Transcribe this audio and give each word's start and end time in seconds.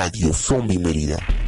Radio 0.00 0.32
Zombie 0.32 0.78
Mérida. 0.78 1.39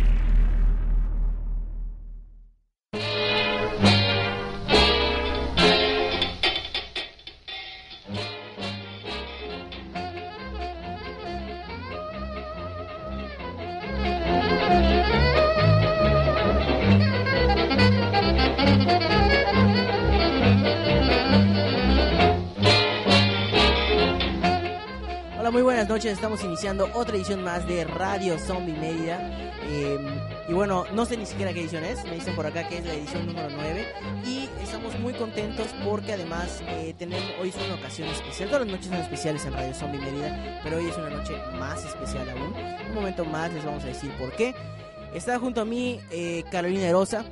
Estamos 26.32 26.48
iniciando 26.48 26.88
otra 26.94 27.14
edición 27.14 27.44
más 27.44 27.68
de 27.68 27.84
Radio 27.84 28.38
Zombie 28.38 28.72
Mérida. 28.72 29.18
Eh, 29.64 29.98
y 30.48 30.54
bueno, 30.54 30.86
no 30.94 31.04
sé 31.04 31.18
ni 31.18 31.26
siquiera 31.26 31.52
qué 31.52 31.60
edición 31.60 31.84
es. 31.84 32.02
Me 32.06 32.14
dicen 32.14 32.34
por 32.34 32.46
acá 32.46 32.66
que 32.66 32.78
es 32.78 32.86
la 32.86 32.94
edición 32.94 33.26
número 33.26 33.50
9. 33.54 33.86
Y 34.24 34.48
estamos 34.62 34.98
muy 34.98 35.12
contentos 35.12 35.66
porque 35.84 36.14
además 36.14 36.62
eh, 36.68 36.94
tenemos 36.98 37.22
hoy 37.38 37.50
es 37.50 37.56
una 37.56 37.74
ocasión 37.74 38.08
especial. 38.08 38.48
Todas 38.48 38.64
las 38.64 38.76
noches 38.76 38.90
son 38.90 39.00
especiales 39.02 39.44
en 39.44 39.52
Radio 39.52 39.74
Zombie 39.74 40.00
Mérida, 40.00 40.60
pero 40.64 40.78
hoy 40.78 40.88
es 40.88 40.96
una 40.96 41.10
noche 41.10 41.36
más 41.58 41.84
especial 41.84 42.26
aún. 42.30 42.54
Un 42.88 42.94
momento 42.94 43.26
más 43.26 43.52
les 43.52 43.62
vamos 43.66 43.84
a 43.84 43.88
decir 43.88 44.10
por 44.12 44.32
qué. 44.32 44.54
Está 45.12 45.38
junto 45.38 45.60
a 45.60 45.66
mí 45.66 46.00
eh, 46.10 46.44
Carolina 46.50 46.88
Erosa. 46.88 47.26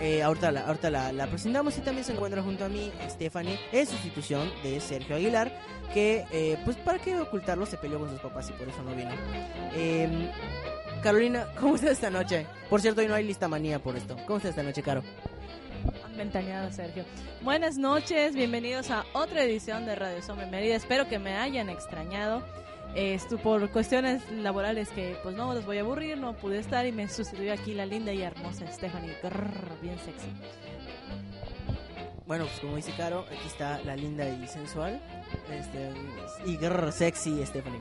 Eh, 0.00 0.22
ahorita 0.22 0.52
la, 0.52 0.60
ahorita 0.62 0.88
la, 0.88 1.12
la 1.12 1.26
presentamos 1.26 1.76
y 1.76 1.82
también 1.82 2.04
se 2.04 2.12
encuentra 2.12 2.42
junto 2.42 2.64
a 2.64 2.68
mí 2.70 2.90
Stephanie 3.10 3.58
en 3.72 3.86
sustitución 3.86 4.50
de 4.62 4.80
Sergio 4.80 5.16
Aguilar 5.16 5.52
que 5.92 6.24
eh, 6.32 6.58
pues 6.64 6.76
para 6.76 6.98
qué 6.98 7.18
ocultarlo 7.18 7.66
se 7.66 7.76
peleó 7.76 7.98
con 7.98 8.10
sus 8.10 8.20
papás 8.20 8.48
y 8.50 8.52
por 8.52 8.68
eso 8.68 8.82
no 8.82 8.94
vino. 8.94 9.10
Eh, 9.74 10.30
Carolina, 11.02 11.46
¿cómo 11.60 11.76
estás 11.76 11.92
esta 11.92 12.10
noche? 12.10 12.46
Por 12.68 12.80
cierto, 12.80 13.00
hoy 13.00 13.08
no 13.08 13.14
hay 13.14 13.24
lista 13.24 13.48
manía 13.48 13.78
por 13.78 13.96
esto. 13.96 14.16
¿Cómo 14.26 14.38
estás 14.38 14.50
esta 14.50 14.62
noche, 14.62 14.82
Caro? 14.82 15.02
Ventaneado, 16.16 16.70
Sergio. 16.72 17.04
Buenas 17.42 17.76
noches, 17.76 18.34
bienvenidos 18.34 18.90
a 18.90 19.04
otra 19.12 19.44
edición 19.44 19.84
de 19.84 19.94
Radio 19.94 20.22
Zombie 20.22 20.46
Mérida. 20.46 20.74
Espero 20.74 21.08
que 21.08 21.18
me 21.18 21.36
hayan 21.36 21.68
extrañado. 21.68 22.42
Esto 22.94 23.36
por 23.36 23.70
cuestiones 23.70 24.22
laborales 24.30 24.88
que 24.88 25.18
pues 25.22 25.36
no 25.36 25.52
los 25.52 25.66
voy 25.66 25.76
a 25.76 25.82
aburrir, 25.82 26.16
no 26.16 26.32
pude 26.34 26.58
estar 26.58 26.86
y 26.86 26.92
me 26.92 27.08
sucedió 27.08 27.52
aquí 27.52 27.74
la 27.74 27.84
linda 27.84 28.12
y 28.12 28.22
hermosa 28.22 28.66
Stephanie, 28.72 29.14
Grrr, 29.22 29.80
bien 29.82 29.98
sexy. 29.98 30.28
Bueno, 32.26 32.44
pues 32.46 32.58
como 32.58 32.74
dice 32.74 32.92
Caro, 32.96 33.24
aquí 33.30 33.46
está 33.46 33.80
la 33.84 33.94
linda 33.94 34.28
y 34.28 34.48
sensual 34.48 35.00
este, 35.50 35.92
y 36.44 36.56
grrr, 36.56 36.92
sexy 36.92 37.44
Stephanie. 37.46 37.80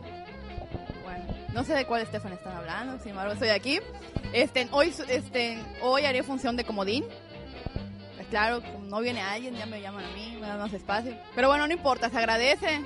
Bueno, 1.03 1.25
no 1.51 1.63
sé 1.63 1.73
de 1.73 1.85
cuál 1.85 2.03
Estefan 2.03 2.33
están 2.33 2.55
hablando, 2.55 2.99
sin 2.99 3.11
embargo 3.11 3.33
estoy 3.33 3.49
aquí. 3.49 3.79
Este, 4.33 4.67
hoy, 4.71 4.93
este, 5.07 5.57
hoy 5.81 6.05
haré 6.05 6.21
función 6.21 6.55
de 6.55 6.63
comodín. 6.63 7.05
Pues 8.15 8.27
claro, 8.27 8.61
no 8.83 8.99
viene 8.99 9.21
alguien, 9.21 9.55
ya 9.55 9.65
me 9.65 9.81
llaman 9.81 10.05
a 10.05 10.09
mí, 10.11 10.37
me 10.39 10.47
dan 10.47 10.59
más 10.59 10.73
espacio. 10.73 11.17
Pero 11.33 11.47
bueno, 11.47 11.65
no 11.65 11.73
importa, 11.73 12.11
se 12.11 12.17
agradece. 12.17 12.81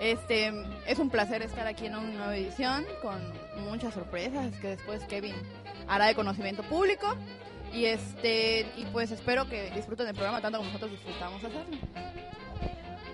Este, 0.00 0.52
es 0.86 0.98
un 0.98 1.10
placer 1.10 1.42
estar 1.42 1.66
aquí 1.66 1.84
en 1.86 1.96
una 1.96 2.08
nueva 2.08 2.36
edición 2.36 2.86
con 3.02 3.20
muchas 3.68 3.92
sorpresas 3.92 4.54
que 4.56 4.68
después 4.68 5.04
Kevin 5.04 5.34
hará 5.86 6.06
de 6.06 6.14
conocimiento 6.14 6.62
público. 6.62 7.14
Y 7.74 7.86
este, 7.86 8.60
y 8.76 8.84
pues 8.92 9.10
espero 9.10 9.48
que 9.48 9.70
disfruten 9.72 10.06
el 10.06 10.14
programa 10.14 10.40
tanto 10.40 10.58
como 10.58 10.68
nosotros 10.68 10.92
disfrutamos 10.92 11.42
hacerlo. 11.42 11.76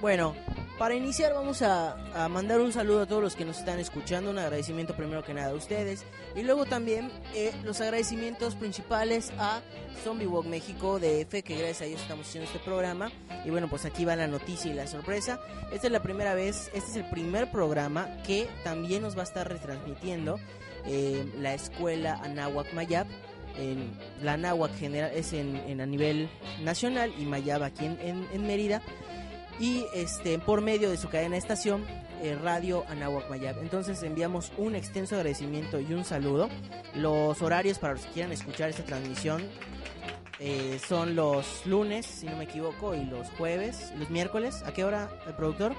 Bueno, 0.00 0.34
para 0.78 0.94
iniciar 0.94 1.34
vamos 1.34 1.60
a, 1.60 2.24
a 2.24 2.28
mandar 2.28 2.60
un 2.60 2.72
saludo 2.72 3.02
a 3.02 3.06
todos 3.06 3.22
los 3.22 3.36
que 3.36 3.44
nos 3.44 3.58
están 3.58 3.78
escuchando, 3.78 4.30
un 4.30 4.38
agradecimiento 4.38 4.96
primero 4.96 5.22
que 5.22 5.34
nada 5.34 5.50
a 5.50 5.54
ustedes 5.54 6.06
y 6.34 6.42
luego 6.42 6.64
también 6.64 7.10
eh, 7.34 7.52
los 7.64 7.82
agradecimientos 7.82 8.54
principales 8.54 9.30
a 9.38 9.60
Zombie 10.02 10.26
Walk 10.26 10.46
México 10.46 10.98
de 10.98 11.26
Fe, 11.26 11.42
que 11.42 11.54
gracias 11.54 11.82
a 11.82 11.84
ellos 11.84 12.00
estamos 12.00 12.26
haciendo 12.26 12.50
este 12.50 12.60
programa 12.60 13.10
y 13.44 13.50
bueno 13.50 13.68
pues 13.68 13.84
aquí 13.84 14.06
va 14.06 14.16
la 14.16 14.26
noticia 14.26 14.70
y 14.70 14.74
la 14.74 14.86
sorpresa. 14.86 15.38
Esta 15.70 15.88
es 15.88 15.92
la 15.92 16.02
primera 16.02 16.34
vez, 16.34 16.70
este 16.72 16.90
es 16.90 16.96
el 16.96 17.10
primer 17.10 17.50
programa 17.50 18.08
que 18.26 18.48
también 18.64 19.02
nos 19.02 19.16
va 19.16 19.20
a 19.20 19.24
estar 19.24 19.48
retransmitiendo 19.48 20.38
eh, 20.86 21.30
la 21.38 21.52
escuela 21.52 22.20
Anáhuac 22.22 22.72
Mayab. 22.72 23.06
En, 23.56 23.90
la 24.22 24.34
Anáhuac 24.34 24.74
general 24.78 25.10
es 25.14 25.32
en, 25.32 25.80
a 25.80 25.86
nivel 25.86 26.28
nacional 26.62 27.12
y 27.18 27.24
Mayab 27.24 27.62
aquí 27.62 27.84
en- 27.86 27.98
en- 28.00 28.26
en 28.32 28.46
Mérida 28.46 28.80
y 29.58 29.84
este 29.94 30.38
por 30.38 30.62
medio 30.62 30.88
de 30.90 30.96
su 30.96 31.08
cadena 31.10 31.32
de 31.32 31.38
estación 31.38 31.84
eh, 32.22 32.36
Radio 32.42 32.84
Anáhuac 32.88 33.28
Mayab. 33.30 33.58
Entonces 33.60 34.02
enviamos 34.02 34.52
un 34.58 34.74
extenso 34.74 35.16
agradecimiento 35.16 35.80
y 35.80 35.92
un 35.92 36.04
saludo. 36.04 36.48
Los 36.94 37.40
horarios 37.42 37.78
para 37.78 37.94
los 37.94 38.04
que 38.06 38.12
quieran 38.12 38.32
escuchar 38.32 38.70
esta 38.70 38.84
transmisión 38.84 39.42
eh, 40.38 40.78
son 40.88 41.14
los 41.14 41.66
lunes, 41.66 42.06
si 42.06 42.26
no 42.26 42.36
me 42.36 42.44
equivoco, 42.44 42.94
y 42.94 43.04
los 43.04 43.28
jueves, 43.32 43.92
los 43.98 44.08
miércoles. 44.08 44.62
¿A 44.64 44.72
qué 44.72 44.84
hora, 44.84 45.10
el 45.26 45.34
productor? 45.34 45.74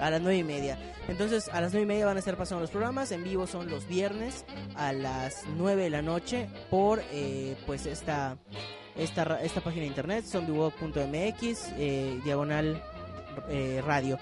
A 0.00 0.10
las 0.10 0.20
nueve 0.20 0.38
y 0.38 0.44
media. 0.44 0.78
Entonces, 1.08 1.48
a 1.52 1.60
las 1.60 1.72
nueve 1.72 1.84
y 1.84 1.88
media 1.88 2.06
van 2.06 2.16
a 2.16 2.20
estar 2.20 2.36
pasando 2.36 2.60
los 2.60 2.70
programas. 2.70 3.10
En 3.12 3.24
vivo 3.24 3.46
son 3.46 3.68
los 3.68 3.86
viernes 3.88 4.44
a 4.74 4.92
las 4.92 5.44
9 5.56 5.84
de 5.84 5.90
la 5.90 6.02
noche 6.02 6.48
por 6.70 7.02
eh, 7.10 7.56
pues 7.66 7.86
esta, 7.86 8.36
esta, 8.96 9.40
esta 9.42 9.60
página 9.60 9.82
de 9.82 9.88
internet, 9.88 10.24
zombiewalk.mx, 10.24 11.72
eh, 11.78 12.20
diagonal 12.24 12.82
eh, 13.48 13.82
radio. 13.84 14.18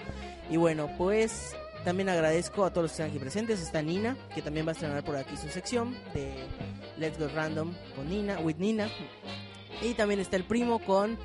Y 0.49 0.57
bueno, 0.57 0.89
pues 0.97 1.55
también 1.83 2.09
agradezco 2.09 2.65
a 2.65 2.71
todos 2.71 2.83
los 2.83 2.91
que 2.91 2.95
están 2.95 3.09
aquí 3.09 3.19
presentes. 3.19 3.61
Está 3.61 3.81
Nina, 3.81 4.17
que 4.33 4.41
también 4.41 4.65
va 4.65 4.71
a 4.71 4.73
estrenar 4.73 5.03
por 5.03 5.15
aquí 5.15 5.37
su 5.37 5.49
sección 5.49 5.95
de 6.13 6.33
Let's 6.97 7.17
Go 7.17 7.27
Random 7.27 7.73
con 7.95 8.09
Nina, 8.09 8.39
with 8.39 8.57
Nina. 8.57 8.89
Y 9.81 9.93
también 9.93 10.19
está 10.19 10.37
el 10.37 10.43
primo 10.43 10.79
con 10.79 11.17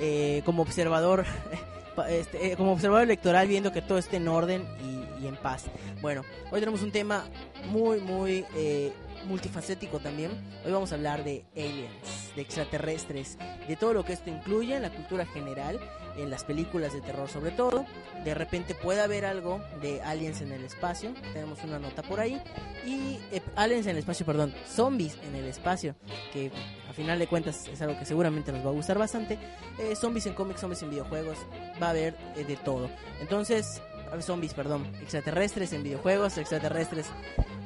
eh, 0.00 0.42
como 0.44 0.62
observador. 0.62 1.24
este, 2.08 2.52
eh, 2.52 2.56
como 2.56 2.72
observador 2.72 3.04
electoral 3.04 3.48
viendo 3.48 3.72
que 3.72 3.82
todo 3.82 3.98
esté 3.98 4.16
en 4.16 4.28
orden 4.28 4.64
y, 4.82 5.24
y 5.24 5.26
en 5.26 5.36
paz. 5.36 5.64
Bueno, 6.00 6.22
hoy 6.50 6.60
tenemos 6.60 6.82
un 6.82 6.92
tema 6.92 7.24
muy, 7.70 8.00
muy 8.00 8.44
eh, 8.54 8.92
multifacético 9.26 9.98
también. 9.98 10.30
Hoy 10.64 10.72
vamos 10.72 10.92
a 10.92 10.94
hablar 10.94 11.24
de 11.24 11.44
aliens, 11.56 12.27
de 12.38 12.42
extraterrestres, 12.42 13.36
de 13.66 13.74
todo 13.74 13.92
lo 13.92 14.04
que 14.04 14.12
esto 14.12 14.30
incluye 14.30 14.76
en 14.76 14.82
la 14.82 14.90
cultura 14.90 15.26
general, 15.26 15.80
en 16.16 16.30
las 16.30 16.44
películas 16.44 16.92
de 16.92 17.00
terror 17.00 17.28
sobre 17.28 17.50
todo. 17.50 17.84
De 18.24 18.32
repente 18.32 18.76
puede 18.76 19.00
haber 19.00 19.24
algo 19.24 19.60
de 19.82 20.00
aliens 20.02 20.40
en 20.40 20.52
el 20.52 20.62
espacio, 20.62 21.12
tenemos 21.32 21.64
una 21.64 21.80
nota 21.80 22.02
por 22.02 22.20
ahí. 22.20 22.40
Y 22.86 23.18
eh, 23.32 23.42
aliens 23.56 23.86
en 23.86 23.92
el 23.92 23.98
espacio, 23.98 24.24
perdón, 24.24 24.54
zombies 24.68 25.18
en 25.26 25.34
el 25.34 25.46
espacio, 25.46 25.96
que 26.32 26.52
a 26.88 26.92
final 26.92 27.18
de 27.18 27.26
cuentas 27.26 27.66
es 27.66 27.82
algo 27.82 27.98
que 27.98 28.04
seguramente 28.04 28.52
nos 28.52 28.64
va 28.64 28.70
a 28.70 28.72
gustar 28.72 28.98
bastante. 28.98 29.36
Eh, 29.80 29.96
zombies 29.96 30.26
en 30.26 30.34
cómics, 30.34 30.60
zombies 30.60 30.82
en 30.84 30.90
videojuegos, 30.90 31.38
va 31.82 31.88
a 31.88 31.90
haber 31.90 32.14
eh, 32.36 32.44
de 32.44 32.54
todo. 32.54 32.88
Entonces, 33.20 33.82
zombies, 34.20 34.54
perdón, 34.54 34.86
extraterrestres 35.00 35.72
en 35.72 35.82
videojuegos, 35.82 36.38
extraterrestres. 36.38 37.06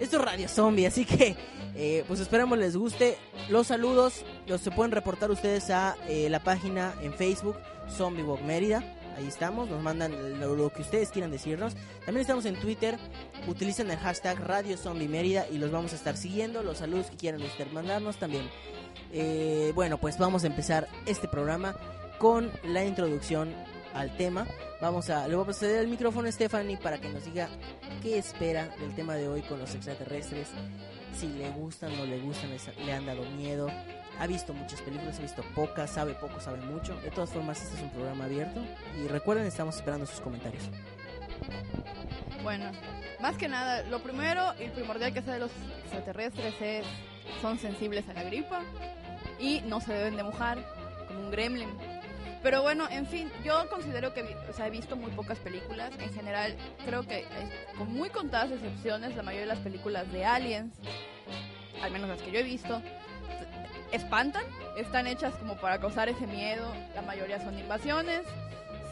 Esto 0.00 0.16
es 0.16 0.25
Radio 0.25 0.48
Zombie, 0.48 0.86
así 0.86 1.04
que 1.04 1.36
eh, 1.75 2.04
pues 2.08 2.20
esperamos 2.20 2.58
les 2.58 2.76
guste. 2.76 3.16
Los 3.48 3.69
saludos 3.69 4.25
los 4.47 4.60
se 4.60 4.70
pueden 4.70 4.92
reportar 4.92 5.31
ustedes 5.31 5.70
a 5.70 5.97
eh, 6.08 6.28
la 6.28 6.42
página 6.42 6.94
en 7.02 7.12
Facebook 7.14 7.56
Zombie 7.88 8.22
Walk 8.22 8.42
Mérida. 8.42 8.82
Ahí 9.16 9.26
estamos, 9.28 9.69
nos 9.69 9.82
mandan 9.82 10.41
lo, 10.41 10.70
que 10.70 10.82
ustedes 10.82 11.10
quieran 11.10 11.31
decirnos. 11.31 11.75
También 12.04 12.22
estamos 12.22 12.47
en 12.47 12.56
Twitter, 12.56 12.98
utilicen 13.47 13.91
el 13.91 13.98
hashtag 13.98 14.38
Radio 14.41 14.76
Zombie 14.76 15.08
Mérida 15.08 15.47
y 15.50 15.58
los 15.58 15.70
vamos 15.70 15.92
a 15.92 15.97
estar 15.97 16.16
siguiendo. 16.16 16.62
Los 16.62 16.78
saludos 16.78 17.06
que 17.10 17.16
quieran 17.16 17.42
ustedes 17.42 17.72
mandarnos 17.72 18.16
también. 18.16 18.48
Eh, 19.12 19.72
bueno, 19.75 19.98
pues 19.98 20.19
vamos 20.19 20.44
a 20.44 20.47
empezar 20.47 20.88
este 21.06 21.28
programa 21.28 21.76
con 22.19 22.50
la 22.64 22.84
introducción 22.84 23.52
al 23.94 24.16
tema. 24.16 24.47
Vamos 24.80 25.11
a, 25.11 25.26
le 25.28 25.34
voy 25.34 25.43
a 25.43 25.46
proceder 25.46 25.81
el 25.81 25.88
micrófono 25.88 26.28
a 26.28 26.32
Stephanie 26.32 26.76
para 26.76 27.00
que 27.00 27.08
nos 27.08 27.25
diga 27.25 27.49
qué 28.02 28.19
espera 28.19 28.69
del 28.81 28.94
tema 28.94 29.14
de 29.14 29.28
hoy 29.28 29.43
con 29.43 29.58
los 29.58 29.75
extraterrestres. 29.75 30.49
Si 31.14 31.28
le 31.28 31.50
gustan, 31.50 31.96
no 31.96 32.05
le 32.06 32.19
gustan, 32.20 32.50
le 32.84 32.93
han 32.93 33.06
dado 33.06 33.22
miedo. 33.31 33.69
Ha 34.19 34.26
visto 34.26 34.52
muchas 34.52 34.81
películas, 34.82 35.19
ha 35.19 35.22
visto 35.22 35.43
pocas, 35.55 35.90
sabe 35.90 36.14
poco, 36.14 36.40
sabe 36.40 36.58
mucho. 36.62 36.94
De 37.00 37.11
todas 37.11 37.31
formas, 37.31 37.62
este 37.62 37.76
es 37.76 37.82
un 37.82 37.90
programa 37.90 38.25
abierto. 38.25 38.61
Y 39.02 39.08
recuerden, 39.08 39.46
estamos 39.46 39.76
esperando 39.76 40.06
sus 40.06 40.20
comentarios. 40.20 40.64
Bueno, 42.43 42.70
más 43.20 43.37
que 43.37 43.49
nada, 43.49 43.82
lo 43.84 44.02
primero 44.02 44.52
y 44.58 44.69
primordial 44.69 45.12
que 45.12 45.22
sé 45.22 45.31
de 45.32 45.38
los 45.38 45.50
extraterrestres 45.84 46.55
es 46.61 46.87
son 47.40 47.58
sensibles 47.58 48.08
a 48.08 48.14
la 48.14 48.25
gripa 48.25 48.62
y 49.38 49.61
no 49.62 49.81
se 49.81 49.93
deben 49.93 50.17
de 50.17 50.22
mojar 50.22 50.58
como 51.08 51.20
un 51.20 51.31
gremlin. 51.31 51.69
Pero 52.43 52.62
bueno, 52.62 52.89
en 52.91 53.06
fin, 53.06 53.31
yo 53.44 53.69
considero 53.71 54.12
que 54.12 54.23
o 54.49 54.53
sea, 54.53 54.67
he 54.67 54.71
visto 54.71 54.97
muy 54.97 55.12
pocas 55.12 55.39
películas. 55.39 55.93
En 55.99 56.12
general, 56.12 56.56
creo 56.85 57.03
que 57.05 57.25
con 57.79 57.93
muy 57.93 58.11
contadas 58.11 58.50
excepciones, 58.50 59.15
la 59.15 59.23
mayoría 59.23 59.43
de 59.43 59.55
las 59.55 59.61
películas 59.61 60.11
de 60.12 60.25
aliens, 60.25 60.75
al 61.83 61.93
menos 61.93 62.09
las 62.09 62.21
que 62.21 62.33
yo 62.33 62.41
he 62.41 62.43
visto, 62.43 62.83
espantan, 63.93 64.44
están 64.77 65.06
hechas 65.06 65.35
como 65.37 65.56
para 65.56 65.79
causar 65.79 66.09
ese 66.09 66.27
miedo. 66.27 66.73
La 66.94 67.03
mayoría 67.03 67.41
son 67.41 67.56
invasiones. 67.59 68.23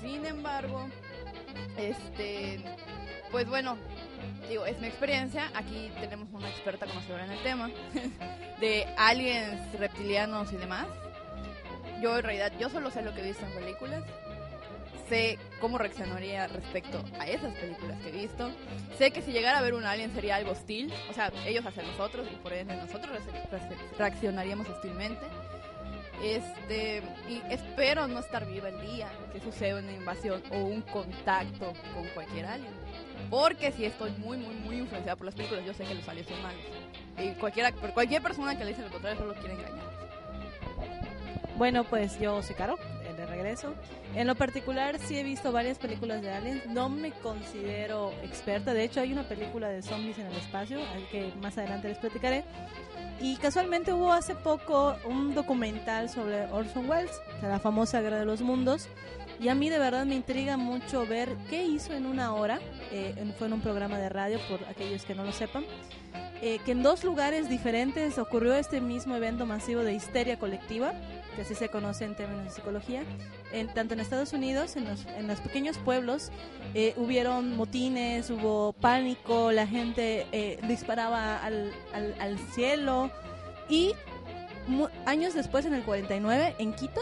Sin 0.00 0.24
embargo, 0.24 0.88
este, 1.76 2.60
pues 3.32 3.48
bueno, 3.48 3.76
digo, 4.48 4.64
es 4.64 4.78
mi 4.80 4.86
experiencia. 4.86 5.50
Aquí 5.54 5.90
tenemos 6.00 6.28
una 6.32 6.48
experta 6.48 6.86
conocedora 6.86 7.24
en 7.24 7.32
el 7.32 7.42
tema 7.42 7.68
de 8.60 8.86
aliens, 8.96 9.60
reptilianos 9.78 10.52
y 10.52 10.56
demás. 10.56 10.86
Yo 12.00 12.16
en 12.16 12.22
realidad, 12.22 12.52
yo 12.58 12.68
solo 12.68 12.90
sé 12.90 13.02
lo 13.02 13.14
que 13.14 13.20
he 13.20 13.24
visto 13.24 13.44
en 13.44 13.52
películas. 13.52 14.04
Sé 15.08 15.38
cómo 15.60 15.76
reaccionaría 15.76 16.46
respecto 16.46 17.02
a 17.18 17.26
esas 17.26 17.52
películas 17.54 18.00
que 18.00 18.10
he 18.10 18.12
visto. 18.12 18.50
Sé 18.96 19.10
que 19.10 19.22
si 19.22 19.32
llegara 19.32 19.58
a 19.58 19.62
ver 19.62 19.74
un 19.74 19.84
alien 19.84 20.12
sería 20.14 20.36
algo 20.36 20.52
hostil. 20.52 20.92
O 21.10 21.12
sea, 21.12 21.32
ellos 21.46 21.66
hacia 21.66 21.82
nosotros 21.82 22.28
y 22.32 22.36
por 22.36 22.52
ende 22.52 22.76
nosotros 22.76 23.18
reaccionaríamos 23.98 24.68
hostilmente. 24.68 25.26
Este, 26.22 27.02
y 27.28 27.42
espero 27.50 28.06
no 28.06 28.20
estar 28.20 28.46
viva 28.46 28.68
el 28.68 28.80
día 28.82 29.08
que 29.32 29.40
suceda 29.40 29.78
una 29.78 29.92
invasión 29.92 30.42
o 30.50 30.58
un 30.58 30.82
contacto 30.82 31.72
con 31.94 32.06
cualquier 32.14 32.46
alien. 32.46 32.72
Porque 33.30 33.72
si 33.72 33.84
estoy 33.84 34.10
muy, 34.12 34.36
muy, 34.36 34.54
muy 34.54 34.78
influenciada 34.78 35.16
por 35.16 35.26
las 35.26 35.34
películas, 35.34 35.64
yo 35.64 35.74
sé 35.74 35.84
que 35.84 35.94
los 35.94 36.08
aliens 36.08 36.28
son 36.28 36.42
malos. 36.42 36.62
Y 37.18 37.30
cualquiera, 37.32 37.72
cualquier 37.72 38.22
persona 38.22 38.56
que 38.56 38.64
le 38.64 38.70
dice 38.70 38.82
lo 38.82 38.90
contrario 38.90 39.18
solo 39.18 39.34
quiere 39.34 39.54
engañar. 39.54 39.89
Bueno, 41.60 41.84
pues 41.84 42.18
yo 42.18 42.42
soy 42.42 42.54
Caro, 42.54 42.78
eh, 43.04 43.12
de 43.12 43.26
regreso. 43.26 43.74
En 44.14 44.26
lo 44.26 44.34
particular 44.34 44.98
sí 44.98 45.18
he 45.18 45.22
visto 45.22 45.52
varias 45.52 45.76
películas 45.76 46.22
de 46.22 46.32
aliens. 46.32 46.64
No 46.64 46.88
me 46.88 47.10
considero 47.10 48.14
experta. 48.22 48.72
De 48.72 48.82
hecho, 48.82 49.00
hay 49.00 49.12
una 49.12 49.24
película 49.24 49.68
de 49.68 49.82
zombies 49.82 50.18
en 50.18 50.28
el 50.28 50.36
espacio, 50.36 50.78
que 51.10 51.30
más 51.42 51.58
adelante 51.58 51.88
les 51.88 51.98
platicaré. 51.98 52.44
Y 53.20 53.36
casualmente 53.36 53.92
hubo 53.92 54.10
hace 54.10 54.34
poco 54.34 54.96
un 55.04 55.34
documental 55.34 56.08
sobre 56.08 56.46
Orson 56.46 56.88
Welles, 56.88 57.20
la 57.42 57.58
famosa 57.58 58.00
Guerra 58.00 58.20
de 58.20 58.24
los 58.24 58.40
Mundos. 58.40 58.88
Y 59.38 59.48
a 59.48 59.54
mí 59.54 59.68
de 59.68 59.78
verdad 59.78 60.06
me 60.06 60.14
intriga 60.14 60.56
mucho 60.56 61.04
ver 61.04 61.28
qué 61.50 61.62
hizo 61.62 61.92
en 61.92 62.06
una 62.06 62.32
hora. 62.32 62.58
Eh, 62.90 63.34
fue 63.36 63.48
en 63.48 63.52
un 63.52 63.60
programa 63.60 63.98
de 63.98 64.08
radio, 64.08 64.38
por 64.48 64.66
aquellos 64.66 65.04
que 65.04 65.14
no 65.14 65.24
lo 65.24 65.32
sepan. 65.32 65.66
Eh, 66.42 66.58
que 66.64 66.72
en 66.72 66.82
dos 66.82 67.04
lugares 67.04 67.50
diferentes 67.50 68.16
ocurrió 68.16 68.54
este 68.54 68.80
mismo 68.80 69.14
evento 69.14 69.44
masivo 69.44 69.82
de 69.82 69.92
histeria 69.92 70.38
colectiva, 70.38 70.94
que 71.40 71.44
así 71.44 71.54
se 71.54 71.70
conoce 71.70 72.04
en 72.04 72.14
términos 72.14 72.44
de 72.44 72.50
psicología. 72.50 73.02
En, 73.50 73.68
tanto 73.72 73.94
en 73.94 74.00
Estados 74.00 74.34
Unidos, 74.34 74.76
en 74.76 74.84
los, 74.84 75.06
en 75.06 75.26
los 75.26 75.40
pequeños 75.40 75.78
pueblos, 75.78 76.30
eh, 76.74 76.92
hubieron 76.98 77.56
motines, 77.56 78.28
hubo 78.28 78.74
pánico, 78.74 79.50
la 79.50 79.66
gente 79.66 80.26
eh, 80.32 80.58
disparaba 80.68 81.38
al, 81.38 81.72
al, 81.94 82.14
al, 82.20 82.38
cielo. 82.52 83.10
Y 83.70 83.94
años 85.06 85.32
después, 85.32 85.64
en 85.64 85.72
el 85.72 85.82
49, 85.82 86.56
en 86.58 86.74
Quito, 86.74 87.00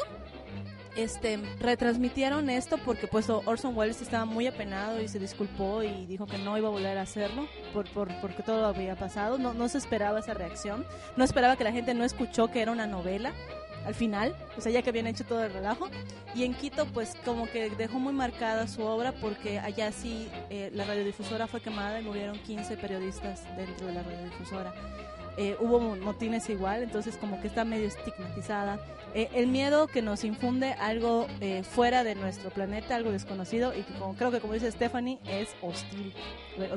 este, 0.96 1.38
retransmitieron 1.58 2.48
esto 2.48 2.78
porque 2.78 3.08
pues 3.08 3.28
Orson 3.30 3.76
Welles 3.76 4.02
estaba 4.02 4.24
muy 4.24 4.46
apenado 4.46 5.00
y 5.00 5.08
se 5.08 5.18
disculpó 5.18 5.82
y 5.82 6.06
dijo 6.06 6.26
que 6.26 6.38
no 6.38 6.56
iba 6.58 6.68
a 6.68 6.70
volver 6.70 6.96
a 6.98 7.02
hacerlo 7.02 7.48
por, 7.72 7.88
por, 7.90 8.08
porque 8.20 8.44
todo 8.44 8.66
había 8.66 8.94
pasado. 8.94 9.36
No, 9.36 9.52
no 9.52 9.68
se 9.68 9.78
esperaba 9.78 10.20
esa 10.20 10.34
reacción. 10.34 10.86
No 11.16 11.24
esperaba 11.24 11.56
que 11.56 11.64
la 11.64 11.72
gente 11.72 11.92
no 11.94 12.04
escuchó 12.04 12.52
que 12.52 12.62
era 12.62 12.70
una 12.70 12.86
novela 12.86 13.32
al 13.88 13.94
final, 13.94 14.36
o 14.54 14.60
sea, 14.60 14.70
ya 14.70 14.82
que 14.82 14.90
habían 14.90 15.06
hecho 15.06 15.24
todo 15.24 15.42
el 15.42 15.50
relajo. 15.50 15.88
Y 16.34 16.44
en 16.44 16.52
Quito, 16.52 16.84
pues 16.92 17.16
como 17.24 17.50
que 17.50 17.70
dejó 17.70 17.98
muy 17.98 18.12
marcada 18.12 18.68
su 18.68 18.82
obra 18.82 19.12
porque 19.12 19.58
allá 19.58 19.92
sí 19.92 20.28
eh, 20.50 20.70
la 20.74 20.84
radiodifusora 20.84 21.46
fue 21.46 21.62
quemada 21.62 21.98
y 21.98 22.04
murieron 22.04 22.38
15 22.38 22.76
periodistas 22.76 23.44
dentro 23.56 23.86
de 23.86 23.94
la 23.94 24.02
radiodifusora. 24.02 24.74
Eh, 25.38 25.56
hubo 25.58 25.80
motines 25.80 26.50
igual, 26.50 26.82
entonces 26.82 27.16
como 27.16 27.40
que 27.40 27.46
está 27.46 27.64
medio 27.64 27.88
estigmatizada. 27.88 28.78
Eh, 29.14 29.30
el 29.32 29.46
miedo 29.46 29.86
que 29.86 30.02
nos 30.02 30.22
infunde 30.22 30.74
algo 30.74 31.26
fuera 31.62 32.04
de 32.04 32.14
nuestro 32.14 32.50
planeta, 32.50 32.94
algo 32.94 33.10
desconocido, 33.10 33.72
y 33.74 33.84
que 33.84 33.94
como, 33.94 34.14
creo 34.16 34.30
que 34.30 34.40
como 34.40 34.52
dice 34.52 34.70
Stephanie, 34.70 35.18
es 35.26 35.56
hostil. 35.62 36.12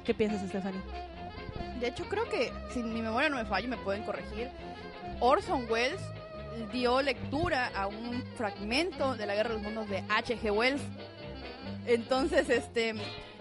¿Qué 0.06 0.14
piensas, 0.14 0.48
Stephanie? 0.48 0.80
De 1.82 1.88
hecho, 1.88 2.06
creo 2.06 2.24
que, 2.30 2.54
si 2.74 2.82
mi 2.82 3.02
memoria 3.02 3.28
no 3.28 3.36
me 3.36 3.44
falla, 3.44 3.68
me 3.68 3.78
pueden 3.78 4.04
corregir, 4.04 4.48
Orson 5.20 5.70
Welles 5.70 6.00
dio 6.72 7.02
lectura 7.02 7.72
a 7.76 7.88
un 7.88 8.24
fragmento 8.38 9.16
de 9.16 9.26
la 9.26 9.36
Guerra 9.36 9.50
de 9.50 9.56
los 9.56 9.64
Mundos 9.64 9.90
de 9.90 10.04
H.G. 10.10 10.52
Wells. 10.52 10.82
Entonces, 11.88 12.50
este, 12.50 12.94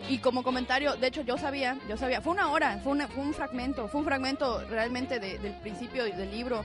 y 0.08 0.18
como 0.18 0.42
comentario, 0.42 0.96
de 0.96 1.06
hecho 1.06 1.22
yo 1.22 1.36
sabía, 1.36 1.78
yo 1.88 1.96
sabía, 1.96 2.20
fue 2.20 2.32
una 2.32 2.50
hora, 2.50 2.80
fue, 2.82 3.06
fue 3.08 3.22
un 3.22 3.34
fragmento, 3.34 3.88
fue 3.88 4.00
un 4.00 4.06
fragmento 4.06 4.64
realmente 4.68 5.20
del 5.20 5.52
principio 5.60 6.04
del 6.04 6.30
libro. 6.30 6.64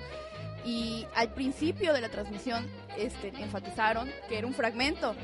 Y 0.66 1.06
al 1.16 1.32
principio 1.34 1.94
de 1.94 2.02
la 2.02 2.10
transmisión 2.10 2.68
este, 2.98 3.28
enfatizaron 3.38 4.12
que 4.28 4.38
era 4.38 4.48
un 4.48 4.54
fragmento. 4.54 5.16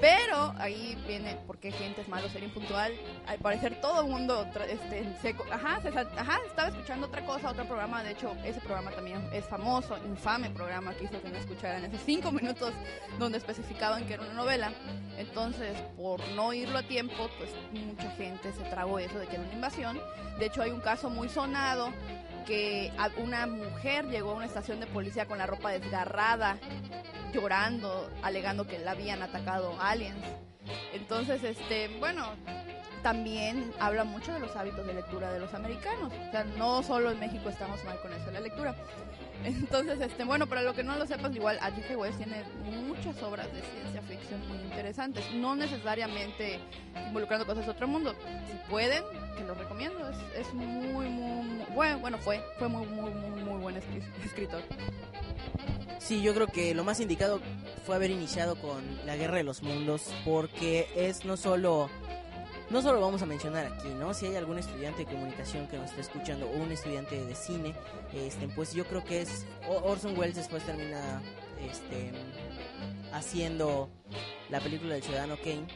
Pero 0.00 0.52
ahí 0.58 0.96
viene 1.06 1.38
porque 1.46 1.70
gente 1.70 2.02
es 2.02 2.08
malo 2.08 2.28
ser 2.28 2.42
impuntual. 2.42 2.92
Al 3.26 3.38
parecer 3.38 3.80
todo 3.80 4.02
el 4.02 4.08
mundo 4.08 4.46
este, 4.68 5.04
se, 5.22 5.34
ajá, 5.50 5.80
ajá, 6.16 6.38
estaba 6.46 6.68
escuchando 6.68 7.06
otra 7.06 7.24
cosa, 7.24 7.50
otro 7.50 7.64
programa. 7.66 8.02
De 8.02 8.12
hecho, 8.12 8.34
ese 8.44 8.60
programa 8.60 8.90
también 8.90 9.26
es 9.32 9.44
famoso, 9.46 9.96
infame 10.06 10.50
programa 10.50 10.94
que 10.94 11.04
hizo 11.04 11.20
que 11.22 11.28
no 11.30 11.38
escucharan 11.38 11.84
esos 11.84 12.00
cinco 12.04 12.30
minutos 12.32 12.72
donde 13.18 13.38
especificaban 13.38 14.06
que 14.06 14.14
era 14.14 14.22
una 14.22 14.34
novela. 14.34 14.72
Entonces, 15.16 15.78
por 15.96 16.26
no 16.30 16.52
irlo 16.52 16.78
a 16.78 16.82
tiempo, 16.82 17.30
pues 17.38 17.50
mucha 17.72 18.10
gente 18.12 18.52
se 18.52 18.62
tragó 18.64 18.98
eso 18.98 19.18
de 19.18 19.26
que 19.26 19.36
era 19.36 19.44
una 19.44 19.54
invasión. 19.54 19.98
De 20.38 20.46
hecho, 20.46 20.60
hay 20.62 20.70
un 20.70 20.80
caso 20.80 21.08
muy 21.08 21.28
sonado 21.30 21.90
que 22.46 22.92
una 23.18 23.46
mujer 23.46 24.06
llegó 24.06 24.32
a 24.32 24.34
una 24.34 24.46
estación 24.46 24.80
de 24.80 24.86
policía 24.86 25.26
con 25.26 25.38
la 25.38 25.46
ropa 25.46 25.70
desgarrada, 25.70 26.58
llorando, 27.32 28.10
alegando 28.22 28.66
que 28.66 28.78
la 28.78 28.92
habían 28.92 29.22
atacado 29.22 29.76
aliens. 29.80 30.24
Entonces, 30.92 31.42
este, 31.44 31.88
bueno, 31.98 32.24
también 33.06 33.72
habla 33.78 34.02
mucho 34.02 34.32
de 34.32 34.40
los 34.40 34.56
hábitos 34.56 34.84
de 34.84 34.92
lectura 34.92 35.32
de 35.32 35.38
los 35.38 35.54
americanos. 35.54 36.12
O 36.12 36.30
sea, 36.32 36.42
no 36.58 36.82
solo 36.82 37.12
en 37.12 37.20
México 37.20 37.48
estamos 37.48 37.84
mal 37.84 38.00
con 38.00 38.12
eso 38.12 38.32
la 38.32 38.40
lectura. 38.40 38.74
Entonces, 39.44 40.00
este, 40.00 40.24
bueno, 40.24 40.48
para 40.48 40.62
lo 40.62 40.74
que 40.74 40.82
no 40.82 40.96
lo 40.96 41.06
sepas, 41.06 41.32
igual 41.36 41.56
H.G. 41.62 41.96
Wells 41.96 42.16
tiene 42.16 42.42
muchas 42.64 43.22
obras 43.22 43.46
de 43.52 43.62
ciencia 43.62 44.02
ficción 44.02 44.40
muy 44.48 44.58
interesantes, 44.58 45.24
no 45.34 45.54
necesariamente 45.54 46.58
involucrando 47.06 47.46
cosas 47.46 47.64
de 47.66 47.70
otro 47.70 47.86
mundo. 47.86 48.12
Si 48.50 48.58
pueden, 48.68 49.04
te 49.36 49.44
lo 49.44 49.54
recomiendo, 49.54 49.98
es, 50.36 50.52
muy, 50.52 50.74
muy, 50.74 51.08
muy, 51.08 51.64
bueno, 51.76 52.00
bueno, 52.00 52.18
fue, 52.18 52.42
fue 52.58 52.66
muy, 52.66 52.88
muy, 52.88 53.12
muy, 53.12 53.40
muy 53.40 53.60
buen 53.60 53.76
escritor. 53.76 54.62
Sí, 56.00 56.22
yo 56.22 56.34
creo 56.34 56.48
que 56.48 56.74
lo 56.74 56.82
más 56.82 56.98
indicado 56.98 57.40
fue 57.86 57.94
haber 57.94 58.10
iniciado 58.10 58.56
con 58.56 58.82
la 59.06 59.14
Guerra 59.14 59.36
de 59.36 59.44
los 59.44 59.62
Mundos, 59.62 60.12
porque 60.24 60.88
es 60.96 61.24
no 61.24 61.36
solo 61.36 61.88
no 62.70 62.82
solo 62.82 63.00
vamos 63.00 63.22
a 63.22 63.26
mencionar 63.26 63.66
aquí, 63.66 63.88
¿no? 63.88 64.12
Si 64.12 64.26
hay 64.26 64.36
algún 64.36 64.58
estudiante 64.58 65.04
de 65.04 65.12
comunicación 65.12 65.68
que 65.68 65.78
nos 65.78 65.90
está 65.90 66.00
escuchando 66.00 66.46
o 66.46 66.50
un 66.50 66.72
estudiante 66.72 67.24
de 67.24 67.34
cine, 67.34 67.74
este, 68.12 68.48
pues 68.48 68.72
yo 68.72 68.84
creo 68.86 69.04
que 69.04 69.22
es 69.22 69.46
Orson 69.68 70.18
Welles 70.18 70.36
después 70.36 70.64
termina 70.64 71.22
este, 71.60 72.12
haciendo 73.12 73.88
la 74.50 74.60
película 74.60 74.94
del 74.94 75.02
Ciudadano 75.02 75.36
Kane 75.36 75.66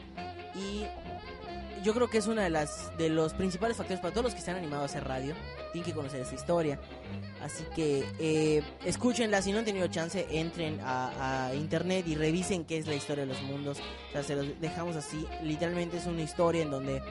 y 0.55 0.85
yo 1.83 1.93
creo 1.93 2.09
que 2.09 2.17
es 2.17 2.27
una 2.27 2.43
de 2.43 2.49
las 2.49 2.95
de 2.97 3.09
los 3.09 3.33
principales 3.33 3.77
factores 3.77 4.01
para 4.01 4.13
todos 4.13 4.25
los 4.25 4.33
que 4.33 4.39
están 4.39 4.55
animados 4.55 4.83
a 4.83 4.85
hacer 4.85 5.07
radio. 5.07 5.33
Tienen 5.71 5.89
que 5.89 5.95
conocer 5.95 6.21
esa 6.21 6.35
historia. 6.35 6.79
Así 7.41 7.63
que 7.75 8.05
eh, 8.19 8.63
escúchenla. 8.85 9.41
Si 9.41 9.51
no 9.51 9.59
han 9.59 9.65
tenido 9.65 9.87
chance, 9.87 10.27
entren 10.31 10.79
a, 10.83 11.51
internet 11.55 12.07
y 12.07 12.15
revisen 12.15 12.65
qué 12.65 12.77
es 12.77 12.87
la 12.87 12.95
historia 12.95 13.25
de 13.25 13.33
los 13.33 13.41
mundos. 13.43 13.79
O 13.79 14.11
sea, 14.11 14.23
se 14.23 14.35
los 14.35 14.59
dejamos 14.59 14.95
así. 14.95 15.25
Literalmente 15.43 15.97
es 15.97 16.05
una 16.05 16.21
historia 16.21 16.63
en 16.63 16.71
donde 16.71 17.01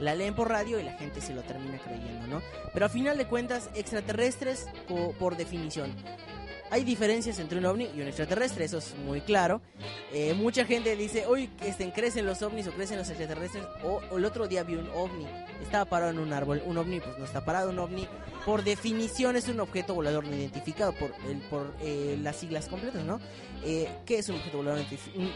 la 0.00 0.14
leen 0.14 0.34
por 0.34 0.48
radio 0.48 0.78
y 0.78 0.84
la 0.84 0.92
gente 0.92 1.20
se 1.20 1.34
lo 1.34 1.42
termina 1.42 1.78
creyendo, 1.78 2.26
¿no? 2.26 2.42
Pero 2.72 2.86
a 2.86 2.88
final 2.88 3.18
de 3.18 3.26
cuentas, 3.26 3.70
extraterrestres 3.74 4.66
por 5.18 5.36
definición 5.36 5.92
hay 6.70 6.84
diferencias 6.84 7.38
entre 7.38 7.58
un 7.58 7.66
ovni 7.66 7.88
y 7.94 8.00
un 8.00 8.06
extraterrestre, 8.06 8.64
eso 8.64 8.78
es 8.78 8.94
muy 9.04 9.20
claro. 9.20 9.60
Eh, 10.12 10.34
mucha 10.34 10.64
gente 10.64 10.96
dice, 10.96 11.26
hoy 11.26 11.50
este, 11.64 11.90
crecen 11.92 12.26
los 12.26 12.42
ovnis 12.42 12.66
o 12.66 12.72
crecen 12.72 12.98
los 12.98 13.08
extraterrestres, 13.08 13.64
o, 13.84 14.00
el 14.16 14.24
otro 14.24 14.48
día 14.48 14.62
vi 14.62 14.74
un 14.74 14.88
ovni, 14.94 15.26
estaba 15.62 15.84
parado 15.84 16.12
en 16.12 16.18
un 16.18 16.32
árbol, 16.32 16.62
un 16.66 16.78
ovni 16.78 17.00
pues 17.00 17.18
no 17.18 17.24
está 17.24 17.44
parado, 17.44 17.70
un 17.70 17.78
ovni 17.78 18.06
por 18.44 18.64
definición 18.64 19.36
es 19.36 19.48
un 19.48 19.60
objeto 19.60 19.94
volador 19.94 20.24
no 20.24 20.34
identificado 20.34 20.92
por, 20.92 21.12
el, 21.28 21.38
por 21.50 21.74
eh, 21.80 22.18
las 22.22 22.36
siglas 22.36 22.68
completas, 22.68 23.04
¿no? 23.04 23.20
Eh, 23.64 23.88
¿Qué 24.06 24.18
es 24.18 24.28
un 24.28 24.36
objeto 24.36 24.58
volador 24.58 24.84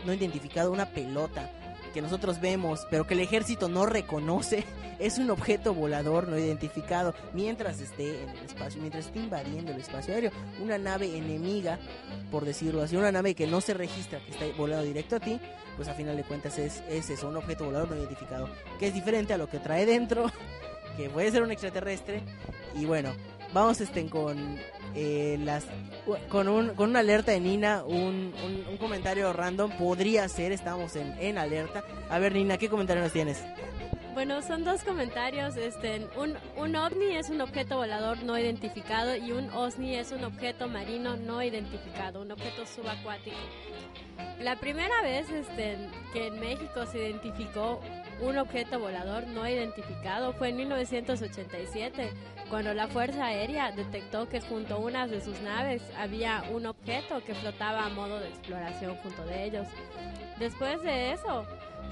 no 0.06 0.12
identificado? 0.12 0.72
Una 0.72 0.86
pelota 0.86 1.50
que 1.92 2.02
nosotros 2.02 2.40
vemos, 2.40 2.86
pero 2.90 3.06
que 3.06 3.14
el 3.14 3.20
ejército 3.20 3.68
no 3.68 3.86
reconoce, 3.86 4.64
es 4.98 5.18
un 5.18 5.30
objeto 5.30 5.74
volador 5.74 6.28
no 6.28 6.38
identificado 6.38 7.14
mientras 7.32 7.80
esté 7.80 8.22
en 8.22 8.30
el 8.30 8.44
espacio, 8.44 8.80
mientras 8.80 9.06
esté 9.06 9.20
invadiendo 9.20 9.72
el 9.72 9.80
espacio 9.80 10.14
aéreo. 10.14 10.30
Una 10.60 10.78
nave 10.78 11.16
enemiga, 11.16 11.78
por 12.30 12.44
decirlo 12.44 12.82
así, 12.82 12.96
una 12.96 13.12
nave 13.12 13.34
que 13.34 13.46
no 13.46 13.60
se 13.60 13.74
registra, 13.74 14.20
que 14.24 14.32
está 14.32 14.44
volando 14.56 14.84
directo 14.84 15.16
a 15.16 15.20
ti, 15.20 15.40
pues 15.76 15.88
a 15.88 15.94
final 15.94 16.16
de 16.16 16.24
cuentas 16.24 16.58
es, 16.58 16.82
es 16.88 17.10
eso, 17.10 17.28
un 17.28 17.36
objeto 17.36 17.64
volador 17.64 17.90
no 17.90 17.96
identificado, 17.96 18.48
que 18.78 18.88
es 18.88 18.94
diferente 18.94 19.32
a 19.32 19.38
lo 19.38 19.48
que 19.48 19.58
trae 19.58 19.86
dentro, 19.86 20.30
que 20.96 21.08
puede 21.10 21.30
ser 21.30 21.42
un 21.42 21.50
extraterrestre. 21.50 22.22
Y 22.74 22.84
bueno, 22.84 23.12
vamos 23.52 23.80
este, 23.80 24.06
con 24.06 24.58
eh, 24.94 25.38
las 25.42 25.64
con, 26.28 26.48
un, 26.48 26.74
con 26.74 26.90
una 26.90 27.00
alerta 27.00 27.32
de 27.32 27.40
Nina, 27.40 27.84
un, 27.84 28.32
un, 28.68 28.76
comentario 28.78 29.32
random 29.32 29.70
podría 29.78 30.28
ser, 30.28 30.52
estamos 30.52 30.96
en, 30.96 31.14
en 31.20 31.38
alerta. 31.38 31.84
A 32.10 32.18
ver 32.18 32.34
Nina, 32.34 32.58
¿qué 32.58 32.68
comentario 32.68 33.02
nos 33.02 33.12
tienes? 33.12 33.42
Bueno, 34.14 34.42
son 34.42 34.62
dos 34.62 34.82
comentarios. 34.82 35.56
Este, 35.56 36.06
un, 36.16 36.36
un 36.56 36.76
ovni 36.76 37.16
es 37.16 37.30
un 37.30 37.40
objeto 37.40 37.76
volador 37.76 38.22
no 38.22 38.38
identificado 38.38 39.16
y 39.16 39.32
un 39.32 39.48
OSNI 39.50 39.96
es 39.96 40.12
un 40.12 40.24
objeto 40.24 40.68
marino 40.68 41.16
no 41.16 41.42
identificado, 41.42 42.20
un 42.20 42.30
objeto 42.30 42.66
subacuático. 42.66 43.36
La 44.40 44.56
primera 44.56 45.00
vez 45.02 45.30
este, 45.30 45.78
que 46.12 46.26
en 46.26 46.40
México 46.40 46.84
se 46.84 46.98
identificó 46.98 47.80
un 48.20 48.36
objeto 48.36 48.78
volador 48.78 49.26
no 49.28 49.48
identificado 49.48 50.32
fue 50.34 50.50
en 50.50 50.56
1987, 50.56 52.10
cuando 52.52 52.74
la 52.74 52.86
Fuerza 52.86 53.24
Aérea 53.24 53.72
detectó 53.72 54.28
que 54.28 54.42
junto 54.42 54.74
a 54.74 54.76
una 54.76 55.06
de 55.06 55.22
sus 55.22 55.40
naves 55.40 55.80
había 55.96 56.44
un 56.52 56.66
objeto 56.66 57.24
que 57.24 57.34
flotaba 57.34 57.86
a 57.86 57.88
modo 57.88 58.20
de 58.20 58.28
exploración 58.28 58.94
junto 58.96 59.24
de 59.24 59.44
ellos. 59.44 59.66
Después 60.38 60.82
de 60.82 61.12
eso, 61.12 61.46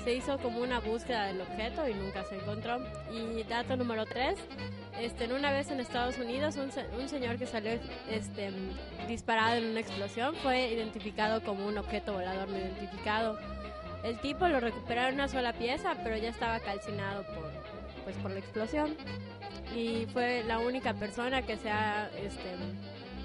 se 0.05 0.15
hizo 0.17 0.37
como 0.37 0.61
una 0.61 0.79
búsqueda 0.79 1.29
del 1.29 1.41
objeto 1.41 1.89
y 1.89 1.95
nunca 1.95 2.25
se 2.25 2.35
encontró. 2.35 2.77
Y 3.11 3.43
dato 3.45 3.75
número 3.75 4.05
3, 4.05 4.39
este, 5.01 5.33
una 5.33 5.51
vez 5.51 5.71
en 5.71 5.81
Estados 5.81 6.19
Unidos, 6.19 6.59
un, 6.59 6.71
un 7.01 7.09
señor 7.09 7.39
que 7.39 7.47
salió 7.47 7.73
este, 8.11 8.53
disparado 9.09 9.55
en 9.55 9.65
una 9.65 9.81
explosión 9.81 10.35
fue 10.43 10.69
identificado 10.69 11.43
como 11.43 11.67
un 11.67 11.79
objeto 11.79 12.13
volador 12.13 12.51
no 12.51 12.59
identificado. 12.59 13.39
El 14.05 14.21
tipo 14.21 14.47
lo 14.47 14.61
recuperaron 14.61 15.15
una 15.15 15.29
sola 15.29 15.55
pieza, 15.55 15.97
pero 16.05 16.19
ya 16.19 16.29
estaba 16.29 16.61
calcinado 16.61 17.23
por, 17.35 17.51
pues, 18.05 18.15
por 18.17 18.31
la 18.31 18.41
explosión. 18.41 18.95
Y 19.75 20.07
fue 20.13 20.43
la 20.45 20.59
única 20.59 20.95
persona 20.95 21.43
que 21.43 21.57
se 21.57 21.71
ha 21.71 22.11
este, 22.19 22.57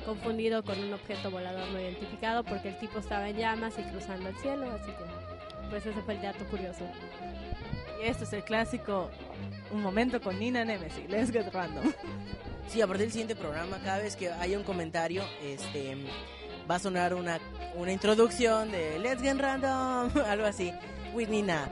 confundido 0.05 0.63
con 0.63 0.79
un 0.79 0.93
objeto 0.93 1.31
volador 1.31 1.67
no 1.69 1.79
identificado 1.79 2.43
porque 2.43 2.69
el 2.69 2.79
tipo 2.79 2.99
estaba 2.99 3.29
en 3.29 3.37
llamas 3.37 3.73
y 3.79 3.83
cruzando 3.83 4.29
el 4.29 4.35
cielo, 4.37 4.69
así 4.71 4.91
que 4.91 5.69
pues 5.69 5.85
ese 5.85 6.01
fue 6.01 6.13
el 6.15 6.21
dato 6.21 6.45
curioso. 6.45 6.85
Y 8.01 8.07
este 8.07 8.25
es 8.25 8.33
el 8.33 8.43
clásico 8.43 9.09
Un 9.71 9.81
momento 9.81 10.21
con 10.21 10.37
Nina 10.37 10.63
Nemesis. 10.63 11.09
Let's 11.09 11.31
get 11.31 11.51
random. 11.53 11.91
Sí, 12.67 12.81
a 12.81 12.87
partir 12.87 13.03
del 13.03 13.11
siguiente 13.11 13.35
programa, 13.35 13.77
cada 13.83 13.99
vez 13.99 14.15
que 14.15 14.31
haya 14.31 14.57
un 14.57 14.63
comentario, 14.63 15.23
este 15.43 15.95
va 16.69 16.75
a 16.75 16.79
sonar 16.79 17.13
una, 17.13 17.39
una 17.75 17.91
introducción 17.91 18.71
de 18.71 18.97
Let's 18.97 19.21
Get 19.21 19.37
Random, 19.37 20.09
algo 20.25 20.45
así, 20.45 20.73
with 21.13 21.29
Nina. 21.29 21.69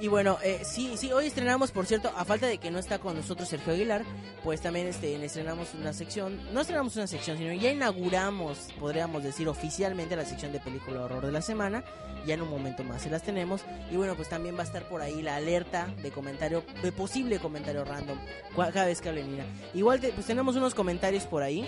Y 0.00 0.08
bueno, 0.08 0.38
eh, 0.42 0.60
sí, 0.64 0.96
sí, 0.96 1.12
hoy 1.12 1.26
estrenamos, 1.26 1.70
por 1.70 1.86
cierto, 1.86 2.12
a 2.16 2.24
falta 2.24 2.46
de 2.46 2.58
que 2.58 2.70
no 2.70 2.78
está 2.80 2.98
con 2.98 3.14
nosotros 3.16 3.48
Sergio 3.48 3.72
Aguilar, 3.72 4.02
pues 4.42 4.60
también 4.60 4.88
este, 4.88 5.24
estrenamos 5.24 5.72
una 5.74 5.92
sección, 5.92 6.40
no 6.52 6.60
estrenamos 6.62 6.96
una 6.96 7.06
sección, 7.06 7.38
sino 7.38 7.52
ya 7.54 7.70
inauguramos, 7.70 8.58
podríamos 8.80 9.22
decir 9.22 9.48
oficialmente, 9.48 10.16
la 10.16 10.24
sección 10.24 10.52
de 10.52 10.58
película 10.60 11.02
horror 11.02 11.24
de 11.24 11.32
la 11.32 11.40
semana, 11.40 11.84
ya 12.26 12.34
en 12.34 12.42
un 12.42 12.50
momento 12.50 12.82
más 12.82 13.02
se 13.02 13.08
las 13.10 13.22
tenemos, 13.22 13.62
y 13.90 13.96
bueno, 13.96 14.14
pues 14.16 14.28
también 14.28 14.56
va 14.56 14.60
a 14.60 14.64
estar 14.64 14.82
por 14.88 15.00
ahí 15.00 15.22
la 15.22 15.36
alerta 15.36 15.86
de 16.02 16.10
comentario, 16.10 16.64
de 16.82 16.90
posible 16.90 17.38
comentario 17.38 17.84
random, 17.84 18.18
cada 18.56 18.86
vez 18.86 19.00
que 19.00 19.08
hable 19.10 19.22
Nina. 19.24 19.44
Igual, 19.74 20.00
te- 20.00 20.10
pues 20.12 20.26
tenemos 20.26 20.56
unos 20.56 20.74
comentarios 20.74 21.24
por 21.24 21.42
ahí, 21.44 21.66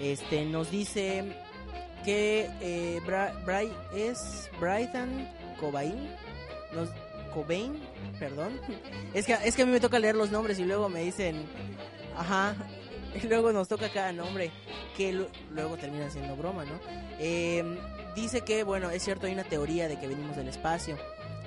este, 0.00 0.44
nos 0.44 0.68
dice 0.70 1.24
que 2.04 2.50
eh, 2.60 3.00
Bra- 3.06 3.32
es 3.94 4.50
Brighton 4.60 5.28
Cobain, 5.60 6.10
nos, 6.74 6.88
Cobain, 7.34 7.74
perdón. 8.18 8.60
Es 9.14 9.26
que, 9.26 9.36
es 9.44 9.54
que 9.56 9.62
a 9.62 9.66
mí 9.66 9.72
me 9.72 9.80
toca 9.80 9.98
leer 9.98 10.14
los 10.16 10.30
nombres 10.30 10.58
y 10.58 10.64
luego 10.64 10.88
me 10.88 11.00
dicen, 11.02 11.44
ajá, 12.16 12.54
y 13.22 13.26
luego 13.26 13.52
nos 13.52 13.68
toca 13.68 13.88
cada 13.90 14.12
nombre, 14.12 14.50
que 14.96 15.12
lu- 15.12 15.28
luego 15.50 15.76
termina 15.76 16.10
siendo 16.10 16.34
broma, 16.36 16.64
¿no? 16.64 16.78
Eh, 17.18 17.62
dice 18.16 18.40
que, 18.42 18.62
bueno, 18.64 18.90
es 18.90 19.02
cierto, 19.02 19.26
hay 19.26 19.32
una 19.34 19.44
teoría 19.44 19.88
de 19.88 19.98
que 19.98 20.06
venimos 20.08 20.34
del 20.36 20.48
espacio, 20.48 20.96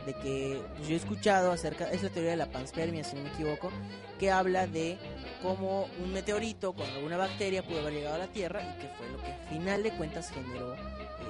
de 0.06 0.14
que 0.14 0.62
pues, 0.78 0.88
yo 0.88 0.94
he 0.94 0.98
escuchado 0.98 1.52
acerca, 1.52 1.92
es 1.92 2.04
la 2.04 2.10
teoría 2.10 2.32
de 2.32 2.38
la 2.38 2.46
panspermia, 2.52 3.04
si 3.04 3.16
no 3.16 3.24
me 3.24 3.30
equivoco, 3.30 3.72
que 4.20 4.30
habla 4.30 4.68
de 4.68 4.98
cómo 5.42 5.88
un 6.04 6.14
meteorito 6.14 6.74
con 6.74 6.88
alguna 6.92 7.18
bacteria 7.18 7.64
pudo 7.64 7.80
haber 7.80 7.94
llegado 7.94 8.16
a 8.16 8.20
la 8.20 8.28
Tierra 8.28 8.62
y 8.62 8.80
que 8.82 8.88
fue 8.96 9.10
lo 9.10 9.18
que 9.18 9.32
al 9.34 9.50
final 9.50 9.82
de 9.84 9.92
cuentas 9.92 10.30
generó 10.32 10.76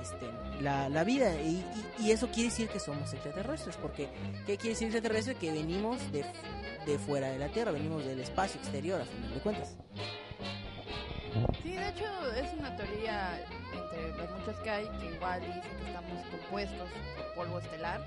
este, 0.05 0.29
la, 0.61 0.87
la 0.89 1.03
vida. 1.03 1.33
Y, 1.41 1.63
y- 1.99 2.05
y 2.05 2.11
eso 2.11 2.27
quiere 2.27 2.49
decir 2.49 2.69
que 2.69 2.79
somos 2.79 3.11
extraterrestres, 3.13 3.75
porque 3.77 4.07
¿qué 4.45 4.57
quiere 4.57 4.69
decir 4.69 4.87
extraterrestre? 4.87 5.35
Que 5.35 5.51
venimos 5.51 5.99
de, 6.11 6.25
de 6.85 6.99
fuera 6.99 7.29
de 7.29 7.39
la 7.39 7.49
Tierra, 7.49 7.71
venimos 7.71 8.05
del 8.05 8.19
espacio 8.19 8.59
exterior, 8.61 9.01
a 9.01 9.05
final 9.05 9.33
de 9.33 9.39
cuentas. 9.41 9.75
Sí, 11.63 11.71
de 11.73 11.89
hecho 11.89 12.05
es 12.35 12.53
una 12.57 12.75
teoría 12.77 13.41
entre 13.73 14.15
las 14.17 14.31
muchas 14.39 14.55
que 14.63 14.69
hay 14.69 14.87
que 14.99 15.13
igual 15.15 15.41
dice 15.41 15.61
que 15.79 15.85
estamos 15.87 16.25
compuestos 16.27 16.89
por 17.17 17.35
polvo 17.35 17.59
estelar 17.59 18.01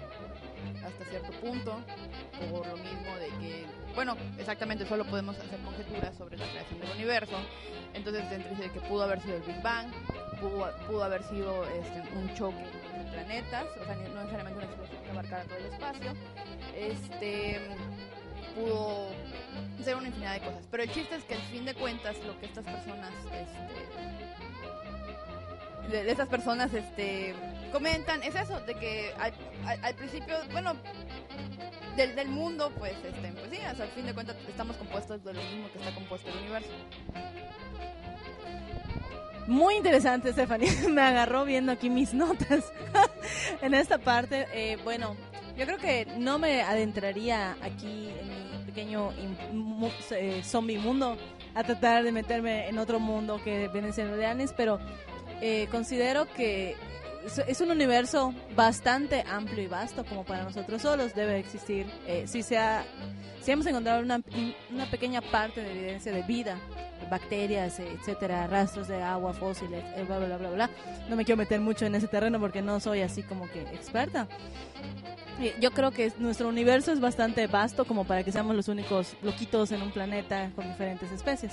hasta 0.84 1.04
cierto 1.04 1.32
punto, 1.40 1.80
por 2.50 2.66
lo 2.66 2.76
mismo 2.76 3.14
de 3.16 3.28
que, 3.40 3.66
bueno, 3.94 4.16
exactamente 4.38 4.87
solo 4.87 5.04
podemos 5.04 5.38
hacer 5.38 5.58
conjeturas 5.60 6.16
sobre 6.16 6.37
la 6.37 6.46
creación 6.46 6.80
del 6.80 6.90
universo, 6.92 7.37
entonces 7.94 8.28
dentro 8.30 8.50
dice 8.50 8.70
que 8.70 8.80
pudo 8.80 9.02
haber 9.02 9.20
sido 9.20 9.37
el 9.37 9.42
Big 9.42 9.62
Bang, 9.62 9.88
pudo, 10.40 10.70
pudo 10.87 11.04
haber 11.04 11.22
sido 11.25 11.64
este, 11.68 12.02
un 12.16 12.34
choque 12.34 12.64
entre 12.94 13.10
planetas, 13.12 13.66
o 13.80 13.84
sea, 13.84 13.94
no 13.94 14.20
necesariamente 14.20 14.58
una 14.58 14.66
explosión 14.66 15.02
que 15.02 15.10
abarcara 15.10 15.44
todo 15.44 15.58
el 15.58 15.66
espacio, 15.66 16.12
este 16.76 17.60
pudo 18.54 19.10
ser 19.82 19.96
una 19.96 20.08
infinidad 20.08 20.34
de 20.34 20.40
cosas. 20.40 20.64
Pero 20.70 20.82
el 20.82 20.90
chiste 20.90 21.16
es 21.16 21.25
que 21.25 21.34
al 21.34 21.42
fin 21.42 21.64
de 21.64 21.75
cuentas 21.75 22.16
lo 22.25 22.38
que 22.38 22.46
estas 22.46 22.64
personas, 22.64 23.12
este, 23.25 23.48
de, 25.88 26.04
de 26.04 26.10
estas 26.10 26.28
personas, 26.28 26.75
este, 26.75 27.34
comentan 27.70 28.22
es 28.22 28.34
eso, 28.34 28.60
de 28.60 28.75
que 28.75 29.12
al, 29.18 29.94
principio, 29.94 30.37
bueno, 30.52 30.75
del, 31.96 32.14
del 32.14 32.28
mundo, 32.28 32.72
pues, 32.78 32.92
este, 32.92 33.10
pues 33.10 33.50
sí, 33.50 33.56
sea, 33.56 33.70
al 33.70 33.90
fin 33.90 34.06
de 34.06 34.14
cuentas 34.14 34.37
estamos 34.48 34.76
compuestos 34.76 35.25
de 35.25 35.34
lo 35.34 35.42
mismo 35.42 35.70
que 35.72 35.78
está 35.78 35.94
compuesto 35.94 36.30
el 36.30 36.38
universo. 36.38 36.70
Muy 39.48 39.76
interesante, 39.76 40.30
Stephanie. 40.32 40.70
Me 40.90 41.00
agarró 41.00 41.46
viendo 41.46 41.72
aquí 41.72 41.88
mis 41.88 42.12
notas 42.12 42.70
en 43.62 43.72
esta 43.72 43.96
parte. 43.96 44.46
Eh, 44.52 44.76
bueno, 44.84 45.16
yo 45.56 45.64
creo 45.64 45.78
que 45.78 46.06
no 46.18 46.38
me 46.38 46.62
adentraría 46.62 47.56
aquí 47.62 48.10
en 48.10 48.28
mi 48.28 48.64
pequeño 48.66 49.10
eh, 50.10 50.42
zombie 50.44 50.78
mundo 50.78 51.16
a 51.54 51.64
tratar 51.64 52.04
de 52.04 52.12
meterme 52.12 52.68
en 52.68 52.78
otro 52.78 53.00
mundo 53.00 53.40
que 53.42 53.68
vienen 53.68 53.94
siendo 53.94 54.14
aliens, 54.14 54.52
pero 54.54 54.78
eh, 55.40 55.66
considero 55.70 56.32
que 56.32 56.76
es- 57.46 57.60
un 57.60 57.70
universo 57.70 58.34
bastante 58.56 59.25
amplio 59.28 59.62
y 59.62 59.66
vasto 59.66 60.04
como 60.04 60.25
para 60.25 60.44
nosotros 60.44 60.82
solos 60.82 61.14
debe 61.14 61.38
existir. 61.38 61.87
Eh, 62.06 62.25
si, 62.26 62.42
se 62.42 62.58
ha- 62.58 62.84
si 63.42 63.50
hemos 63.50 63.66
encontrado 63.66 64.02
una, 64.02 64.20
una 64.70 64.87
pequeña 64.90 65.20
parte 65.20 65.62
de 65.62 65.70
evidencia 65.72 66.12
de 66.12 66.22
vida 66.22 66.58
bacterias, 67.10 67.78
eh, 67.80 67.88
etcétera, 67.98 68.46
rastros 68.48 68.87
de 68.88 69.02
agua, 69.02 69.32
fósiles, 69.32 69.82
eh, 69.96 70.04
bla, 70.06 70.18
bla, 70.18 70.37
bla, 70.37 70.50
bla. 70.50 70.70
No 71.08 71.16
me 71.16 71.25
quiero 71.25 71.38
meter 71.38 71.58
mucho 71.60 71.87
en 71.87 71.94
ese 71.94 72.06
terreno 72.06 72.38
porque 72.38 72.60
no 72.60 72.80
soy 72.80 73.00
así 73.00 73.22
como 73.22 73.48
que 73.50 73.62
experta. 73.62 74.26
Yo 75.60 75.70
creo 75.70 75.92
que 75.92 76.12
nuestro 76.18 76.48
universo 76.48 76.92
es 76.92 76.98
bastante 77.00 77.46
vasto 77.46 77.84
como 77.84 78.04
para 78.04 78.25
que 78.25 78.32
seamos 78.32 78.56
los 78.56 78.66
únicos 78.68 79.14
loquitos 79.22 79.70
en 79.70 79.82
un 79.82 79.92
planeta 79.92 80.50
con 80.56 80.66
diferentes 80.68 81.10
especies. 81.12 81.52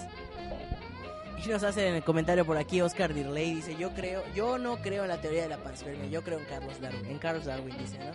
Nos 1.49 1.63
hace 1.63 1.87
en 1.87 1.95
el 1.95 2.03
comentario 2.03 2.43
por 2.45 2.57
aquí 2.57 2.81
Oscar 2.81 3.13
Dirley, 3.13 3.53
dice, 3.55 3.75
yo 3.77 3.93
creo, 3.93 4.23
yo 4.33 4.57
no 4.57 4.77
creo 4.81 5.03
en 5.03 5.09
la 5.09 5.21
teoría 5.21 5.43
de 5.43 5.49
la 5.49 5.57
panspermia, 5.57 6.07
yo 6.09 6.21
creo 6.23 6.39
en 6.39 6.45
Carlos 6.45 6.81
Darwin, 6.81 7.05
en 7.05 7.17
Carlos 7.19 7.45
Darwin 7.45 7.77
dice, 7.77 7.97
¿no? 7.99 8.11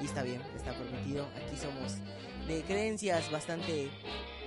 Y 0.00 0.04
está 0.04 0.22
bien, 0.22 0.40
está 0.54 0.72
permitido, 0.74 1.26
aquí 1.34 1.56
somos 1.56 1.94
de 2.46 2.62
creencias 2.62 3.30
bastante, 3.32 3.90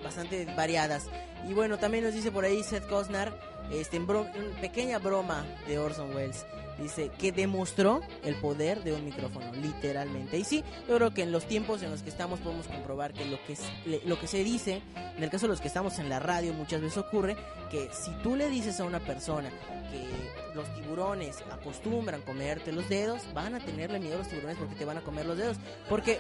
bastante 0.04 0.46
variadas. 0.56 1.10
Y 1.50 1.54
bueno, 1.54 1.78
también 1.80 2.04
nos 2.04 2.14
dice 2.14 2.32
por 2.32 2.46
ahí 2.46 2.64
Seth 2.64 2.88
Cosnar, 2.88 3.38
este, 3.72 3.98
en 3.98 4.08
bro- 4.08 4.32
pequeña 4.62 5.00
broma 5.00 5.44
de 5.68 5.80
Orson 5.80 6.16
Welles, 6.16 6.46
dice 6.80 7.12
que 7.18 7.32
demostró 7.32 8.02
el 8.24 8.36
poder 8.36 8.84
de 8.84 8.94
un 8.94 9.06
micrófono, 9.06 9.52
literalmente. 9.54 10.38
Y 10.38 10.44
sí, 10.44 10.64
yo 10.88 10.96
creo 10.96 11.14
que 11.14 11.24
en 11.24 11.32
los 11.32 11.48
tiempos 11.48 11.82
en 11.84 11.92
los 11.92 12.04
que 12.04 12.10
estamos 12.10 12.40
podemos 12.40 12.68
comprobar 12.68 13.14
que 13.14 13.26
lo 13.26 13.38
que, 13.46 13.58
lo 14.06 14.20
que 14.20 14.28
se 14.28 14.44
dice, 14.44 14.82
en 15.18 15.24
el 15.24 15.30
caso 15.30 15.48
de 15.48 15.52
los 15.52 15.62
que 15.62 15.68
estamos 15.68 16.00
en 16.00 16.10
la 16.10 16.20
radio, 16.20 16.54
muchas 16.54 16.82
veces 16.82 16.98
ocurre 16.98 17.36
que 17.70 17.90
si 17.92 18.12
tú 18.24 18.36
le 18.36 18.50
dices 18.50 18.80
a 18.80 18.86
una 18.86 19.00
persona 19.00 19.50
que 19.92 20.56
los 20.56 20.74
tiburones 20.76 21.44
acostumbran 21.52 22.22
comerte 22.22 22.72
los 22.72 22.88
dedos, 22.90 23.22
van 23.34 23.56
a 23.56 23.60
tenerle 23.60 24.00
miedo 24.00 24.16
a 24.16 24.20
los 24.20 24.28
tiburones 24.28 24.58
porque 24.58 24.76
te 24.76 24.86
van 24.86 24.98
a 24.98 25.02
comer 25.02 25.26
los 25.26 25.38
dedos. 25.38 25.58
Porque 25.90 26.20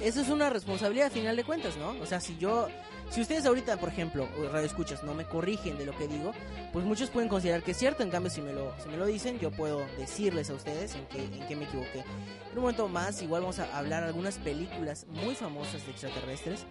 eso 0.00 0.20
es 0.22 0.28
una 0.28 0.50
responsabilidad 0.50 1.08
a 1.08 1.10
final 1.10 1.36
de 1.36 1.44
cuentas, 1.44 1.76
¿no? 1.76 1.90
O 2.00 2.06
sea, 2.06 2.20
si 2.20 2.36
yo, 2.38 2.68
si 3.10 3.20
ustedes 3.20 3.44
ahorita, 3.46 3.76
por 3.78 3.88
ejemplo, 3.88 4.28
radio 4.52 4.66
escuchas, 4.66 5.02
no 5.02 5.14
me 5.14 5.24
corrigen 5.24 5.76
de 5.76 5.86
lo 5.86 5.96
que 5.96 6.08
digo, 6.08 6.32
pues 6.72 6.84
muchos 6.84 7.10
pueden 7.10 7.28
considerar 7.28 7.62
que 7.62 7.72
es 7.72 7.76
cierto. 7.76 8.02
En 8.02 8.10
cambio, 8.10 8.30
si 8.30 8.40
me 8.40 8.52
lo, 8.52 8.72
si 8.82 8.88
me 8.88 8.96
lo 8.96 9.06
dicen, 9.06 9.38
yo 9.38 9.50
puedo 9.50 9.80
decirles 9.98 10.50
a 10.50 10.54
ustedes 10.54 10.94
en 10.94 11.06
qué, 11.06 11.24
en 11.24 11.46
qué 11.46 11.56
me 11.56 11.64
equivoqué. 11.64 12.00
En 12.00 12.56
un 12.56 12.62
momento 12.62 12.88
más, 12.88 13.20
igual 13.22 13.42
vamos 13.42 13.58
a 13.58 13.76
hablar 13.76 14.04
algunas 14.04 14.38
películas 14.38 15.06
muy 15.10 15.34
famosas 15.34 15.84
de 15.84 15.90
extraterrestres. 15.92 16.64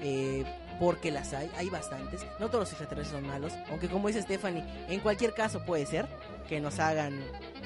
eh, 0.00 0.44
porque 0.78 1.10
las 1.10 1.32
hay, 1.32 1.50
hay 1.56 1.70
bastantes. 1.70 2.26
No 2.38 2.48
todos 2.48 2.60
los 2.60 2.70
extraterrestres 2.70 3.20
son 3.20 3.28
malos, 3.28 3.52
aunque 3.70 3.88
como 3.88 4.08
dice 4.08 4.22
Stephanie, 4.22 4.64
en 4.88 5.00
cualquier 5.00 5.34
caso 5.34 5.64
puede 5.64 5.86
ser 5.86 6.06
que 6.48 6.60
nos 6.60 6.78
hagan, 6.78 7.18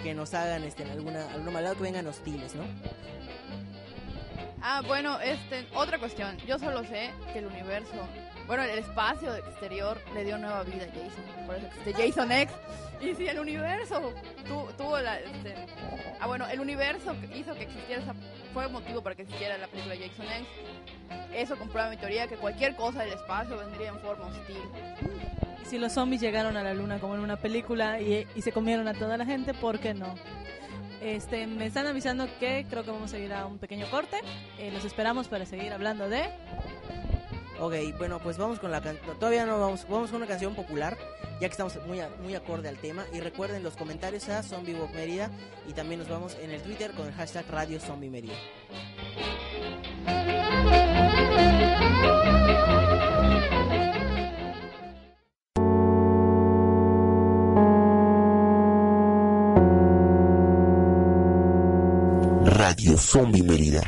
que 0.03 0.15
nos 0.15 0.35
hagan 0.35 0.65
este, 0.65 0.85
alguna, 0.85 1.29
alguna 1.33 1.51
maldad, 1.51 1.75
que 1.75 1.83
vengan 1.83 2.07
hostiles, 2.07 2.55
¿no? 2.55 2.65
Ah, 4.63 4.83
bueno, 4.87 5.21
este, 5.21 5.67
otra 5.75 5.99
cuestión. 5.99 6.37
Yo 6.47 6.59
solo 6.59 6.83
sé 6.85 7.11
que 7.33 7.39
el 7.39 7.47
universo, 7.47 7.95
bueno, 8.47 8.65
el 8.65 8.79
espacio 8.79 9.35
exterior 9.37 10.01
le 10.15 10.25
dio 10.25 10.37
nueva 10.39 10.63
vida 10.65 10.85
a 10.85 10.89
Jason. 10.89 11.47
Por 11.47 11.55
eso 11.57 11.67
existe 11.67 11.93
Jason 11.95 12.33
X. 12.33 12.55
Y 13.01 13.15
si 13.15 13.29
el 13.29 13.39
universo 13.39 14.13
tu- 14.47 14.67
tuvo 14.77 14.99
la. 14.99 15.21
este, 15.21 15.55
ah, 16.21 16.27
bueno, 16.27 16.47
el 16.49 16.59
universo 16.61 17.15
hizo 17.35 17.55
que 17.55 17.63
existiera 17.65 18.03
esa. 18.03 18.15
Fue 18.53 18.67
motivo 18.69 19.01
para 19.03 19.15
que 19.15 19.23
existiera 19.23 19.57
la 19.59 19.69
película 19.69 19.95
Jason 19.95 20.27
X. 20.27 20.47
Eso 21.35 21.57
comprueba 21.57 21.91
mi 21.91 21.97
teoría 21.97 22.27
que 22.27 22.37
cualquier 22.37 22.75
cosa 22.75 23.03
del 23.05 23.13
espacio 23.13 23.57
vendría 23.59 23.91
en 23.91 23.99
forma 24.01 24.27
hostil. 24.27 24.57
Si 25.67 25.79
los 25.79 25.93
zombies 25.93 26.21
llegaron 26.23 26.57
a 26.57 26.63
la 26.65 26.75
luna 26.75 26.99
como 26.99 27.15
en 27.15 27.21
una 27.21 27.37
película 27.37 28.01
y, 28.01 28.27
y 28.35 28.43
se 28.43 28.51
comieron 28.53 28.89
a 28.89 28.95
toda 28.95 29.17
la 29.19 29.27
gente, 29.27 29.53
¿por 29.55 29.79
qué 29.79 29.93
no? 29.95 30.15
Este, 31.01 31.47
me 31.47 31.67
están 31.67 31.87
avisando 31.87 32.27
que 32.41 32.67
creo 32.69 32.85
que 32.85 32.91
vamos 32.91 33.13
a 33.13 33.19
ir 33.19 33.33
a 33.33 33.47
un 33.47 33.59
pequeño 33.59 33.89
corte. 33.91 34.21
Eh, 34.59 34.71
los 34.73 34.85
esperamos 34.85 35.29
para 35.29 35.47
seguir 35.47 35.73
hablando 35.73 36.09
de... 36.09 36.29
Ok, 37.61 37.75
bueno, 37.99 38.21
pues 38.21 38.39
vamos 38.39 38.61
con 38.61 38.71
la 38.71 38.81
canción. 38.81 39.19
Todavía 39.19 39.45
no 39.45 39.59
vamos, 39.59 39.85
vamos 39.89 40.11
con 40.11 40.19
una 40.19 40.27
canción 40.29 40.55
popular, 40.55 40.97
ya 41.41 41.49
que 41.49 41.53
estamos 41.53 41.77
muy, 41.87 41.99
a- 42.01 42.09
muy 42.23 42.35
acorde 42.37 42.69
al 42.69 42.77
tema. 42.77 43.05
Y 43.13 43.19
recuerden 43.21 43.65
los 43.65 43.77
comentarios 43.77 44.29
a 44.29 44.43
Zombie 44.45 44.77
Mérida. 44.95 45.31
Y 45.69 45.73
también 45.73 45.99
nos 46.01 46.09
vamos 46.09 46.37
en 46.41 46.51
el 46.53 46.63
Twitter 46.63 46.93
con 46.93 47.09
el 47.09 47.13
hashtag 47.15 47.45
Radio 47.51 47.81
Zombie 47.81 48.11
Mérida. 48.11 48.35
Zombie 62.99 63.43
Mérida. 63.43 63.81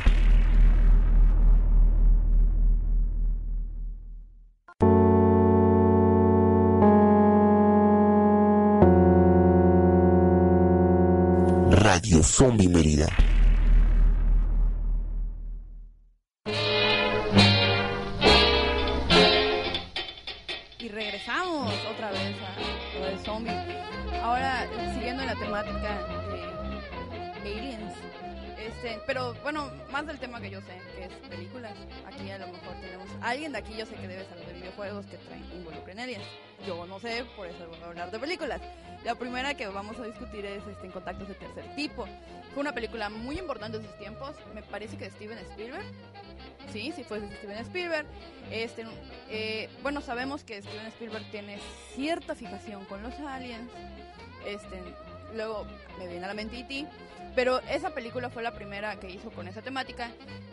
Radio 11.71 12.21
Zombie 12.23 12.67
Mérida. 12.69 13.30
Este, 28.83 28.99
pero 29.05 29.35
bueno, 29.43 29.69
más 29.91 30.07
del 30.07 30.17
tema 30.17 30.41
que 30.41 30.49
yo 30.49 30.59
sé, 30.61 30.75
que 30.95 31.03
es 31.03 31.13
películas. 31.29 31.73
Aquí 32.03 32.31
a 32.31 32.39
lo 32.39 32.47
mejor 32.47 32.73
tenemos 32.81 33.07
alguien 33.21 33.51
de 33.51 33.59
aquí, 33.59 33.75
yo 33.77 33.85
sé 33.85 33.93
que 33.93 34.07
debe 34.07 34.25
saber 34.25 34.47
de 34.47 34.53
videojuegos 34.53 35.05
que 35.05 35.17
traen, 35.17 35.45
involucren 35.53 35.99
aliens. 35.99 36.25
Yo 36.65 36.87
no 36.87 36.99
sé, 36.99 37.23
por 37.35 37.45
eso 37.45 37.67
voy 37.67 37.79
a 37.79 37.85
hablar 37.85 38.09
de 38.09 38.17
películas. 38.17 38.59
La 39.03 39.13
primera 39.13 39.53
que 39.53 39.67
vamos 39.67 39.99
a 39.99 40.05
discutir 40.05 40.43
es 40.47 40.65
este, 40.65 40.87
En 40.87 40.91
Contactos 40.91 41.27
de 41.27 41.35
Tercer 41.35 41.75
Tipo. 41.75 42.07
Fue 42.55 42.61
una 42.61 42.73
película 42.73 43.11
muy 43.11 43.37
importante 43.37 43.77
en 43.77 43.83
sus 43.83 43.95
tiempos, 43.99 44.35
me 44.55 44.63
parece 44.63 44.97
que 44.97 45.05
de 45.05 45.11
Steven 45.11 45.37
Spielberg. 45.37 45.85
Sí, 46.73 46.91
sí 46.95 47.03
fue 47.03 47.19
de 47.19 47.35
Steven 47.35 47.57
Spielberg. 47.57 48.07
Este, 48.49 48.83
eh, 49.29 49.69
bueno, 49.83 50.01
sabemos 50.01 50.43
que 50.43 50.59
Steven 50.59 50.87
Spielberg 50.87 51.29
tiene 51.29 51.59
cierta 51.93 52.33
fijación 52.33 52.83
con 52.85 53.03
los 53.03 53.13
aliens. 53.19 53.69
Este, 54.43 54.81
luego 55.35 55.67
me 55.99 56.07
viene 56.07 56.25
a 56.25 56.29
la 56.29 56.33
mente 56.33 56.57
E.T., 56.57 56.87
pero 57.35 57.59
esa 57.69 57.91
película 57.91 58.29
fue 58.29 58.43
la 58.43 58.53
primera 58.53 58.99
que 58.99 59.09
hizo 59.09 59.31
con 59.31 59.47
esa 59.47 59.61
temática 59.61 60.11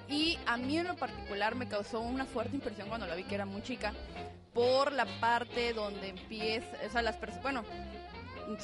y 0.09 0.39
a 0.47 0.57
mí 0.57 0.79
en 0.79 0.87
lo 0.87 0.97
particular 0.97 1.55
me 1.55 1.69
causó 1.69 2.01
una 2.01 2.25
fuerte 2.25 2.57
impresión 2.57 2.89
cuando 2.89 3.07
la 3.07 3.15
vi 3.15 3.25
que 3.25 3.35
era 3.35 3.47
muy 3.47 3.63
chica 3.63 3.93
por 4.55 4.93
la 4.93 5.07
parte 5.21 5.73
donde 5.73 6.09
empieza, 6.09 6.67
o 6.87 6.91
sea, 6.91 7.03
las 7.03 7.17
personas, 7.17 7.43
bueno, 7.43 7.65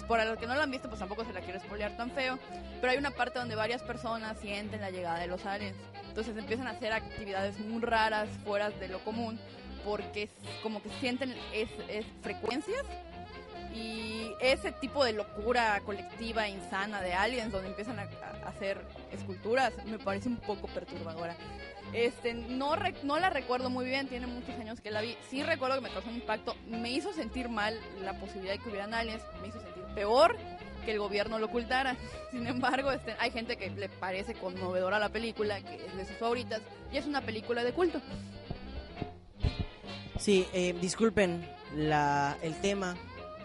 por 0.08 0.24
los 0.24 0.38
que 0.38 0.46
no 0.46 0.54
la 0.54 0.62
han 0.62 0.70
visto 0.70 0.88
pues 0.88 0.98
tampoco 0.98 1.24
se 1.24 1.32
la 1.32 1.40
quiero 1.40 1.60
spoilear 1.60 1.96
tan 1.96 2.10
feo, 2.10 2.38
pero 2.80 2.92
hay 2.92 2.98
una 2.98 3.10
parte 3.10 3.38
donde 3.38 3.54
varias 3.54 3.82
personas 3.82 4.38
sienten 4.40 4.80
la 4.80 4.90
llegada 4.90 5.18
de 5.18 5.26
los 5.26 5.44
aliens. 5.44 5.76
Entonces 6.08 6.36
empiezan 6.36 6.66
a 6.68 6.70
hacer 6.70 6.92
actividades 6.92 7.58
muy 7.58 7.82
raras, 7.82 8.28
fuera 8.44 8.70
de 8.70 8.88
lo 8.88 9.00
común, 9.00 9.38
porque 9.84 10.24
es 10.24 10.30
como 10.62 10.82
que 10.82 10.88
sienten 11.00 11.34
es, 11.52 11.68
es 11.88 12.06
frecuencias 12.22 12.84
y 13.74 14.32
ese 14.40 14.72
tipo 14.72 15.04
de 15.04 15.12
locura 15.12 15.80
colectiva 15.84 16.48
insana 16.48 17.00
de 17.00 17.12
aliens 17.12 17.52
donde 17.52 17.68
empiezan 17.68 17.98
a, 17.98 18.08
hacer 18.46 18.80
esculturas 19.12 19.72
me 19.86 19.98
parece 19.98 20.28
un 20.28 20.36
poco 20.36 20.68
perturbadora. 20.68 21.34
Este, 21.92 22.34
no, 22.34 22.76
no 23.02 23.18
la 23.18 23.30
recuerdo 23.30 23.70
muy 23.70 23.84
bien, 23.84 24.08
tiene 24.08 24.26
muchos 24.26 24.54
años 24.60 24.80
que 24.80 24.90
la 24.90 25.00
vi. 25.00 25.16
Sí 25.28 25.42
recuerdo 25.42 25.76
que 25.76 25.82
me 25.82 25.90
causó 25.90 26.08
un 26.08 26.16
impacto. 26.16 26.54
Me 26.68 26.90
hizo 26.90 27.12
sentir 27.12 27.48
mal 27.48 27.78
la 28.02 28.14
posibilidad 28.18 28.54
de 28.54 28.58
que 28.60 28.68
hubieran 28.68 28.94
aliens. 28.94 29.22
Me 29.42 29.48
hizo 29.48 29.60
sentir 29.60 29.82
peor 29.94 30.36
que 30.84 30.92
el 30.92 30.98
gobierno 30.98 31.38
lo 31.38 31.46
ocultara. 31.46 31.96
Sin 32.30 32.46
embargo, 32.46 32.90
este, 32.90 33.14
hay 33.18 33.30
gente 33.30 33.56
que 33.56 33.70
le 33.70 33.88
parece 33.88 34.34
conmovedora 34.34 34.98
la 34.98 35.08
película, 35.08 35.60
que 35.60 35.86
es 35.86 35.96
de 35.96 36.04
sus 36.04 36.16
favoritas, 36.16 36.60
y 36.92 36.96
es 36.96 37.06
una 37.06 37.20
película 37.20 37.64
de 37.64 37.72
culto. 37.72 38.00
Sí, 40.18 40.46
eh, 40.52 40.74
disculpen 40.80 41.44
la, 41.74 42.36
el 42.42 42.54
tema 42.60 42.96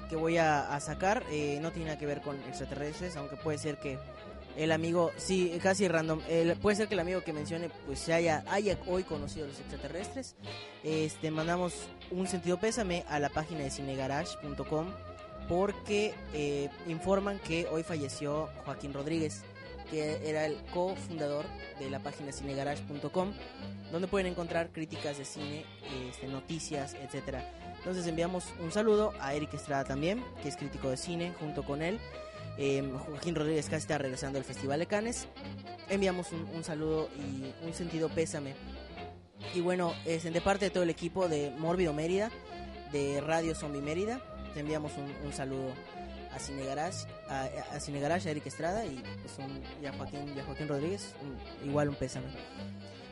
que 0.09 0.15
voy 0.15 0.37
a, 0.37 0.73
a 0.73 0.79
sacar. 0.79 1.23
eh, 1.31 1.59
no 1.61 1.71
tiene 1.71 1.87
nada 1.89 1.99
que 1.99 2.05
ver 2.05 2.21
con 2.21 2.35
extraterrestres, 2.47 3.15
aunque 3.15 3.35
puede 3.37 3.57
ser 3.57 3.77
que 3.77 3.97
el 4.57 4.71
amigo, 4.73 5.11
sí, 5.17 5.57
casi 5.63 5.87
random, 5.87 6.19
el- 6.27 6.57
puede 6.57 6.75
ser 6.75 6.87
que 6.87 6.95
el 6.95 6.99
amigo 6.99 7.21
que 7.23 7.31
mencione 7.31 7.69
pues 7.85 7.99
se 7.99 8.13
haya, 8.13 8.43
haya 8.49 8.77
hoy 8.87 9.03
conocido 9.03 9.45
a 9.45 9.49
los 9.49 9.59
extraterrestres. 9.59 10.35
Este, 10.83 11.31
mandamos 11.31 11.73
un 12.11 12.27
sentido 12.27 12.59
pésame 12.59 13.05
a 13.07 13.19
la 13.19 13.29
página 13.29 13.61
de 13.61 13.71
cinegarage.com 13.71 14.87
porque 15.47 16.13
eh, 16.33 16.69
informan 16.87 17.39
que 17.39 17.67
hoy 17.71 17.83
falleció 17.83 18.49
Joaquín 18.65 18.93
Rodríguez, 18.93 19.43
que 19.89 20.29
era 20.29 20.45
el 20.45 20.57
cofundador 20.73 21.45
de 21.79 21.89
la 21.89 21.99
página 21.99 22.31
cinegarage.com 22.31 23.31
donde 23.91 24.07
pueden 24.07 24.27
encontrar 24.27 24.69
críticas 24.69 25.17
de 25.17 25.25
cine, 25.25 25.65
este, 26.09 26.27
noticias, 26.27 26.95
etcétera. 26.95 27.43
Entonces 27.79 28.05
enviamos 28.07 28.45
un 28.59 28.71
saludo 28.71 29.13
a 29.19 29.33
Eric 29.33 29.53
Estrada 29.53 29.83
también, 29.83 30.23
que 30.43 30.49
es 30.49 30.57
crítico 30.57 30.89
de 30.89 30.97
cine, 30.97 31.33
junto 31.39 31.63
con 31.63 31.81
él. 31.81 31.99
Eh, 32.57 32.83
Joaquín 33.07 33.35
Rodríguez 33.35 33.65
casi 33.65 33.83
está 33.83 33.97
regresando 33.97 34.37
al 34.37 34.43
Festival 34.43 34.79
de 34.79 34.85
Cannes. 34.85 35.27
Enviamos 35.89 36.27
un, 36.31 36.63
saludo 36.63 37.09
y 37.17 37.65
un 37.65 37.73
sentido 37.73 38.09
pésame. 38.09 38.53
Y 39.55 39.61
bueno, 39.61 39.93
es 40.05 40.23
de 40.23 40.41
parte 40.41 40.65
de 40.65 40.71
todo 40.71 40.83
el 40.83 40.89
equipo 40.89 41.29
de 41.29 41.51
Mórbido 41.57 41.93
Mérida, 41.93 42.29
de 42.91 43.21
Radio 43.21 43.55
Zombie 43.55 43.81
Mérida, 43.81 44.21
te 44.53 44.59
enviamos 44.59 44.91
un, 45.23 45.31
saludo 45.31 45.71
a 46.33 46.39
Cine 46.39 46.65
Garage, 46.65 47.07
a, 47.29 47.43
a 47.43 48.13
a 48.13 48.29
Eric 48.29 48.45
Estrada 48.45 48.85
y, 48.85 49.01
pues, 49.21 49.37
y 49.81 49.85
a, 49.85 49.93
Joaquín, 49.93 50.33
y 50.35 50.39
a 50.39 50.43
Joaquín 50.43 50.67
Rodríguez, 50.67 51.13
igual 51.63 51.89
un 51.89 51.95
pésame. 51.95 52.27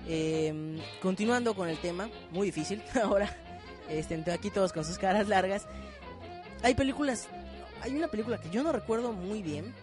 Eh, 0.08 0.78
continuando 1.02 1.56
con 1.56 1.70
el 1.70 1.78
tema, 1.78 2.10
muy 2.32 2.48
difícil 2.48 2.82
ahora. 3.02 3.47
Este, 3.90 4.22
aquí 4.32 4.50
todos 4.50 4.74
con 4.74 4.84
sus 4.86 4.98
caras 4.98 5.28
largas. 5.28 5.66
Hay 6.64 6.76
películas, 6.76 7.28
hay 7.82 7.96
una 7.96 8.08
película 8.08 8.40
que 8.40 8.50
yo 8.50 8.64
no 8.64 8.72
recuerdo 8.72 9.14
muy 9.14 9.42
bien, 9.42 9.74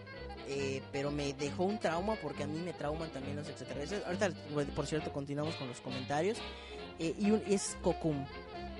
eh, 0.47 0.81
pero 0.91 1.09
me 1.11 1.33
dejó 1.33 1.63
un 1.63 1.79
trauma 1.79 2.15
porque 2.21 2.43
a 2.43 2.47
mí 2.47 2.59
me 2.59 2.73
trauman 2.73 3.09
también 3.09 3.35
los 3.35 3.47
extraterrestres. 3.47 4.03
Ahorita, 4.05 4.29
por 4.75 4.85
cierto, 4.85 5.11
continuamos 5.11 5.55
con 5.55 5.67
los 5.67 5.79
comentarios. 5.81 6.37
Eh, 6.99 7.13
y 7.19 7.31
un- 7.31 7.43
es 7.47 7.75
Cocoon. 7.81 8.25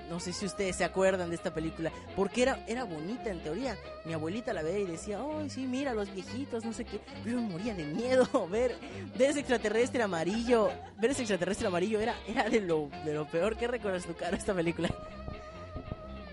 No 0.10 0.20
sé 0.20 0.34
si 0.34 0.46
ustedes 0.46 0.76
se 0.76 0.84
acuerdan 0.84 1.30
de 1.30 1.36
esta 1.36 1.54
película, 1.54 1.92
porque 2.16 2.44
era, 2.44 2.64
era 2.68 2.84
bonita 2.84 3.30
en 3.30 3.42
teoría. 3.42 3.76
Mi 4.06 4.14
abuelita 4.14 4.54
la 4.54 4.62
veía 4.62 4.80
y 4.80 4.86
decía, 4.86 5.20
ay, 5.20 5.50
sí, 5.50 5.66
mira, 5.66 5.94
los 5.94 6.14
viejitos, 6.14 6.64
no 6.64 6.74
sé 6.74 6.86
qué. 6.86 7.00
Pero 7.24 7.42
me 7.42 7.50
moría 7.50 7.74
de 7.74 7.86
miedo 7.86 8.28
ver, 8.50 8.76
ver 9.18 9.30
ese 9.32 9.40
extraterrestre 9.40 10.04
amarillo. 10.04 10.70
Ver 11.00 11.12
ese 11.12 11.22
extraterrestre 11.22 11.68
amarillo 11.68 12.00
era, 12.00 12.16
era 12.28 12.50
de, 12.50 12.62
lo, 12.62 12.90
de 13.04 13.14
lo 13.14 13.26
peor. 13.26 13.58
¿Qué 13.58 13.68
recuerdas 13.68 14.06
tu 14.06 14.14
cara 14.14 14.38
esta 14.38 14.54
película? 14.54 14.90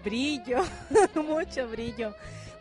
Brillo, 0.05 0.63
mucho 1.15 1.69
brillo. 1.69 2.15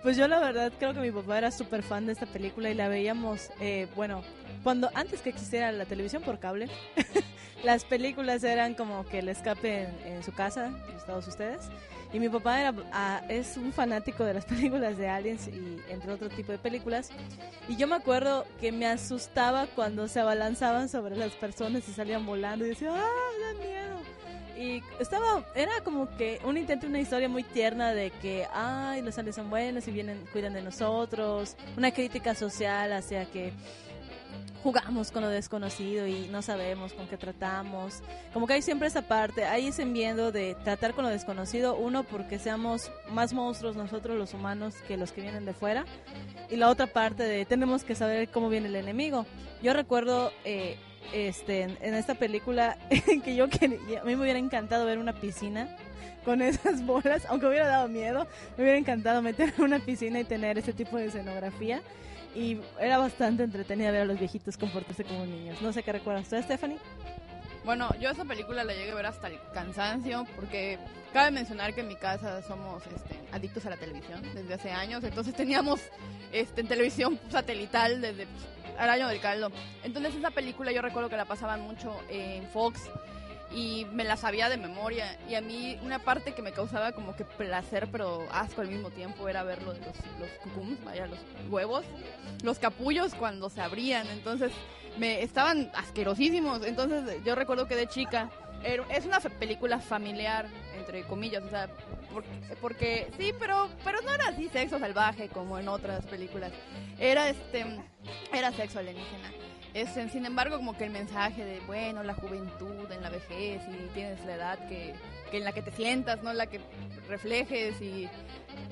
Pues 0.04 0.17
yo 0.17 0.28
la 0.28 0.39
verdad 0.39 0.71
creo 0.80 0.93
que 0.93 1.00
mi 1.00 1.12
papá 1.12 1.38
era 1.38 1.52
súper 1.52 1.84
fan 1.84 2.08
de 2.08 2.13
esta 2.13 2.26
película 2.26 2.69
y 2.71 2.74
la 2.74 2.88
veíamos, 2.88 3.52
eh, 3.60 3.88
bueno, 3.95 4.24
cuando 4.63 4.89
antes 4.95 5.21
que 5.21 5.30
existiera 5.30 5.71
la 5.71 5.86
televisión 5.86 6.24
por 6.24 6.39
cable, 6.39 6.69
las 7.63 7.86
películas 7.86 8.43
eran 8.43 8.74
como 8.74 9.06
que 9.06 9.19
el 9.19 9.30
escape 9.30 9.84
en, 9.84 10.13
en 10.13 10.24
su 10.24 10.34
casa, 10.34 10.67
en 10.67 11.06
todos 11.06 11.28
ustedes. 11.28 11.69
Y 12.13 12.19
mi 12.19 12.28
papá 12.28 12.60
era, 12.60 12.74
ah, 12.91 13.21
es 13.30 13.56
un 13.56 13.71
fanático 13.71 14.26
de 14.26 14.34
las 14.34 14.45
películas 14.52 14.97
de 14.97 15.08
aliens 15.08 15.47
y 15.47 15.82
entre 15.89 16.12
otro 16.12 16.30
tipo 16.30 16.52
de 16.52 16.58
películas. 16.58 17.10
Y 17.67 17.78
yo 17.78 17.88
me 17.88 17.95
acuerdo 17.95 18.45
que 18.60 18.71
me 18.71 18.86
asustaba 18.86 19.67
cuando 19.67 20.08
se 20.08 20.19
abalanzaban 20.19 20.89
sobre 20.89 21.15
las 21.15 21.32
personas 21.34 21.88
y 21.88 21.93
salían 21.93 22.26
volando 22.26 22.65
y 22.65 22.69
decía, 22.69 22.91
¡ah, 22.93 22.97
da 22.97 23.60
miedo! 23.60 24.02
Y 24.58 24.84
estaba, 25.00 25.45
era 25.56 25.71
como 25.84 26.15
que 26.17 26.39
un 26.43 26.58
intento, 26.58 26.86
una 26.86 27.00
historia 27.00 27.30
muy 27.30 27.43
tierna 27.43 27.93
de 27.93 28.12
que, 28.12 28.45
ay, 28.54 29.02
los 29.02 29.17
aliens 29.17 29.38
son 29.38 29.50
buenos 29.50 29.88
y 29.88 29.91
vienen, 29.91 30.24
cuidan 30.34 30.54
de 30.54 30.62
nosotros. 30.62 31.56
Una 31.78 31.91
crítica 31.91 32.36
social 32.36 32.91
hacia 32.91 33.26
que 33.26 33.54
jugamos 34.63 35.12
con 35.12 35.24
lo 35.24 35.30
desconocido 35.30 36.08
y 36.08 36.28
no 36.32 36.41
sabemos 36.41 36.93
con 36.93 37.08
qué 37.08 37.17
tratamos. 37.17 38.02
Como 38.34 38.47
que 38.47 38.54
hay 38.54 38.62
siempre 38.62 38.88
esa 38.88 39.02
parte, 39.02 39.45
hay 39.45 39.67
ese 39.67 39.86
miedo 39.86 40.32
de 40.32 40.56
tratar 40.63 40.93
con 40.93 41.04
lo 41.04 41.10
desconocido, 41.10 41.76
uno 41.76 42.04
porque 42.04 42.39
seamos 42.39 42.91
más 43.10 43.34
monstruos 43.34 43.76
nosotros 43.76 44.17
los 44.17 44.34
humanos 44.34 44.76
que 44.88 44.97
los 44.97 45.12
que 45.12 45.21
vienen 45.21 45.45
de 45.45 45.54
fuera, 45.54 45.86
y 46.50 46.56
la 46.56 46.69
otra 46.69 46.88
parte 46.88 47.24
de 47.24 47.45
tenemos 47.45 47.84
que 47.84 47.95
saber 47.95 48.30
cómo 48.30 48.50
viene 48.50 48.67
el 48.67 48.76
enemigo. 48.76 49.26
Yo 49.63 49.74
recuerdo 49.74 50.32
eh, 50.45 50.78
este, 51.13 51.63
en, 51.63 51.78
en 51.82 51.93
esta 51.93 52.15
película 52.15 52.78
que 53.24 53.36
yo 53.36 53.50
quería, 53.50 54.02
a 54.02 54.04
mí 54.04 54.15
me 54.15 54.21
hubiera 54.21 54.39
encantado 54.39 54.86
ver 54.86 55.00
una 55.00 55.13
piscina 55.13 55.76
con 56.24 56.41
esas 56.41 56.86
bolas, 56.86 57.26
aunque 57.30 57.47
hubiera 57.47 57.67
dado 57.67 57.88
miedo, 57.88 58.28
me 58.58 58.63
hubiera 58.63 58.78
encantado 58.78 59.21
meter 59.21 59.54
en 59.58 59.63
una 59.63 59.80
piscina 59.80 60.19
y 60.19 60.24
tener 60.24 60.58
ese 60.58 60.74
tipo 60.74 60.97
de 60.97 61.08
escenografía. 61.08 61.82
Y 62.34 62.60
era 62.80 62.98
bastante 62.98 63.44
entretenida 63.44 63.91
ver 63.91 64.02
a 64.02 64.06
los 64.06 64.20
viejitos 64.20 64.58
comportarse 64.58 65.04
como 65.04 65.26
niños. 65.26 65.62
No 65.62 65.74
sé 65.74 65.84
qué 65.84 65.91
recuerdas 65.91 66.30
tú, 66.30 66.41
Stephanie. 66.41 66.78
Bueno, 67.63 67.89
yo 68.00 68.10
esa 68.10 68.26
película 68.26 68.63
la 68.63 68.74
llegué 68.74 68.91
a 68.91 68.96
ver 68.96 69.06
hasta 69.06 69.28
el 69.28 69.39
cansancio 69.54 70.26
porque 70.36 70.80
cabe 71.13 71.30
mencionar 71.30 71.76
que 71.76 71.82
en 71.82 71.89
mi 71.89 71.96
casa 71.96 72.41
somos 72.41 72.82
este, 72.88 73.20
adictos 73.32 73.65
a 73.67 73.70
la 73.70 73.78
televisión 73.78 74.24
desde 74.34 74.56
hace 74.56 74.72
años, 74.72 75.04
entonces 75.04 75.36
teníamos 75.36 75.80
este, 76.32 76.62
en 76.62 76.67
televisión 76.67 77.20
satelital 77.30 78.02
desde 78.02 78.26
pues, 78.26 78.74
el 78.80 78.89
año 78.89 79.08
del 79.08 79.22
caldo. 79.22 79.52
Entonces 79.84 80.15
esa 80.15 80.32
película 80.32 80.72
yo 80.72 80.82
recuerdo 80.82 81.10
que 81.10 81.17
la 81.17 81.26
pasaban 81.26 81.62
mucho 81.62 81.96
en 82.10 82.48
Fox 82.48 82.89
y 83.54 83.86
me 83.92 84.04
la 84.04 84.16
sabía 84.18 84.48
de 84.50 84.58
memoria 84.58 85.18
y 85.30 85.36
a 85.36 85.42
mí 85.42 85.78
una 85.84 86.00
parte 86.00 86.34
que 86.34 86.42
me 86.42 86.52
causaba 86.52 86.92
como 86.94 87.16
que 87.16 87.26
placer 87.26 87.90
pero 87.92 88.26
asco 88.32 88.62
al 88.62 88.70
mismo 88.70 88.90
tiempo 88.92 89.28
era 89.28 89.44
ver 89.44 89.62
los, 89.64 89.78
los 89.80 90.30
cucums, 90.44 90.84
vaya, 90.86 91.08
los 91.08 91.20
huevos, 91.50 91.84
los 92.44 92.60
capullos 92.60 93.14
cuando 93.16 93.50
se 93.50 93.62
abrían, 93.62 94.08
entonces 94.08 94.52
me 94.98 95.22
estaban 95.22 95.70
asquerosísimos, 95.76 96.66
entonces 96.66 97.24
yo 97.26 97.36
recuerdo 97.36 97.68
que 97.68 97.76
de 97.76 97.88
chica 97.88 98.30
era- 98.64 98.86
es 98.90 99.06
una 99.06 99.20
película 99.20 99.80
familiar 99.80 100.48
entre 100.78 101.04
comillas, 101.04 101.44
o 101.44 101.50
sea, 101.50 101.70
porque, 102.14 102.30
porque 102.60 103.08
sí, 103.18 103.34
pero 103.40 103.70
pero 103.84 104.02
no 104.02 104.12
era 104.14 104.30
así 104.30 104.50
sexo 104.50 104.80
salvaje 104.80 105.28
como 105.30 105.60
en 105.60 105.68
otras 105.68 106.06
películas. 106.06 106.52
Era 107.00 107.30
este 107.30 107.66
era 108.34 108.52
sexo 108.52 108.80
alienígena. 108.80 109.30
Este, 109.74 110.10
sin 110.10 110.26
embargo, 110.26 110.58
como 110.58 110.76
que 110.76 110.84
el 110.84 110.90
mensaje 110.90 111.46
de, 111.46 111.62
bueno, 111.62 112.04
la 112.04 112.14
juventud 112.14 112.92
en 112.92 113.02
la 113.02 113.10
vejez 113.10 113.62
y 113.70 113.88
tienes 113.94 114.24
la 114.26 114.36
edad 114.36 114.68
que, 114.68 114.94
que 115.30 115.38
en 115.38 115.46
la 115.46 115.54
que 115.54 115.62
te 115.62 115.72
sientas, 115.72 116.22
no 116.24 116.34
la 116.34 116.48
que 116.48 116.60
reflejes 117.08 117.82
y, 117.82 118.10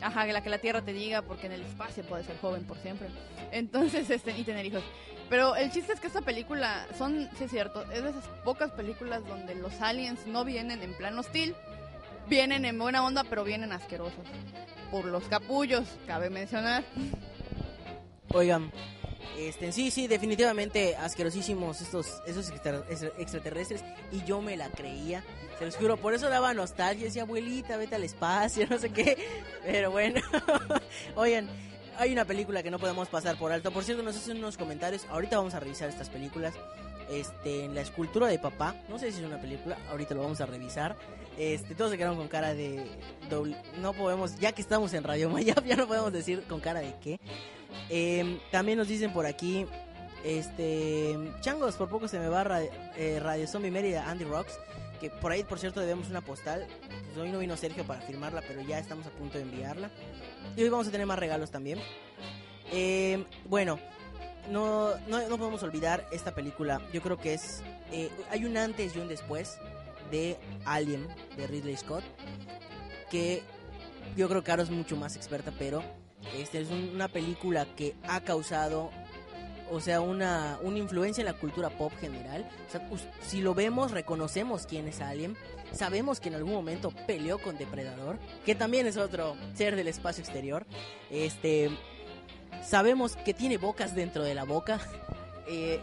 ajá, 0.02 0.26
la 0.28 0.42
que 0.42 0.50
la 0.50 0.58
tierra 0.58 0.82
te 0.82 0.92
diga, 0.92 1.22
porque 1.22 1.48
en 1.48 1.54
el 1.54 1.62
espacio 1.62 2.04
puedes 2.04 2.26
ser 2.26 2.38
joven 2.40 2.66
por 2.66 2.78
siempre. 2.80 3.08
Entonces, 3.52 4.10
este, 4.10 4.38
y 4.38 4.44
tener 4.44 4.66
hijos. 4.66 4.84
Pero 5.30 5.56
el 5.56 5.72
chiste 5.72 5.94
es 5.94 6.00
que 6.00 6.08
esta 6.08 6.22
película, 6.22 6.88
son, 6.98 7.30
sí 7.38 7.46
es 7.46 7.52
cierto, 7.52 7.84
es 7.92 8.04
de 8.04 8.10
esas 8.10 8.26
pocas 8.44 8.72
películas 8.72 9.26
donde 9.26 9.56
los 9.56 9.80
aliens 9.80 10.26
no 10.28 10.44
vienen 10.44 10.82
en 10.82 10.94
plan 10.96 11.18
hostil, 11.18 11.56
vienen 12.28 12.66
en 12.66 12.78
buena 12.78 13.06
onda, 13.06 13.24
pero 13.24 13.44
vienen 13.44 13.72
asquerosos. 13.72 14.26
Por 14.92 15.06
los 15.06 15.24
capullos, 15.26 15.86
cabe 16.08 16.30
mencionar. 16.30 16.84
Oigan, 18.34 18.72
este, 19.38 19.72
sí, 19.72 19.92
sí, 19.92 20.08
definitivamente 20.08 20.96
asquerosísimos 20.96 21.82
estos, 21.82 22.22
esos 22.26 22.50
extra- 22.50 22.84
extra- 22.90 23.12
extraterrestres 23.18 23.84
y 24.12 24.24
yo 24.24 24.42
me 24.42 24.58
la 24.58 24.70
creía, 24.70 25.24
se 25.58 25.66
los 25.66 25.76
juro, 25.76 25.98
por 25.98 26.14
eso 26.14 26.30
daba 26.30 26.54
nostalgia, 26.54 27.06
decía 27.06 27.24
abuelita, 27.24 27.78
vete 27.78 27.96
al 27.96 28.04
espacio, 28.04 28.66
no 28.70 28.80
sé 28.80 28.90
qué, 28.92 29.18
pero 29.64 29.92
bueno, 29.92 30.22
oigan, 31.16 31.48
hay 31.98 32.12
una 32.14 32.26
película 32.26 32.64
que 32.64 32.72
no 32.72 32.80
podemos 32.80 33.08
pasar 33.10 33.38
por 33.38 33.52
alto, 33.52 33.72
por 33.72 33.84
cierto 33.84 34.04
nos 34.04 34.16
hacen 34.16 34.38
unos 34.38 34.58
comentarios, 34.58 35.06
ahorita 35.10 35.38
vamos 35.38 35.54
a 35.54 35.60
revisar 35.60 35.90
estas 35.90 36.10
películas, 36.10 36.54
este, 37.10 37.66
en 37.66 37.74
la 37.76 37.82
escultura 37.82 38.28
de 38.28 38.38
papá, 38.40 38.76
no 38.88 39.00
sé 39.00 39.12
si 39.12 39.20
es 39.20 39.26
una 39.26 39.42
película, 39.42 39.78
ahorita 39.90 40.14
lo 40.16 40.22
vamos 40.22 40.40
a 40.42 40.46
revisar, 40.46 40.96
este, 41.38 41.74
todos 41.76 41.92
se 41.92 41.98
quedaron 41.98 42.18
con 42.18 42.28
cara 42.28 42.54
de 42.54 42.86
doble, 43.30 43.58
no 43.82 43.94
podemos, 43.94 44.38
ya 44.40 44.52
que 44.52 44.62
estamos 44.62 44.94
en 44.94 45.04
Radio 45.04 45.30
Mayap, 45.30 45.66
ya 45.66 45.76
no 45.76 45.88
podemos 45.88 46.14
decir 46.14 46.44
con 46.48 46.60
cara 46.60 46.80
de 46.82 46.94
qué, 47.02 47.20
eh, 47.90 48.40
también 48.52 48.78
nos 48.78 48.88
dicen 48.88 49.14
por 49.14 49.26
aquí, 49.26 49.66
este, 50.24 51.18
changos, 51.42 51.76
por 51.76 51.90
poco 51.90 52.08
se 52.08 52.20
me 52.20 52.28
va 52.28 52.44
Radio, 52.44 52.70
eh, 52.98 53.20
Radio 53.22 53.48
Zombie 53.48 53.72
Mérida, 53.72 54.10
Andy 54.10 54.26
Rocks, 54.26 54.60
que 55.00 55.10
por 55.10 55.32
ahí, 55.32 55.44
por 55.44 55.60
cierto, 55.60 55.80
debemos 55.80 56.10
una 56.10 56.22
postal. 56.22 56.68
Pues 56.88 57.18
hoy 57.18 57.32
no 57.32 57.40
vino 57.40 57.56
Sergio 57.56 57.86
para 57.86 58.02
firmarla, 58.02 58.42
pero 58.48 58.62
ya 58.62 58.80
estamos 58.80 59.06
a 59.08 59.10
punto 59.12 59.38
de 59.38 59.46
enviarla. 59.46 59.90
Y 60.56 60.64
hoy 60.64 60.70
vamos 60.70 60.88
a 60.88 60.92
tener 60.92 61.08
más 61.08 61.18
regalos 61.18 61.52
también. 61.52 61.80
Eh, 62.72 63.24
bueno, 63.46 63.80
no, 64.52 64.96
no, 65.08 65.28
no 65.28 65.38
podemos 65.38 65.64
olvidar 65.64 66.06
esta 66.12 66.36
película. 66.36 66.82
Yo 66.92 67.02
creo 67.02 67.18
que 67.18 67.34
es, 67.34 67.64
eh, 67.92 68.10
hay 68.30 68.46
un 68.46 68.58
antes 68.58 68.96
y 68.96 69.00
un 69.00 69.08
después 69.08 69.58
de 70.12 70.38
Alien, 70.66 71.08
de 71.38 71.48
Ridley 71.48 71.78
Scott, 71.78 72.04
que 73.10 73.42
yo 74.18 74.28
creo 74.28 74.42
que 74.42 74.48
Caro 74.48 74.64
es 74.64 74.70
mucho 74.70 74.98
más 74.98 75.16
experta, 75.16 75.54
pero 75.58 75.84
este 76.38 76.62
es 76.62 76.70
un- 76.70 76.92
una 76.96 77.08
película 77.08 77.66
que 77.76 77.96
ha 78.08 78.22
causado, 78.22 78.90
o 79.72 79.80
sea, 79.80 80.02
una, 80.02 80.58
una 80.62 80.78
influencia 80.80 81.22
en 81.22 81.26
la 81.28 81.34
cultura 81.34 81.70
pop 81.70 81.92
general. 82.00 82.48
Si 83.22 83.42
lo 83.42 83.54
vemos, 83.54 83.92
reconocemos 83.92 84.66
quién 84.66 84.88
es 84.88 85.02
Alien. 85.02 85.36
Sabemos 85.72 86.20
que 86.20 86.30
en 86.30 86.36
algún 86.36 86.54
momento 86.54 86.92
peleó 87.06 87.38
con 87.40 87.58
Depredador, 87.58 88.18
que 88.46 88.56
también 88.56 88.88
es 88.88 88.98
otro 88.98 89.36
ser 89.54 89.76
del 89.76 89.88
espacio 89.88 90.24
exterior. 90.24 90.66
Este, 91.12 91.70
sabemos 92.66 93.16
que 93.16 93.34
tiene 93.34 93.58
bocas 93.58 93.96
dentro 93.96 94.24
de 94.24 94.34
la 94.36 94.44
boca. 94.46 94.80
eh, 95.48 95.80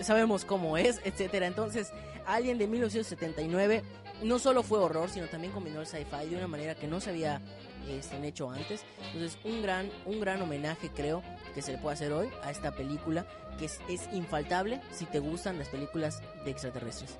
sabemos 0.00 0.44
cómo 0.44 0.76
es, 0.78 1.00
etcétera. 1.04 1.46
Entonces, 1.46 1.92
Alien 2.26 2.56
de 2.56 2.66
1979 2.66 3.82
no 4.22 4.38
solo 4.38 4.62
fue 4.62 4.78
horror, 4.78 5.10
sino 5.10 5.26
también 5.26 5.52
combinó 5.52 5.80
el 5.80 5.86
sci-fi 5.86 6.26
de 6.30 6.36
una 6.36 6.46
manera 6.48 6.74
que 6.74 6.86
no 6.86 7.00
se 7.00 7.10
había 7.10 7.40
este, 7.88 8.24
hecho 8.26 8.50
antes. 8.50 8.84
Entonces, 9.12 9.38
un 9.44 9.62
gran, 9.62 9.90
un 10.06 10.20
gran 10.20 10.40
homenaje 10.42 10.90
creo 10.94 11.22
que 11.54 11.62
se 11.62 11.72
le 11.72 11.78
puede 11.78 11.94
hacer 11.94 12.12
hoy 12.12 12.28
a 12.42 12.50
esta 12.50 12.72
película 12.72 13.24
que 13.58 13.66
es, 13.66 13.80
es 13.88 14.08
infaltable 14.12 14.80
si 14.90 15.04
te 15.06 15.18
gustan 15.20 15.58
las 15.58 15.68
películas 15.68 16.22
de 16.44 16.50
extraterrestres. 16.50 17.18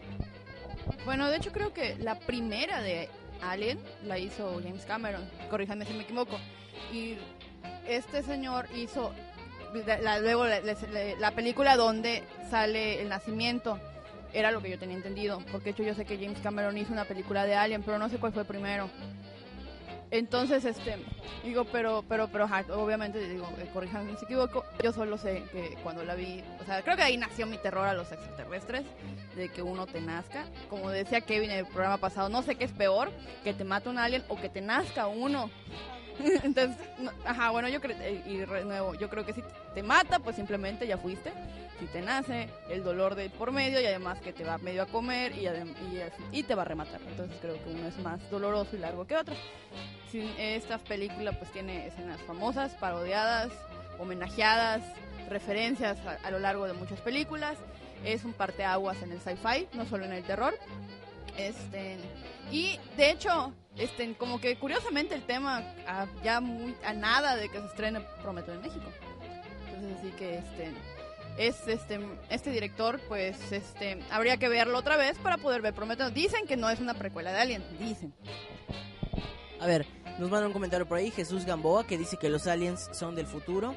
Bueno, 1.05 1.29
de 1.31 1.37
hecho 1.37 1.53
creo 1.53 1.73
que 1.73 1.97
la 1.97 2.19
primera 2.19 2.83
de 2.83 3.09
Alien 3.43 3.79
la 4.05 4.19
hizo 4.19 4.61
James 4.63 4.85
Cameron, 4.85 5.23
corríjame 5.51 5.85
si 5.87 5.93
me 5.95 6.03
equivoco. 6.03 6.37
Y 6.93 7.17
este 7.87 8.23
señor 8.23 8.67
hizo 8.75 9.13
la, 9.87 9.99
la- 9.99 10.19
luego 10.19 10.45
la- 10.47 10.61
la 11.19 11.31
película 11.33 11.77
donde 11.77 12.23
sale 12.51 13.01
el 13.03 13.09
nacimiento. 13.09 13.79
Era 14.33 14.51
lo 14.51 14.61
que 14.61 14.69
yo 14.71 14.79
tenía 14.81 14.97
entendido, 14.97 15.39
porque 15.53 15.67
de 15.67 15.71
hecho 15.71 15.83
yo 15.85 15.95
sé 15.95 16.05
que 16.05 16.17
James 16.19 16.41
Cameron 16.41 16.77
hizo 16.77 16.93
una 16.93 17.05
película 17.05 17.45
de 17.47 17.55
Alien, 17.55 17.85
pero 17.85 17.99
no 17.99 18.09
sé 18.09 18.19
cuál 18.19 18.33
fue 18.33 18.45
primero. 18.45 18.91
Entonces, 20.15 20.65
este, 20.65 20.97
digo, 21.43 21.65
pero, 21.65 22.05
pero, 22.09 22.29
pero, 22.29 22.45
obviamente, 22.77 23.19
digo, 23.19 23.49
eh, 23.59 23.69
corríjame 23.73 24.17
si 24.17 24.25
equivoco, 24.25 24.65
yo 24.81 24.93
solo 24.93 25.19
sé 25.19 25.43
que 25.51 25.77
cuando 25.83 26.05
la 26.05 26.15
vi, 26.15 26.41
o 26.63 26.65
sea, 26.65 26.83
creo 26.83 26.97
que 26.97 27.03
ahí 27.03 27.17
nació 27.17 27.49
mi 27.49 27.59
terror 27.59 27.85
a 27.85 27.95
los 27.95 28.13
extraterrestres, 28.13 28.85
de 29.35 29.49
que 29.49 29.61
uno 29.61 29.87
te 29.87 30.01
nazca. 30.01 30.45
Como 30.71 30.91
decía 30.91 31.23
Kevin 31.23 31.51
en 31.51 31.59
el 31.59 31.67
programa 31.67 31.97
pasado, 31.97 32.29
no 32.29 32.43
sé 32.43 32.55
qué 32.55 32.63
es 32.63 32.71
peor, 32.71 33.11
que 33.43 33.55
te 33.55 33.65
mate 33.65 33.89
un 33.89 33.99
alien 33.99 34.23
o 34.29 34.37
que 34.37 34.49
te 34.49 34.61
nazca 34.61 35.09
uno. 35.09 35.51
Entonces, 36.43 36.77
no- 36.99 37.13
ajá, 37.25 37.51
bueno, 37.51 37.69
yo 37.69 37.81
creo, 37.81 37.97
eh, 38.01 38.23
y 38.27 38.37
de 38.37 38.47
nuevo, 38.65 38.95
yo 38.95 39.09
creo 39.11 39.25
que 39.27 39.33
si 39.33 39.43
te 39.75 39.83
mata, 39.83 40.19
pues 40.19 40.37
simplemente 40.37 40.87
ya 40.87 40.99
fuiste. 40.99 41.33
Si 41.81 41.87
te 41.87 42.03
nace, 42.03 42.49
el 42.71 42.85
dolor 42.85 43.17
de 43.17 43.29
por 43.31 43.51
medio 43.51 43.81
y 43.81 43.87
además 43.87 44.21
que 44.21 44.33
te 44.33 44.45
va 44.45 44.59
medio 44.59 44.83
a 44.83 44.87
comer 44.87 45.33
y, 45.37 45.47
y, 45.49 46.03
y 46.31 46.43
te 46.45 46.55
va 46.55 46.63
a 46.63 46.67
rematar. 46.67 47.01
Entonces 47.09 47.37
creo 47.41 47.55
que 47.63 47.71
uno 47.71 47.89
es 47.89 47.99
más 47.99 48.21
doloroso 48.31 48.77
y 48.77 48.79
largo 48.79 49.07
que 49.07 49.17
otro. 49.17 49.35
Esta 50.39 50.79
película 50.79 51.33
pues 51.33 51.51
tiene 51.51 51.89
escenas 51.89 52.21
famosas, 52.21 52.73
parodiadas, 52.75 53.51
homenajeadas, 53.99 54.83
referencias 55.29 55.99
a, 56.07 56.13
a 56.25 56.31
lo 56.31 56.39
largo 56.39 56.67
de 56.67 56.73
muchas 56.75 57.01
películas. 57.01 57.59
Es 58.05 58.25
un 58.25 58.33
parteaguas 58.33 59.03
en 59.03 59.11
el 59.11 59.19
sci-fi, 59.21 59.67
no 59.73 59.85
solo 59.87 60.05
en 60.05 60.13
el 60.13 60.23
terror. 60.23 60.55
Este, 61.37 61.97
y 62.53 62.79
de 62.97 63.11
hecho, 63.11 63.53
este, 63.77 64.15
como 64.15 64.41
que 64.41 64.57
curiosamente 64.57 65.15
el 65.15 65.23
tema 65.23 65.63
ya 66.23 66.41
muy 66.41 66.77
a 66.85 66.93
nada 66.93 67.37
de 67.37 67.49
que 67.49 67.59
se 67.59 67.67
estrene 67.67 68.01
Prometeo 68.23 68.55
en 68.55 68.63
México. 68.63 68.87
Entonces 69.67 69.99
así 69.99 70.11
que 70.13 70.39
este 70.39 70.71
es 71.37 71.67
este 71.67 71.99
este 72.31 72.51
director 72.51 73.01
pues 73.09 73.51
este 73.51 73.99
habría 74.11 74.37
que 74.37 74.49
verlo 74.49 74.79
otra 74.79 74.97
vez 74.97 75.19
para 75.19 75.39
poder 75.39 75.63
ver 75.63 75.75
Prometeo. 75.75 76.11
Dicen 76.11 76.47
que 76.47 76.57
no 76.57 76.71
es 76.71 76.81
una 76.81 76.95
precuela 76.95 77.33
de 77.33 77.41
Alien, 77.41 77.65
dicen. 77.79 78.15
A 79.61 79.67
ver, 79.67 79.87
nos 80.19 80.31
manda 80.31 80.47
un 80.47 80.53
comentario 80.53 80.87
por 80.87 80.99
ahí 80.99 81.11
Jesús 81.11 81.45
Gamboa 81.45 81.87
que 81.87 81.99
dice 81.99 82.17
que 82.17 82.29
los 82.29 82.47
aliens 82.47 82.89
son 82.93 83.15
del 83.15 83.27
futuro. 83.27 83.75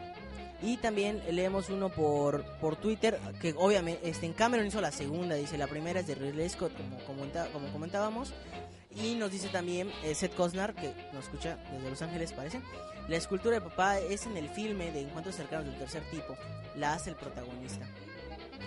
Y 0.61 0.77
también 0.77 1.21
leemos 1.29 1.69
uno 1.69 1.89
por, 1.89 2.43
por 2.59 2.77
Twitter, 2.77 3.19
que 3.39 3.53
obviamente 3.55 4.09
este, 4.09 4.25
en 4.25 4.33
Cameron 4.33 4.65
hizo 4.65 4.81
la 4.81 4.91
segunda, 4.91 5.35
dice 5.35 5.55
la 5.55 5.67
primera 5.67 5.99
es 5.99 6.07
de 6.07 6.15
Ridley 6.15 6.49
Scott, 6.49 6.71
como, 7.05 7.23
como 7.53 7.71
comentábamos. 7.71 8.33
Y 9.01 9.15
nos 9.15 9.31
dice 9.31 9.47
también 9.49 9.91
eh, 10.03 10.15
Seth 10.15 10.35
Cosnar, 10.35 10.73
que 10.73 10.93
nos 11.13 11.25
escucha 11.25 11.57
desde 11.71 11.89
Los 11.89 12.01
Ángeles, 12.01 12.33
parece. 12.33 12.61
La 13.07 13.15
escultura 13.15 13.55
de 13.55 13.61
papá 13.61 13.99
es 13.99 14.25
en 14.25 14.35
el 14.35 14.49
filme 14.49 14.91
de 14.91 15.01
Encuentros 15.01 15.35
cercanos 15.35 15.65
del 15.65 15.77
tercer 15.77 16.03
tipo. 16.09 16.35
La 16.75 16.93
hace 16.93 17.11
el 17.11 17.15
protagonista. 17.15 17.85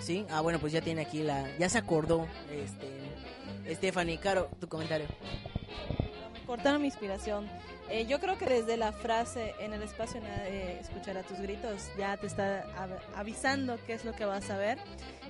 ¿Sí? 0.01 0.25
Ah, 0.31 0.41
bueno, 0.41 0.59
pues 0.61 0.73
ya 0.73 0.81
tiene 0.81 1.03
aquí 1.03 1.23
la... 1.23 1.47
Ya 1.59 1.69
se 1.69 1.79
acordó, 1.79 2.27
este... 2.51 3.75
Stephanie, 3.75 4.19
Caro, 4.19 4.49
tu 4.61 4.69
comentario. 4.69 5.07
Me 6.33 6.47
cortaron 6.47 6.81
mi 6.81 6.89
inspiración. 6.89 7.47
Eh, 7.91 8.07
yo 8.07 8.21
creo 8.21 8.39
que 8.39 8.47
desde 8.47 8.77
la 8.77 8.93
frase 8.93 9.53
en 9.59 9.73
el 9.73 9.83
espacio 9.83 10.21
nadie 10.21 10.79
escuchará 10.81 11.23
tus 11.25 11.41
gritos 11.41 11.91
ya 11.99 12.17
te 12.17 12.29
está 12.29 12.61
av- 12.77 13.01
avisando 13.17 13.79
qué 13.85 13.95
es 13.95 14.05
lo 14.05 14.13
que 14.15 14.25
vas 14.25 14.49
a 14.51 14.57
ver. 14.57 14.79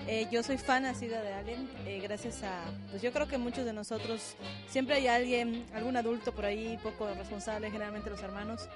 Eh, 0.07 0.27
yo 0.31 0.43
soy 0.43 0.59
fan 0.59 0.83
nacida 0.83 1.23
de 1.23 1.33
Alien, 1.33 1.71
eh, 1.87 2.01
gracias 2.03 2.43
a, 2.43 2.65
pues 2.91 3.01
yo 3.01 3.13
creo 3.13 3.27
que 3.29 3.39
muchos 3.39 3.65
de 3.65 3.73
nosotros, 3.73 4.37
siempre 4.69 4.97
hay 4.97 5.07
alguien, 5.09 5.65
algún 5.75 5.97
adulto 5.97 6.33
por 6.33 6.45
ahí 6.45 6.79
poco 6.83 7.09
responsable, 7.15 7.71
generalmente 7.71 8.11
los 8.11 8.23
hermanos, 8.23 8.69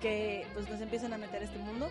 que 0.00 0.46
pues 0.54 0.68
nos 0.68 0.80
empiezan 0.80 1.12
a 1.14 1.18
meter 1.18 1.40
a 1.40 1.44
este 1.46 1.58
mundo. 1.58 1.90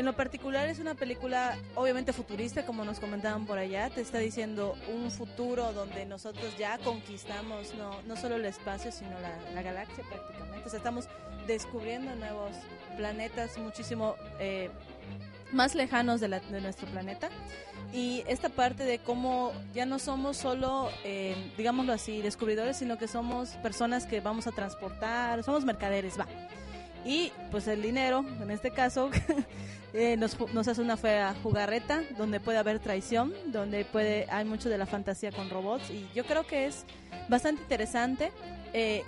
En 0.00 0.06
lo 0.06 0.14
particular 0.14 0.66
es 0.66 0.78
una 0.78 0.94
película 0.94 1.58
obviamente 1.74 2.14
futurista, 2.14 2.64
como 2.64 2.86
nos 2.86 2.98
comentaban 2.98 3.44
por 3.44 3.58
allá, 3.58 3.90
te 3.90 4.00
está 4.00 4.16
diciendo 4.16 4.74
un 4.90 5.10
futuro 5.10 5.74
donde 5.74 6.06
nosotros 6.06 6.56
ya 6.56 6.78
conquistamos 6.78 7.74
no, 7.74 8.00
no 8.06 8.16
solo 8.16 8.36
el 8.36 8.46
espacio, 8.46 8.92
sino 8.92 9.10
la, 9.20 9.36
la 9.54 9.60
galaxia 9.60 10.02
prácticamente. 10.08 10.66
O 10.66 10.70
sea, 10.70 10.78
estamos 10.78 11.06
descubriendo 11.46 12.14
nuevos 12.16 12.52
planetas 12.96 13.58
muchísimo 13.58 14.14
eh, 14.38 14.70
más 15.52 15.74
lejanos 15.74 16.18
de, 16.22 16.28
la- 16.28 16.40
de 16.40 16.62
nuestro 16.62 16.86
planeta. 16.88 17.28
Y 17.92 18.24
esta 18.26 18.48
parte 18.48 18.84
de 18.84 19.00
cómo 19.00 19.52
ya 19.74 19.84
no 19.84 19.98
somos 19.98 20.38
solo, 20.38 20.88
eh, 21.04 21.52
digámoslo 21.58 21.92
así, 21.92 22.22
descubridores, 22.22 22.78
sino 22.78 22.96
que 22.96 23.06
somos 23.06 23.50
personas 23.56 24.06
que 24.06 24.22
vamos 24.22 24.46
a 24.46 24.52
transportar, 24.52 25.44
somos 25.44 25.66
mercaderes, 25.66 26.18
va. 26.18 26.26
Y 27.04 27.32
pues 27.50 27.66
el 27.68 27.82
dinero, 27.82 28.24
en 28.40 28.50
este 28.50 28.70
caso, 28.70 29.10
eh, 29.94 30.16
nos, 30.16 30.38
nos 30.52 30.68
hace 30.68 30.80
una 30.80 30.96
fea 30.96 31.34
jugarreta 31.42 32.02
donde 32.18 32.40
puede 32.40 32.58
haber 32.58 32.78
traición, 32.78 33.32
donde 33.46 33.84
puede 33.84 34.26
hay 34.30 34.44
mucho 34.44 34.68
de 34.68 34.78
la 34.78 34.86
fantasía 34.86 35.32
con 35.32 35.50
robots 35.50 35.90
y 35.90 36.08
yo 36.14 36.24
creo 36.24 36.46
que 36.46 36.66
es 36.66 36.84
bastante 37.28 37.62
interesante. 37.62 38.32
Eh, 38.72 39.02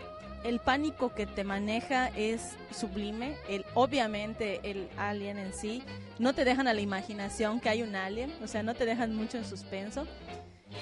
el 0.44 0.58
pánico 0.58 1.14
que 1.14 1.26
te 1.26 1.44
maneja 1.44 2.08
es 2.08 2.56
sublime. 2.76 3.36
El, 3.48 3.64
obviamente 3.74 4.60
el 4.64 4.88
alien 4.96 5.38
en 5.38 5.52
sí 5.52 5.82
no 6.18 6.34
te 6.34 6.44
dejan 6.44 6.66
a 6.66 6.74
la 6.74 6.80
imaginación 6.80 7.60
que 7.60 7.68
hay 7.68 7.82
un 7.82 7.94
alien, 7.94 8.32
o 8.42 8.48
sea, 8.48 8.62
no 8.62 8.74
te 8.74 8.84
dejan 8.84 9.14
mucho 9.14 9.38
en 9.38 9.44
suspenso. 9.44 10.06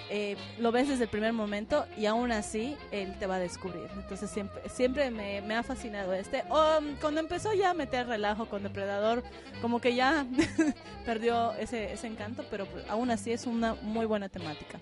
Eh, 0.08 0.36
lo 0.58 0.72
ves 0.72 0.88
desde 0.88 1.04
el 1.04 1.10
primer 1.10 1.32
momento 1.32 1.86
y 1.96 2.06
aún 2.06 2.32
así 2.32 2.76
él 2.90 3.16
te 3.18 3.26
va 3.26 3.36
a 3.36 3.38
descubrir. 3.38 3.88
Entonces 3.94 4.30
siempre, 4.30 4.68
siempre 4.68 5.10
me, 5.10 5.54
ha 5.54 5.62
fascinado 5.62 6.12
este. 6.14 6.42
Um, 6.50 6.96
cuando 7.00 7.20
empezó 7.20 7.52
ya 7.54 7.70
a 7.70 7.74
meter 7.74 8.06
relajo 8.06 8.46
con 8.46 8.62
Depredador, 8.62 9.22
como 9.60 9.80
que 9.80 9.94
ya 9.94 10.26
perdió 11.04 11.52
ese, 11.54 11.92
ese 11.92 12.06
encanto, 12.06 12.44
pero 12.50 12.66
aún 12.88 13.10
así 13.10 13.32
es 13.32 13.46
una 13.46 13.74
muy 13.74 14.06
buena 14.06 14.28
temática. 14.28 14.78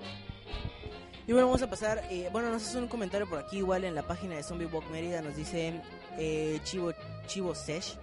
Y 1.26 1.32
bueno, 1.32 1.46
vamos 1.46 1.62
a 1.62 1.68
pasar. 1.68 2.04
eh, 2.10 2.28
bueno, 2.32 2.50
nos 2.50 2.66
hace 2.66 2.78
un 2.78 2.88
comentario 2.88 3.28
por 3.28 3.38
aquí, 3.38 3.58
igual 3.58 3.84
en 3.84 3.94
la 3.94 4.02
página 4.02 4.36
de 4.36 4.42
Zombie 4.42 4.66
Walk 4.66 4.90
Mérida. 4.90 5.20
Nos 5.20 5.36
dice 5.36 5.74
eh, 6.16 6.58
Chivo, 6.64 6.92
Chivo 7.26 7.54
Sesh. 7.54 7.98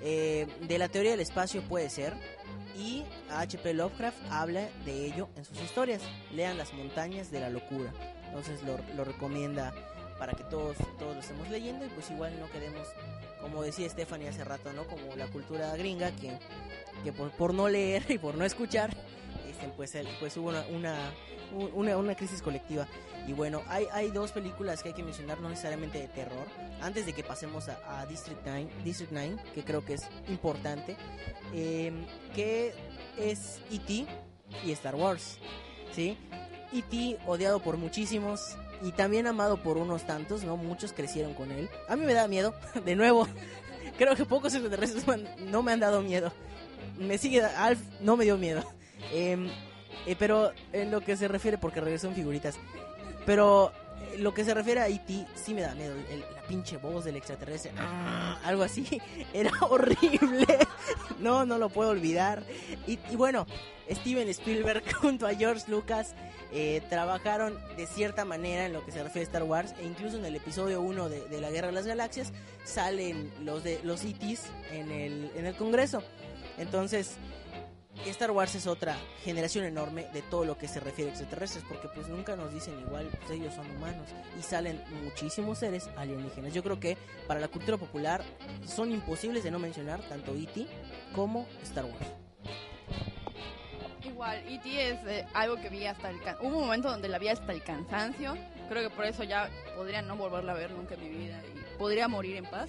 de 0.00 0.78
la 0.78 0.88
teoría 0.88 1.12
del 1.12 1.20
espacio 1.20 1.62
puede 1.62 1.90
ser. 1.90 2.14
Y 2.78 3.02
H.P. 3.30 3.74
Lovecraft 3.74 4.16
habla 4.30 4.68
de 4.84 5.06
ello 5.06 5.28
en 5.36 5.44
sus 5.44 5.60
historias. 5.60 6.00
Lean 6.32 6.56
Las 6.56 6.72
Montañas 6.72 7.30
de 7.30 7.40
la 7.40 7.50
Locura. 7.50 7.92
Entonces 8.26 8.62
lo, 8.62 8.78
lo 8.94 9.04
recomienda 9.04 9.74
para 10.18 10.32
que 10.32 10.44
todos, 10.44 10.76
todos 10.98 11.14
lo 11.14 11.20
estemos 11.20 11.48
leyendo. 11.50 11.84
Y 11.84 11.88
pues 11.88 12.10
igual 12.10 12.38
no 12.38 12.48
quedemos, 12.50 12.86
como 13.40 13.62
decía 13.62 13.88
Stephanie 13.88 14.28
hace 14.28 14.44
rato, 14.44 14.72
¿no? 14.72 14.84
Como 14.84 15.16
la 15.16 15.26
cultura 15.26 15.74
gringa 15.76 16.12
que, 16.12 16.38
que 17.02 17.12
por, 17.12 17.30
por 17.32 17.52
no 17.52 17.68
leer 17.68 18.04
y 18.10 18.18
por 18.18 18.36
no 18.36 18.44
escuchar, 18.44 18.90
este, 19.50 19.68
pues, 19.76 19.92
pues 20.20 20.36
hubo 20.36 20.50
una, 20.50 20.64
una, 20.68 21.10
un- 21.52 21.70
una, 21.74 21.96
una 21.96 22.14
crisis 22.14 22.42
colectiva. 22.42 22.86
Y 23.28 23.34
bueno, 23.34 23.62
hay, 23.68 23.86
hay 23.92 24.10
dos 24.10 24.32
películas 24.32 24.82
que 24.82 24.88
hay 24.88 24.94
que 24.94 25.02
mencionar, 25.02 25.38
no 25.42 25.50
necesariamente 25.50 25.98
de 25.98 26.08
terror, 26.08 26.46
antes 26.80 27.04
de 27.04 27.12
que 27.12 27.22
pasemos 27.22 27.68
a, 27.68 28.06
District 28.06 28.40
9, 28.42 28.68
District 28.84 29.12
9, 29.12 29.36
que 29.54 29.62
creo 29.64 29.84
que 29.84 29.94
es 29.94 30.08
importante, 30.28 30.96
eh, 31.52 31.92
que 32.34 32.72
es 33.18 33.60
E.T. 33.70 34.06
y 34.64 34.72
Star 34.72 34.94
Wars. 34.94 35.38
¿sí? 35.94 36.16
E.T. 36.72 37.18
odiado 37.26 37.60
por 37.60 37.76
muchísimos 37.76 38.56
y 38.80 38.92
también 38.92 39.26
amado 39.26 39.62
por 39.62 39.76
unos 39.76 40.06
tantos, 40.06 40.42
¿no? 40.42 40.56
Muchos 40.56 40.94
crecieron 40.94 41.34
con 41.34 41.50
él. 41.50 41.68
A 41.86 41.96
mí 41.96 42.06
me 42.06 42.14
da 42.14 42.28
miedo, 42.28 42.54
de 42.86 42.96
nuevo. 42.96 43.28
Creo 43.98 44.16
que 44.16 44.24
pocos 44.24 44.54
extraterrestres 44.54 45.04
no 45.38 45.62
me 45.62 45.72
han 45.72 45.80
dado 45.80 46.00
miedo. 46.00 46.32
Me 46.98 47.18
sigue, 47.18 47.42
Alf 47.42 47.80
no 48.00 48.16
me 48.16 48.24
dio 48.24 48.38
miedo. 48.38 48.64
Em, 49.12 49.50
eh, 50.06 50.16
pero 50.18 50.52
en 50.72 50.90
lo 50.90 51.02
que 51.02 51.16
se 51.16 51.28
refiere, 51.28 51.58
porque 51.58 51.82
regresó 51.82 52.08
en 52.08 52.14
figuritas, 52.14 52.58
pero 53.28 53.72
eh, 54.14 54.18
lo 54.18 54.32
que 54.32 54.42
se 54.42 54.54
refiere 54.54 54.80
a 54.80 54.88
E.T. 54.88 55.26
sí 55.34 55.52
me 55.52 55.60
da 55.60 55.74
miedo. 55.74 55.94
el- 56.10 56.20
la 56.34 56.40
pinche 56.48 56.78
voz 56.78 57.04
del 57.04 57.16
extraterrestre, 57.16 57.72
ah, 57.76 58.38
algo 58.42 58.62
así, 58.62 58.86
era 59.34 59.50
horrible. 59.68 60.46
No, 61.18 61.44
no 61.44 61.58
lo 61.58 61.68
puedo 61.68 61.90
olvidar. 61.90 62.42
Y, 62.86 62.98
y 63.10 63.16
bueno, 63.16 63.46
Steven 63.90 64.26
Spielberg 64.30 64.82
junto 65.02 65.26
a 65.26 65.34
George 65.34 65.70
Lucas 65.70 66.14
eh, 66.50 66.80
trabajaron 66.88 67.58
de 67.76 67.86
cierta 67.86 68.24
manera 68.24 68.64
en 68.64 68.72
lo 68.72 68.82
que 68.82 68.92
se 68.92 69.02
refiere 69.02 69.26
a 69.26 69.28
Star 69.28 69.42
Wars. 69.42 69.74
E 69.78 69.84
incluso 69.84 70.16
en 70.16 70.24
el 70.24 70.36
episodio 70.36 70.80
1 70.80 71.08
de, 71.10 71.28
de 71.28 71.40
la 71.42 71.50
Guerra 71.50 71.66
de 71.66 71.74
las 71.74 71.86
Galaxias 71.86 72.32
salen 72.64 73.30
los 73.44 73.62
de 73.62 73.78
los 73.84 74.02
E.T.s 74.04 74.44
en 74.72 74.90
el, 74.90 75.30
en 75.36 75.44
el 75.44 75.54
Congreso. 75.54 76.02
Entonces, 76.56 77.16
Star 78.06 78.30
Wars 78.30 78.54
es 78.54 78.66
otra 78.66 78.96
generación 79.22 79.64
enorme 79.64 80.06
de 80.12 80.22
todo 80.22 80.44
lo 80.44 80.56
que 80.56 80.66
se 80.66 80.80
refiere 80.80 81.10
a 81.10 81.14
extraterrestres, 81.14 81.64
porque 81.68 81.88
pues 81.88 82.08
nunca 82.08 82.36
nos 82.36 82.52
dicen 82.52 82.78
igual, 82.80 83.06
pues 83.18 83.30
ellos 83.32 83.54
son 83.54 83.70
humanos 83.76 84.06
y 84.38 84.42
salen 84.42 84.82
muchísimos 85.04 85.58
seres 85.58 85.88
alienígenas. 85.96 86.52
Yo 86.54 86.62
creo 86.62 86.80
que 86.80 86.96
para 87.26 87.38
la 87.38 87.48
cultura 87.48 87.76
popular 87.76 88.22
son 88.66 88.90
imposibles 88.92 89.44
de 89.44 89.50
no 89.50 89.58
mencionar 89.58 90.00
tanto 90.08 90.34
E.T. 90.34 90.66
como 91.14 91.46
Star 91.62 91.84
Wars. 91.84 92.06
Igual, 94.04 94.38
E.T. 94.48 94.88
es 94.90 94.98
eh, 95.06 95.26
algo 95.34 95.56
que 95.56 95.68
vi 95.68 95.84
hasta 95.84 96.10
el... 96.10 96.20
can- 96.22 96.36
Hubo 96.40 96.56
un 96.56 96.62
momento 96.64 96.90
donde 96.90 97.08
la 97.08 97.18
vi 97.18 97.28
hasta 97.28 97.52
el 97.52 97.62
cansancio. 97.62 98.36
Creo 98.68 98.88
que 98.88 98.94
por 98.94 99.04
eso 99.04 99.22
ya 99.24 99.50
podría 99.76 100.02
no 100.02 100.16
volverla 100.16 100.52
a 100.52 100.56
ver 100.56 100.70
nunca 100.70 100.94
en 100.94 101.00
mi 101.02 101.08
vida 101.10 101.40
y 101.54 101.58
podría 101.78 102.08
morir 102.08 102.36
en 102.36 102.44
paz. 102.44 102.68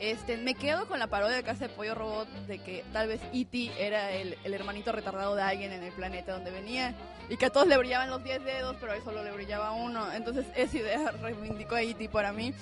Este, 0.00 0.36
me 0.38 0.54
quedo 0.54 0.86
con 0.86 0.98
la 0.98 1.06
parodia 1.06 1.36
de 1.36 1.42
Casa 1.42 1.68
de 1.68 1.74
Pollo 1.74 1.94
Robot 1.94 2.28
de 2.46 2.58
que 2.58 2.84
tal 2.92 3.08
vez 3.08 3.20
E.T. 3.32 3.72
era 3.78 4.10
el, 4.12 4.36
el 4.44 4.54
hermanito 4.54 4.92
retardado 4.92 5.36
de 5.36 5.42
alguien 5.42 5.72
en 5.72 5.82
el 5.82 5.92
planeta 5.92 6.32
donde 6.32 6.50
venía 6.50 6.94
y 7.28 7.36
que 7.36 7.46
a 7.46 7.50
todos 7.50 7.66
le 7.66 7.76
brillaban 7.76 8.10
los 8.10 8.24
10 8.24 8.44
dedos, 8.44 8.76
pero 8.80 8.92
a 8.92 8.96
él 8.96 9.02
solo 9.04 9.22
le 9.22 9.30
brillaba 9.30 9.72
uno. 9.72 10.12
Entonces 10.12 10.46
esa 10.56 10.76
idea 10.76 11.10
reivindicó 11.22 11.76
a 11.76 11.82
E.T. 11.82 12.08
para 12.08 12.32
mí. 12.32 12.52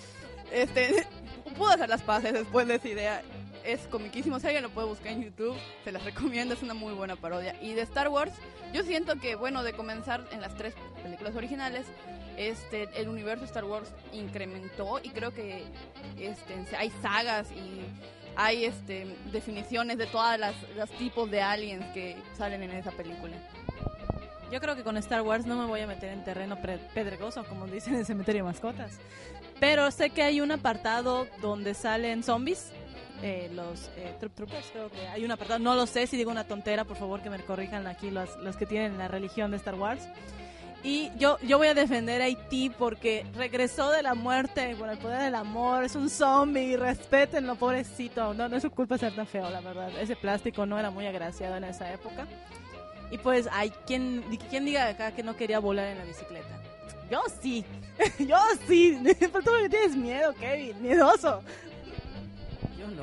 Este, 0.53 1.07
pude 1.57 1.75
hacer 1.75 1.89
las 1.89 2.03
paces 2.03 2.33
después 2.33 2.67
de 2.67 2.77
esa 2.77 2.89
idea. 2.89 3.23
Es 3.65 3.81
comiquísimo, 3.89 4.41
si 4.41 4.47
alguien 4.47 4.63
lo 4.63 4.71
puede 4.71 4.87
buscar 4.87 5.13
en 5.13 5.23
YouTube, 5.25 5.57
se 5.85 5.93
las 5.93 6.05
recomiendo, 6.05 6.55
es 6.55 6.63
una 6.63 6.75
muy 6.75 6.95
buena 6.95 7.17
parodia. 7.17 7.55
Y 7.61 7.75
de 7.75 7.83
Star 7.83 8.09
Wars, 8.09 8.33
yo 8.73 8.83
siento 8.83 9.17
que, 9.21 9.35
bueno, 9.35 9.63
de 9.63 9.75
comenzar 9.75 10.27
en 10.33 10.41
las 10.41 10.55
tres 10.57 10.75
películas 11.03 11.35
originales, 11.37 11.85
este, 12.39 12.89
el 12.95 13.09
universo 13.09 13.45
Star 13.45 13.65
Wars 13.65 13.93
incrementó 14.13 15.01
y 15.03 15.11
creo 15.11 15.35
que 15.35 15.65
este, 16.19 16.77
hay 16.77 16.91
sagas 17.03 17.51
y 17.51 17.81
hay 18.37 18.65
este, 18.65 19.17
definiciones 19.33 19.99
de 19.99 20.07
todas 20.07 20.39
las 20.39 20.55
los 20.77 20.89
tipos 20.91 21.29
de 21.31 21.43
aliens 21.43 21.85
que 21.93 22.17
salen 22.37 22.63
en 22.63 22.71
esa 22.71 22.93
película. 22.93 23.37
Yo 24.53 24.61
creo 24.61 24.77
que 24.77 24.85
con 24.85 24.97
Star 24.97 25.23
Wars 25.23 25.45
no 25.47 25.57
me 25.57 25.67
voy 25.67 25.81
a 25.81 25.87
meter 25.87 26.11
en 26.11 26.25
terreno 26.25 26.57
pedregoso, 26.95 27.45
como 27.45 27.67
dicen 27.67 27.97
en 27.97 28.05
Cementerio 28.05 28.45
de 28.45 28.51
Mascotas. 28.51 28.99
Pero 29.61 29.91
sé 29.91 30.11
que 30.11 30.23
hay 30.23 30.41
un 30.41 30.53
apartado 30.53 31.27
donde 31.43 31.75
salen 31.75 32.23
zombies, 32.23 32.71
eh, 33.23 33.51
los 33.53 33.91
eh, 33.97 34.15
Troop 34.21 34.35
Troopers, 34.35 34.71
creo 34.73 34.91
que 34.91 35.07
hay 35.09 35.25
un 35.25 35.33
apartado. 35.33 35.59
No 35.59 35.75
lo 35.75 35.87
sé 35.87 36.07
si 36.07 36.17
digo 36.17 36.31
una 36.31 36.45
tontera, 36.45 36.85
por 36.85 36.97
favor 36.97 37.21
que 37.21 37.31
me 37.31 37.41
corrijan 37.41 37.89
aquí 37.89 38.11
los, 38.11 38.37
los 38.39 38.57
que 38.57 38.65
tienen 38.65 38.97
la 38.97 39.09
religión 39.09 39.51
de 39.51 39.57
Star 39.57 39.75
Wars. 39.75 40.09
Y 40.83 41.11
yo, 41.17 41.39
yo 41.43 41.59
voy 41.59 41.67
a 41.67 41.75
defender 41.75 42.23
a 42.23 42.27
Haití 42.27 42.71
porque 42.71 43.27
regresó 43.35 43.91
de 43.91 44.03
la 44.03 44.15
muerte 44.15 44.77
con 44.79 44.89
el 44.89 44.99
poder 44.99 45.23
del 45.23 45.35
amor, 45.35 45.85
es 45.85 45.97
un 45.97 46.09
zombie, 46.09 46.77
respétenlo, 46.77 47.57
pobrecito. 47.57 48.33
No, 48.35 48.49
no 48.49 48.57
es 48.57 48.63
su 48.63 48.71
culpa 48.71 48.97
ser 48.97 49.15
tan 49.15 49.27
feo, 49.27 49.51
la 49.51 49.61
verdad. 49.61 49.91
Ese 50.01 50.15
plástico 50.15 50.67
no 50.67 50.79
era 50.79 50.91
muy 50.91 51.07
agraciado 51.07 51.57
en 51.57 51.65
esa 51.65 51.93
época. 51.93 52.27
Y 53.11 53.19
pues 53.19 53.49
hay 53.51 53.71
quien, 53.87 54.23
quien 54.51 54.65
diga 54.65 54.87
acá 54.87 55.13
que 55.13 55.23
no 55.23 55.37
quería 55.37 55.59
volar 55.59 55.89
en 55.89 55.99
la 55.99 56.05
bicicleta. 56.05 56.63
Yo 57.11 57.23
sí, 57.41 57.65
yo 58.19 58.39
sí. 58.69 58.99
Pero 59.19 59.43
tú 59.43 59.51
me 59.61 59.69
tienes 59.69 59.97
miedo, 59.97 60.33
Kevin, 60.35 60.81
miedoso. 60.81 61.43
Yo 62.79 62.87
no. 62.89 63.03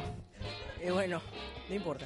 Eh, 0.81 0.91
bueno, 0.91 1.21
no 1.67 1.75
importa. 1.75 2.05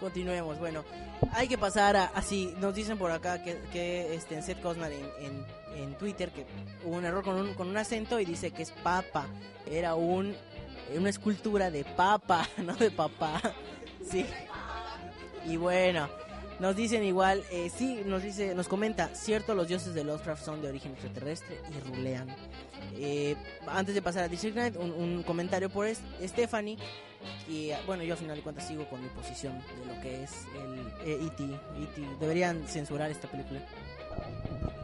Continuemos. 0.00 0.58
Bueno, 0.58 0.84
hay 1.32 1.48
que 1.48 1.58
pasar 1.58 1.96
a. 1.96 2.04
Así, 2.06 2.54
nos 2.60 2.74
dicen 2.74 2.98
por 2.98 3.10
acá 3.10 3.42
que, 3.42 3.58
que 3.72 4.14
este, 4.14 4.40
Seth 4.42 4.60
Cosnar 4.60 4.92
en, 4.92 5.06
en, 5.20 5.46
en 5.76 5.94
Twitter 5.94 6.30
que 6.30 6.46
hubo 6.84 6.96
un 6.96 7.04
error 7.04 7.22
con 7.24 7.36
un, 7.36 7.54
con 7.54 7.68
un 7.68 7.76
acento 7.76 8.20
y 8.20 8.24
dice 8.24 8.50
que 8.50 8.62
es 8.62 8.70
papa. 8.70 9.26
Era 9.66 9.94
un 9.94 10.34
una 10.96 11.08
escultura 11.10 11.70
de 11.70 11.84
papa, 11.84 12.46
no 12.58 12.74
de 12.74 12.90
papá. 12.90 13.40
Sí. 14.10 14.26
Y 15.46 15.56
bueno, 15.56 16.10
Nos 16.60 16.76
dicen 16.76 17.02
igual, 17.04 17.42
eh, 17.50 17.70
sí, 17.74 18.02
nos 18.04 18.22
dice, 18.22 18.54
nos 18.54 18.68
comenta, 18.68 19.08
cierto, 19.14 19.54
los 19.54 19.66
dioses 19.66 19.94
de 19.94 20.04
Lovecraft 20.04 20.44
son 20.44 20.62
de 20.62 20.68
origen 20.68 20.92
extraterrestre 20.92 21.58
y 21.70 21.88
rulean. 21.88 22.28
Eh, 22.96 23.34
antes 23.66 23.94
de 23.94 24.02
pasar 24.02 24.24
a 24.24 24.28
District 24.28 24.54
9, 24.54 24.78
un, 24.78 24.92
un 24.92 25.22
comentario 25.24 25.68
por 25.68 25.88
Stephanie. 26.22 26.76
Y 27.48 27.70
ah, 27.72 27.80
bueno, 27.86 28.02
yo 28.02 28.14
al 28.14 28.18
final 28.18 28.36
de 28.36 28.42
cuentas 28.42 28.66
sigo 28.66 28.88
con 28.88 29.02
mi 29.02 29.08
posición 29.08 29.58
de 29.58 29.94
lo 29.94 30.00
que 30.00 30.22
es 30.24 30.32
el 30.54 30.78
eh, 31.08 31.26
E.T. 31.26 31.44
E.T. 31.44 32.16
Deberían 32.20 32.66
censurar 32.66 33.10
esta 33.10 33.28
película. 33.28 33.60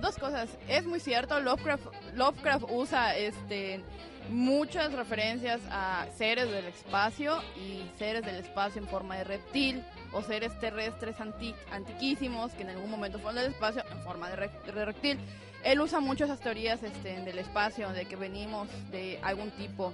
Dos 0.00 0.16
cosas. 0.16 0.48
Es 0.68 0.84
muy 0.86 0.98
cierto, 1.00 1.38
Lovecraft, 1.40 1.86
Lovecraft 2.14 2.64
usa 2.70 3.16
este 3.16 3.82
muchas 4.28 4.92
referencias 4.92 5.60
a 5.70 6.06
seres 6.16 6.50
del 6.50 6.66
espacio 6.66 7.42
y 7.56 7.82
seres 7.98 8.24
del 8.24 8.36
espacio 8.36 8.80
en 8.80 8.86
forma 8.88 9.16
de 9.16 9.24
reptil 9.24 9.82
o 10.12 10.22
seres 10.22 10.56
terrestres 10.60 11.20
anti- 11.20 11.54
antiquísimos 11.72 12.52
que 12.52 12.62
en 12.62 12.70
algún 12.70 12.90
momento 12.90 13.18
fueron 13.18 13.42
del 13.42 13.52
espacio 13.52 13.82
en 13.90 14.00
forma 14.02 14.28
de, 14.30 14.36
re- 14.36 14.50
de 14.72 14.84
reptil. 14.84 15.18
Él 15.64 15.80
usa 15.80 16.00
mucho 16.00 16.24
esas 16.24 16.40
teorías 16.40 16.82
este, 16.82 17.20
del 17.20 17.38
espacio, 17.38 17.90
de 17.90 18.06
que 18.06 18.16
venimos 18.16 18.68
de 18.90 19.18
algún 19.22 19.50
tipo 19.52 19.92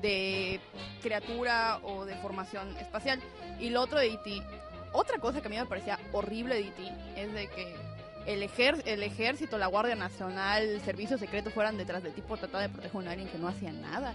de 0.00 0.60
criatura 1.02 1.78
o 1.82 2.04
de 2.04 2.14
formación 2.16 2.76
espacial. 2.78 3.20
Y 3.58 3.70
lo 3.70 3.82
otro 3.82 3.98
de 3.98 4.08
E.T., 4.08 4.42
otra 4.92 5.18
cosa 5.18 5.40
que 5.40 5.46
a 5.46 5.50
mí 5.50 5.56
me 5.56 5.66
parecía 5.66 5.98
horrible 6.12 6.56
de 6.56 6.60
E.T. 6.62 6.92
es 7.16 7.32
de 7.32 7.46
que 7.48 7.76
el, 8.26 8.42
ejer- 8.42 8.82
el 8.86 9.02
ejército, 9.02 9.56
la 9.58 9.66
Guardia 9.66 9.94
Nacional, 9.94 10.62
el 10.64 10.80
servicio 10.82 11.16
secreto 11.18 11.50
fueran 11.50 11.76
detrás 11.78 12.02
de 12.02 12.10
ti 12.10 12.20
por 12.22 12.38
tratar 12.38 12.62
de 12.62 12.68
proteger 12.68 12.96
a 12.96 12.98
un 12.98 13.08
alien 13.08 13.28
que 13.28 13.38
no 13.38 13.48
hacía 13.48 13.72
nada. 13.72 14.14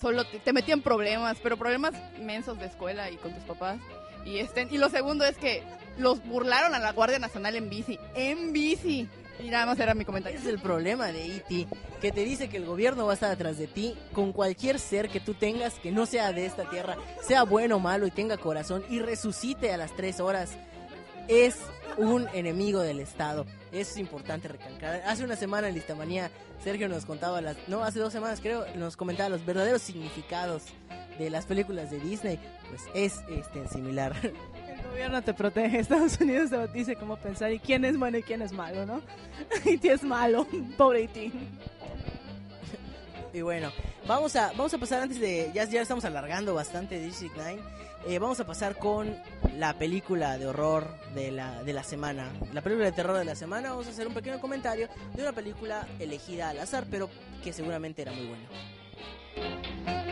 Solo 0.00 0.24
te, 0.24 0.38
te 0.38 0.52
metían 0.52 0.80
problemas, 0.82 1.38
pero 1.42 1.56
problemas 1.56 1.94
mensos 2.20 2.58
de 2.58 2.66
escuela 2.66 3.10
y 3.10 3.16
con 3.16 3.32
tus 3.32 3.44
papás. 3.44 3.78
Y, 4.24 4.38
este, 4.38 4.66
y 4.70 4.78
lo 4.78 4.88
segundo 4.88 5.24
es 5.24 5.36
que 5.36 5.62
los 5.98 6.24
burlaron 6.24 6.74
a 6.74 6.78
la 6.78 6.92
Guardia 6.92 7.18
Nacional 7.18 7.54
en 7.56 7.68
bici. 7.70 7.98
En 8.14 8.52
bici. 8.52 9.08
Y 9.40 9.50
nada 9.50 9.66
más 9.66 9.78
era 9.78 9.94
mi 9.94 10.04
comentario. 10.04 10.38
Ese 10.38 10.48
es 10.48 10.54
el 10.54 10.60
problema 10.60 11.08
de 11.08 11.36
E.T., 11.36 11.66
que 12.00 12.12
te 12.12 12.24
dice 12.24 12.48
que 12.48 12.58
el 12.58 12.66
gobierno 12.66 13.06
va 13.06 13.12
a 13.12 13.14
estar 13.14 13.30
atrás 13.30 13.58
de 13.58 13.66
ti 13.66 13.94
con 14.12 14.32
cualquier 14.32 14.78
ser 14.78 15.08
que 15.08 15.20
tú 15.20 15.34
tengas 15.34 15.74
que 15.74 15.90
no 15.90 16.06
sea 16.06 16.32
de 16.32 16.46
esta 16.46 16.68
tierra, 16.68 16.96
sea 17.22 17.44
bueno 17.44 17.76
o 17.76 17.80
malo 17.80 18.06
y 18.06 18.10
tenga 18.10 18.36
corazón 18.36 18.84
y 18.90 18.98
resucite 18.98 19.72
a 19.72 19.76
las 19.76 19.94
tres 19.96 20.20
horas. 20.20 20.52
Es 21.28 21.56
un 21.96 22.28
enemigo 22.34 22.80
del 22.80 23.00
Estado. 23.00 23.46
Eso 23.72 23.92
es 23.92 23.98
importante 23.98 24.48
recalcar. 24.48 25.02
Hace 25.06 25.24
una 25.24 25.36
semana 25.36 25.68
en 25.68 25.74
Listamanía, 25.74 26.30
Sergio 26.62 26.88
nos 26.88 27.06
contaba 27.06 27.40
las. 27.40 27.56
No, 27.68 27.82
hace 27.82 27.98
dos 27.98 28.12
semanas 28.12 28.40
creo, 28.40 28.64
nos 28.76 28.96
comentaba 28.96 29.28
los 29.28 29.44
verdaderos 29.44 29.82
significados 29.82 30.64
de 31.18 31.30
las 31.30 31.46
películas 31.46 31.90
de 31.90 32.00
Disney. 32.00 32.38
Pues 32.68 32.82
es 32.94 33.20
este 33.28 33.68
similar. 33.68 34.14
Gobierno 34.94 35.22
te 35.22 35.34
protege, 35.34 35.78
Estados 35.80 36.20
Unidos 36.20 36.50
te 36.50 36.68
dice 36.68 36.94
cómo 36.94 37.16
pensar 37.16 37.50
y 37.50 37.58
quién 37.58 37.84
es 37.84 37.98
bueno 37.98 38.16
y 38.16 38.22
quién 38.22 38.42
es 38.42 38.52
malo, 38.52 38.86
¿no? 38.86 39.02
Ti 39.64 39.88
es 39.88 40.04
malo, 40.04 40.46
pobre 40.76 41.08
ti. 41.08 41.32
Y 43.32 43.42
bueno, 43.42 43.72
vamos 44.06 44.36
a, 44.36 44.50
vamos 44.50 44.72
a 44.72 44.78
pasar 44.78 45.02
antes 45.02 45.18
de. 45.18 45.50
Ya, 45.52 45.64
ya 45.64 45.82
estamos 45.82 46.04
alargando 46.04 46.54
bastante 46.54 47.00
District 47.00 47.34
9. 47.36 47.60
eh, 48.06 48.20
vamos 48.20 48.38
a 48.38 48.46
pasar 48.46 48.78
con 48.78 49.16
la 49.58 49.76
película 49.76 50.38
de 50.38 50.46
horror 50.46 50.86
de 51.16 51.32
la, 51.32 51.64
de 51.64 51.72
la 51.72 51.82
semana. 51.82 52.30
La 52.52 52.62
película 52.62 52.86
de 52.86 52.92
terror 52.92 53.18
de 53.18 53.24
la 53.24 53.34
semana. 53.34 53.70
Vamos 53.70 53.88
a 53.88 53.90
hacer 53.90 54.06
un 54.06 54.14
pequeño 54.14 54.38
comentario 54.40 54.88
de 55.12 55.22
una 55.22 55.32
película 55.32 55.88
elegida 55.98 56.50
al 56.50 56.60
azar, 56.60 56.86
pero 56.88 57.10
que 57.42 57.52
seguramente 57.52 58.02
era 58.02 58.12
muy 58.12 58.26
buena. 58.28 60.03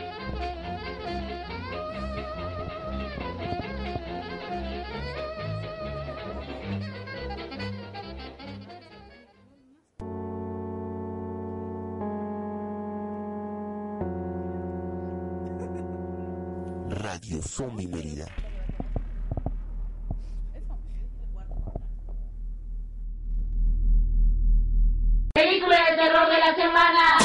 Zombie 17.43 17.87
Mérida. 17.87 18.25
Película 25.33 25.77
de 25.89 25.97
terror 25.97 26.29
de 26.29 26.39
la 26.39 26.55
semana. 26.55 27.17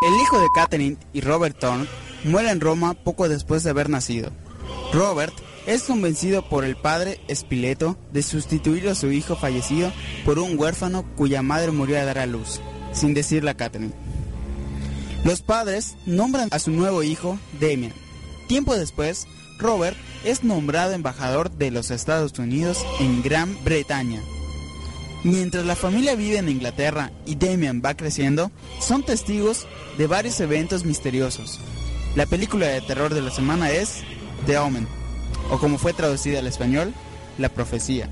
El 0.00 0.14
hijo 0.20 0.40
de 0.40 0.48
Catherine 0.50 0.96
y 1.12 1.20
Robert 1.20 1.58
Thorne 1.58 1.86
muere 2.24 2.50
en 2.50 2.60
Roma 2.60 2.94
poco 2.94 3.28
después 3.28 3.62
de 3.62 3.70
haber 3.70 3.88
nacido. 3.88 4.30
Robert 4.92 5.32
es 5.66 5.84
convencido 5.84 6.48
por 6.48 6.64
el 6.64 6.76
padre 6.76 7.20
Spileto 7.32 7.96
de 8.12 8.22
sustituir 8.22 8.88
a 8.88 8.94
su 8.94 9.12
hijo 9.12 9.36
fallecido 9.36 9.92
por 10.24 10.38
un 10.38 10.58
huérfano 10.58 11.04
cuya 11.16 11.42
madre 11.42 11.72
murió 11.72 11.98
a 11.98 12.04
dar 12.04 12.18
a 12.18 12.26
luz, 12.26 12.60
sin 12.92 13.14
decirle 13.14 13.50
a 13.50 13.56
Catherine. 13.56 13.94
Los 15.24 15.40
padres 15.40 15.96
nombran 16.04 16.48
a 16.50 16.58
su 16.58 16.70
nuevo 16.72 17.02
hijo 17.02 17.38
Damian. 17.60 17.92
Tiempo 18.48 18.76
después, 18.76 19.26
Robert 19.58 19.96
es 20.24 20.42
nombrado 20.42 20.92
embajador 20.92 21.50
de 21.50 21.70
los 21.70 21.90
Estados 21.90 22.36
Unidos 22.38 22.84
en 22.98 23.22
Gran 23.22 23.56
Bretaña. 23.64 24.20
Mientras 25.24 25.64
la 25.64 25.76
familia 25.76 26.16
vive 26.16 26.38
en 26.38 26.48
Inglaterra 26.48 27.12
y 27.24 27.36
Damian 27.36 27.80
va 27.84 27.96
creciendo, 27.96 28.50
son 28.80 29.04
testigos 29.04 29.68
de 29.96 30.08
varios 30.08 30.40
eventos 30.40 30.84
misteriosos. 30.84 31.60
La 32.16 32.26
película 32.26 32.66
de 32.66 32.80
terror 32.80 33.14
de 33.14 33.22
la 33.22 33.30
semana 33.30 33.70
es 33.70 34.02
The 34.46 34.58
Omen, 34.58 34.88
o 35.52 35.58
como 35.58 35.76
fue 35.76 35.92
traducida 35.92 36.38
al 36.38 36.46
español, 36.46 36.94
La 37.36 37.50
Profecía. 37.50 38.08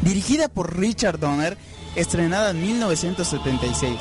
Dirigida 0.00 0.48
por 0.48 0.78
Richard 0.78 1.18
Donner, 1.18 1.58
estrenada 1.94 2.50
en 2.50 2.62
1976, 2.62 3.94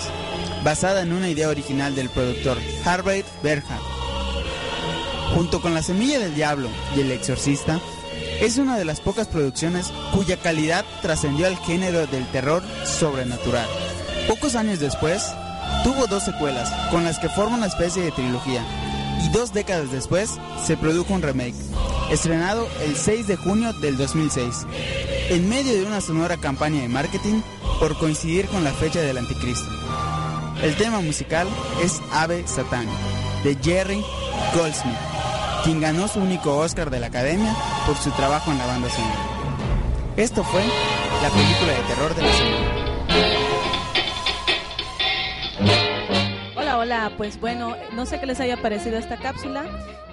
basada 0.64 1.02
en 1.02 1.12
una 1.12 1.30
idea 1.30 1.50
original 1.50 1.94
del 1.94 2.10
productor 2.10 2.58
Harvey 2.86 3.26
Berham. 3.44 3.80
Junto 5.36 5.62
con 5.62 5.74
La 5.74 5.84
Semilla 5.84 6.20
del 6.20 6.36
Diablo 6.36 6.70
y 6.96 7.02
El 7.02 7.12
Exorcista, 7.12 7.82
es 8.40 8.58
una 8.58 8.78
de 8.78 8.86
las 8.86 9.02
pocas 9.02 9.28
producciones 9.28 9.92
cuya 10.14 10.38
calidad 10.38 10.86
trascendió 11.02 11.48
al 11.48 11.58
género 11.58 12.08
del 12.08 12.26
terror 12.28 12.64
sobrenatural. 12.86 13.68
Pocos 14.28 14.56
años 14.56 14.80
después, 14.80 15.34
tuvo 15.84 16.08
dos 16.08 16.24
secuelas, 16.24 16.72
con 16.92 17.04
las 17.04 17.20
que 17.20 17.28
forma 17.28 17.58
una 17.58 17.68
especie 17.68 18.04
de 18.04 18.12
trilogía, 18.12 18.64
y 19.24 19.30
dos 19.30 19.54
décadas 19.54 19.92
después 19.92 20.32
se 20.66 20.78
produjo 20.78 21.14
un 21.14 21.22
remake, 21.22 21.56
estrenado 22.12 22.68
el 22.86 22.96
6 22.96 23.28
de 23.28 23.36
junio 23.38 23.74
del 23.74 23.98
2006, 23.98 24.66
en 25.30 25.50
medio 25.50 25.74
de 25.74 25.86
una 25.86 26.02
sonora 26.02 26.38
campaña 26.38 26.82
de 26.82 26.90
marketing 26.90 27.42
por 27.80 27.98
coincidir 27.98 28.48
con 28.48 28.64
la 28.64 28.72
fecha 28.72 29.02
del 29.02 29.18
anticristo. 29.18 29.70
El 30.62 30.76
tema 30.76 31.02
musical 31.02 31.48
es 31.84 32.02
Ave 32.12 32.48
Satán, 32.48 32.88
de 33.44 33.58
Jerry 33.62 34.04
Goldsmith, 34.56 34.98
quien 35.64 35.82
ganó 35.82 36.08
su 36.08 36.20
único 36.20 36.58
Oscar 36.58 36.90
de 36.90 37.00
la 37.00 37.08
Academia 37.08 37.56
por 37.86 37.98
su 37.98 38.12
trabajo 38.12 38.52
en 38.52 38.58
la 38.58 38.66
banda 38.66 38.90
sonora. 38.90 39.34
Esto 40.18 40.44
fue 40.44 40.64
la 41.22 41.30
película 41.30 41.74
de 41.74 41.84
terror 41.88 42.16
de 42.16 42.22
la 42.22 42.34
semana. 42.34 43.43
Pues 47.18 47.40
bueno, 47.40 47.76
no 47.94 48.06
sé 48.06 48.20
qué 48.20 48.28
les 48.28 48.40
haya 48.40 48.62
parecido 48.62 49.00
esta 49.00 49.18
cápsula 49.18 49.66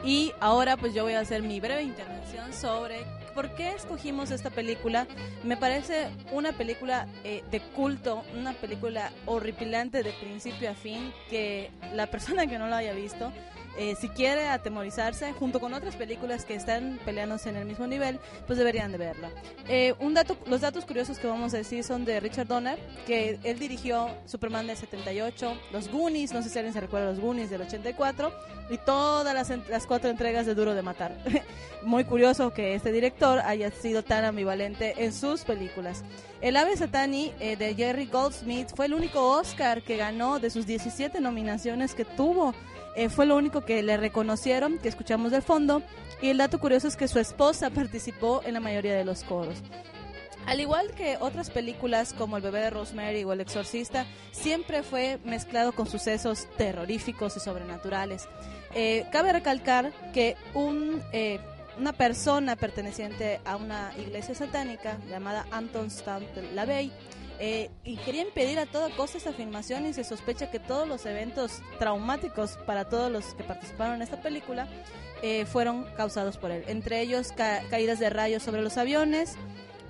y 0.03 0.33
ahora 0.40 0.79
pues 0.79 0.95
yo 0.95 1.03
voy 1.03 1.12
a 1.12 1.21
hacer 1.21 1.43
mi 1.43 1.61
breve 1.61 1.83
intervención 1.83 2.55
sobre 2.55 3.05
por 3.35 3.55
qué 3.55 3.73
escogimos 3.73 4.31
esta 4.31 4.49
película. 4.49 5.07
Me 5.45 5.59
parece 5.59 6.09
una 6.33 6.53
película 6.53 7.07
eh, 7.22 7.45
de 7.51 7.61
culto, 7.61 8.24
una 8.35 8.55
película 8.55 9.12
horripilante 9.26 10.03
de 10.03 10.11
principio 10.12 10.70
a 10.70 10.74
fin 10.74 11.12
que 11.28 11.70
la 11.93 12.07
persona 12.07 12.47
que 12.47 12.59
no 12.59 12.66
lo 12.66 12.76
haya 12.76 12.95
visto 12.95 13.31
eh, 13.79 13.97
si 14.01 14.09
quiere 14.09 14.49
atemorizarse, 14.49 15.33
junto 15.33 15.61
con 15.61 15.75
otras 15.75 15.97
películas 15.97 16.45
que 16.45 16.55
están 16.55 16.99
peleándose 17.05 17.49
en 17.49 17.57
el 17.57 17.64
mismo 17.64 17.87
nivel, 17.87 18.18
pues 18.47 18.59
deberían 18.59 18.93
de 18.93 18.99
verla. 18.99 19.31
Eh, 19.68 19.95
un 19.99 20.14
dato, 20.14 20.37
los 20.47 20.61
datos 20.61 20.85
curiosos 20.85 21.18
que 21.18 21.27
vamos 21.27 21.55
a 21.55 21.59
decir 21.59 21.85
son 21.85 22.05
de 22.05 22.21
Richard 22.21 22.47
Donner, 22.47 22.79
que 23.07 23.39
él 23.43 23.59
dirigió 23.59 24.09
Superman 24.27 24.66
del 24.66 24.77
78, 24.77 25.59
Los 25.73 25.89
Goonies, 25.89 26.33
no 26.33 26.43
sé 26.43 26.49
si 26.49 26.59
alguien 26.59 26.75
se 26.75 26.81
recuerda 26.81 27.11
los 27.11 27.21
Goonies 27.21 27.51
del 27.51 27.62
84, 27.62 28.33
y 28.71 28.79
todas 28.79 29.35
las, 29.35 29.68
las 29.68 29.87
cuatro 29.87 30.11
entregas 30.11 30.47
de 30.47 30.55
Duro 30.55 30.75
de 30.75 30.83
Matar. 30.83 31.16
Muy 31.83 32.05
curioso 32.05 32.53
que 32.53 32.75
este 32.75 32.93
director 32.93 33.41
haya 33.41 33.71
sido 33.71 34.03
tan 34.03 34.25
ambivalente 34.25 35.05
en 35.05 35.12
sus 35.12 35.43
películas. 35.43 36.05
El 36.41 36.57
Ave 36.57 36.77
Satani 36.77 37.33
eh, 37.39 37.57
de 37.57 37.75
Jerry 37.75 38.07
Goldsmith 38.07 38.68
fue 38.75 38.87
el 38.87 38.95
único 38.95 39.31
Oscar 39.31 39.83
que 39.83 39.97
ganó 39.97 40.39
de 40.39 40.49
sus 40.51 40.66
17 40.66 41.21
nominaciones 41.21 41.95
que 41.95 42.05
tuvo. 42.05 42.55
Eh, 42.97 43.09
fue 43.09 43.26
lo 43.26 43.36
único 43.36 43.62
que 43.62 43.82
le 43.82 43.97
reconocieron, 43.97 44.78
que 44.78 44.88
escuchamos 44.88 45.32
de 45.32 45.41
fondo. 45.41 45.82
Y 46.20 46.28
el 46.28 46.38
dato 46.38 46.59
curioso 46.59 46.88
es 46.88 46.97
que 46.97 47.09
su 47.09 47.18
esposa 47.18 47.70
participó 47.74 48.43
en 48.45 48.55
la 48.55 48.61
mayoría 48.61 48.95
de 48.95 49.05
los 49.05 49.24
coros. 49.24 49.57
al 50.47 50.61
igual 50.61 50.91
que 50.93 51.16
otras 51.20 51.51
películas 51.51 52.12
como 52.12 52.36
El 52.36 52.43
bebé 52.43 52.61
de 52.61 52.70
Rosemary 52.70 53.24
o 53.24 53.32
El 53.32 53.41
exorcista, 53.41 54.07
siempre 54.32 54.82
fue 54.82 55.18
mezclado 55.24 55.72
con 55.72 55.86
sucesos 55.86 56.49
terroríficos 56.57 57.36
y 57.36 57.41
sobrenaturales. 57.41 58.28
Eh, 58.74 59.07
cabe 59.12 59.32
recalcar 59.32 59.93
que 60.12 60.36
eh, 61.12 61.41
una 61.78 61.93
persona 61.93 62.57
perteneciente 62.57 63.41
a 63.45 63.57
una 63.57 63.93
iglesia 63.99 64.34
satánica 64.34 64.99
llamada 65.09 65.47
Anton 65.51 65.88
LaVey 66.55 66.93
eh, 67.41 67.70
y 67.84 67.97
quería 67.97 68.22
impedir 68.22 68.59
a 68.59 68.66
toda 68.66 68.91
costa 68.91 69.16
esta 69.18 69.32
filmación 69.32 69.86
y 69.86 69.95
se 69.95 70.05
sospecha 70.05 70.51
que 70.51 70.59
todos 70.61 70.86
los 70.86 71.07
eventos 71.07 71.62
traumáticos 71.78 72.59
para 72.66 72.84
todos 72.88 73.11
los 73.11 73.34
que 73.34 73.43
participaron 73.43 73.97
en 73.97 74.03
esta 74.03 74.20
película 74.20 74.68
eh, 75.22 75.47
fueron 75.47 75.84
causados 75.97 76.36
por 76.36 76.51
él. 76.51 76.64
Entre 76.68 77.01
ellos 77.01 77.32
ca- 77.32 77.62
caídas 77.70 77.99
de 77.99 78.11
rayos 78.11 78.43
sobre 78.43 78.62
los 78.62 78.76
aviones, 78.76 79.36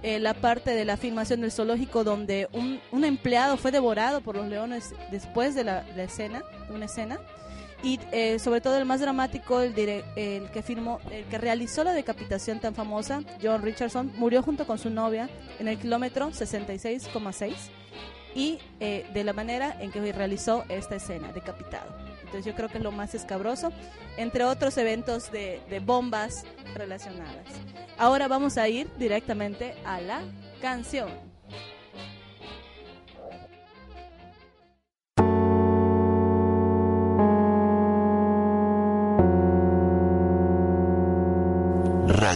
eh, 0.02 0.18
la 0.18 0.32
parte 0.34 0.70
de 0.74 0.84
la 0.84 0.96
filmación 0.96 1.40
del 1.42 1.52
zoológico 1.52 2.04
donde 2.04 2.48
un, 2.52 2.80
un 2.92 3.04
empleado 3.04 3.56
fue 3.56 3.70
devorado 3.72 4.20
por 4.22 4.36
los 4.36 4.46
leones 4.46 4.94
después 5.10 5.54
de 5.54 5.64
la, 5.64 5.84
la 5.96 6.04
escena, 6.04 6.42
de 6.68 6.74
una 6.74 6.86
escena. 6.86 7.20
Y 7.82 7.98
eh, 8.12 8.38
sobre 8.38 8.60
todo 8.60 8.76
el 8.76 8.84
más 8.84 9.00
dramático, 9.00 9.60
el, 9.60 9.74
dire- 9.74 10.04
el 10.16 10.50
que 10.50 10.62
filmó, 10.62 11.00
el 11.10 11.24
que 11.24 11.38
realizó 11.38 11.82
la 11.82 11.92
decapitación 11.94 12.60
tan 12.60 12.74
famosa, 12.74 13.22
John 13.42 13.62
Richardson, 13.62 14.12
murió 14.16 14.42
junto 14.42 14.66
con 14.66 14.78
su 14.78 14.90
novia 14.90 15.30
en 15.58 15.66
el 15.68 15.78
kilómetro 15.78 16.28
66,6 16.30 17.54
y 18.34 18.58
eh, 18.80 19.06
de 19.14 19.24
la 19.24 19.32
manera 19.32 19.74
en 19.80 19.90
que 19.90 20.12
realizó 20.12 20.64
esta 20.68 20.96
escena, 20.96 21.32
decapitado. 21.32 21.90
Entonces 22.20 22.44
yo 22.44 22.54
creo 22.54 22.68
que 22.68 22.78
es 22.78 22.84
lo 22.84 22.92
más 22.92 23.14
escabroso, 23.14 23.72
entre 24.18 24.44
otros 24.44 24.76
eventos 24.76 25.32
de 25.32 25.82
bombas 25.84 26.44
relacionadas. 26.74 27.46
Ahora 27.98 28.28
vamos 28.28 28.56
a 28.58 28.68
ir 28.68 28.88
directamente 28.98 29.74
a 29.84 30.00
la 30.00 30.20
canción. 30.60 31.08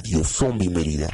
Radio 0.04 0.22
Zombie 0.22 0.68
Mérida. 0.68 1.08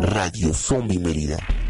Radio 0.00 0.52
Zombie 0.52 0.98
Mérida. 0.98 1.65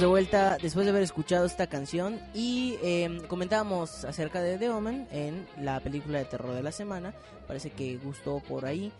De 0.00 0.06
vuelta 0.06 0.58
después 0.60 0.86
de 0.86 0.90
haber 0.90 1.04
escuchado 1.04 1.46
esta 1.46 1.68
canción 1.68 2.18
y 2.34 2.76
eh, 2.82 3.22
comentábamos 3.28 4.04
acerca 4.04 4.42
de 4.42 4.58
The 4.58 4.70
Omen 4.70 5.06
en 5.12 5.46
la 5.60 5.78
película 5.78 6.18
de 6.18 6.24
terror 6.24 6.52
de 6.52 6.62
la 6.64 6.72
semana. 6.72 7.14
Parece 7.46 7.70
que 7.70 7.96
gustó 7.98 8.40
por 8.40 8.66
ahí. 8.66 8.92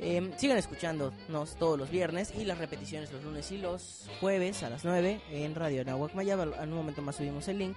Eh, 0.00 0.32
sigan 0.38 0.58
escuchándonos 0.58 1.54
todos 1.56 1.78
los 1.78 1.90
viernes 1.90 2.32
y 2.36 2.44
las 2.44 2.58
repeticiones 2.58 3.12
los 3.12 3.22
lunes 3.22 3.52
y 3.52 3.58
los 3.58 4.10
jueves 4.18 4.64
a 4.64 4.70
las 4.70 4.84
9 4.84 5.20
en 5.30 5.54
Radio 5.54 5.84
Nahuac 5.84 6.14
Mayab. 6.14 6.40
En 6.60 6.70
un 6.70 6.76
momento 6.76 7.00
más 7.00 7.16
subimos 7.16 7.46
el 7.46 7.58
link. 7.58 7.76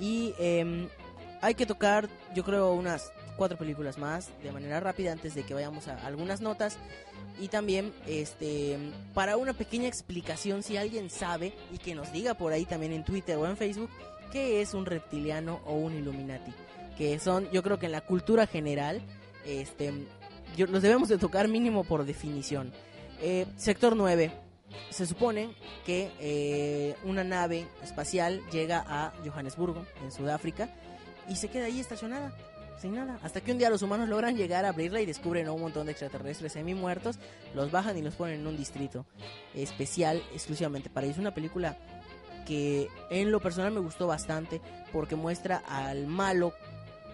Y 0.00 0.34
eh, 0.40 0.88
hay 1.40 1.54
que 1.54 1.66
tocar, 1.66 2.08
yo 2.34 2.44
creo, 2.44 2.72
unas 2.72 3.12
cuatro 3.36 3.56
películas 3.56 3.96
más 3.96 4.30
de 4.42 4.52
manera 4.52 4.80
rápida 4.80 5.12
antes 5.12 5.34
de 5.34 5.44
que 5.44 5.54
vayamos 5.54 5.88
a 5.88 6.04
algunas 6.06 6.40
notas. 6.40 6.76
Y 7.40 7.48
también, 7.48 7.92
este, 8.06 8.78
para 9.14 9.36
una 9.36 9.52
pequeña 9.52 9.86
explicación, 9.86 10.62
si 10.62 10.76
alguien 10.76 11.08
sabe 11.08 11.54
y 11.72 11.78
que 11.78 11.94
nos 11.94 12.12
diga 12.12 12.34
por 12.34 12.52
ahí 12.52 12.64
también 12.64 12.92
en 12.92 13.04
Twitter 13.04 13.36
o 13.36 13.46
en 13.46 13.56
Facebook, 13.56 13.90
qué 14.32 14.60
es 14.60 14.74
un 14.74 14.84
reptiliano 14.84 15.60
o 15.64 15.74
un 15.74 15.94
Illuminati. 15.94 16.52
Que 16.96 17.18
son, 17.20 17.48
yo 17.52 17.62
creo 17.62 17.78
que 17.78 17.86
en 17.86 17.92
la 17.92 18.00
cultura 18.00 18.46
general, 18.48 19.00
este, 19.46 19.92
yo, 20.56 20.66
los 20.66 20.82
debemos 20.82 21.08
de 21.08 21.16
tocar 21.16 21.46
mínimo 21.46 21.84
por 21.84 22.04
definición. 22.04 22.72
Eh, 23.20 23.46
sector 23.56 23.94
9. 23.94 24.32
Se 24.90 25.06
supone 25.06 25.50
que 25.86 26.10
eh, 26.20 26.94
una 27.04 27.24
nave 27.24 27.66
espacial 27.82 28.42
llega 28.50 28.84
a 28.86 29.14
Johannesburgo, 29.24 29.86
en 30.04 30.12
Sudáfrica, 30.12 30.68
y 31.28 31.36
se 31.36 31.48
queda 31.48 31.66
ahí 31.66 31.80
estacionada, 31.80 32.32
sin 32.80 32.94
nada. 32.94 33.18
Hasta 33.22 33.40
que 33.40 33.52
un 33.52 33.58
día 33.58 33.70
los 33.70 33.82
humanos 33.82 34.08
logran 34.08 34.36
llegar 34.36 34.64
a 34.64 34.68
abrirla 34.70 35.00
y 35.00 35.06
descubren 35.06 35.46
a 35.46 35.52
un 35.52 35.60
montón 35.60 35.86
de 35.86 35.92
extraterrestres 35.92 36.52
semi-muertos, 36.52 37.18
los 37.54 37.70
bajan 37.70 37.96
y 37.98 38.02
los 38.02 38.14
ponen 38.14 38.40
en 38.40 38.46
un 38.46 38.56
distrito 38.56 39.04
especial 39.54 40.22
exclusivamente 40.32 40.88
para 40.90 41.06
ellos. 41.06 41.18
Una 41.18 41.34
película 41.34 41.76
que 42.46 42.88
en 43.10 43.30
lo 43.30 43.40
personal 43.40 43.72
me 43.72 43.80
gustó 43.80 44.06
bastante 44.06 44.60
porque 44.92 45.16
muestra 45.16 45.62
al 45.68 46.06
malo 46.06 46.52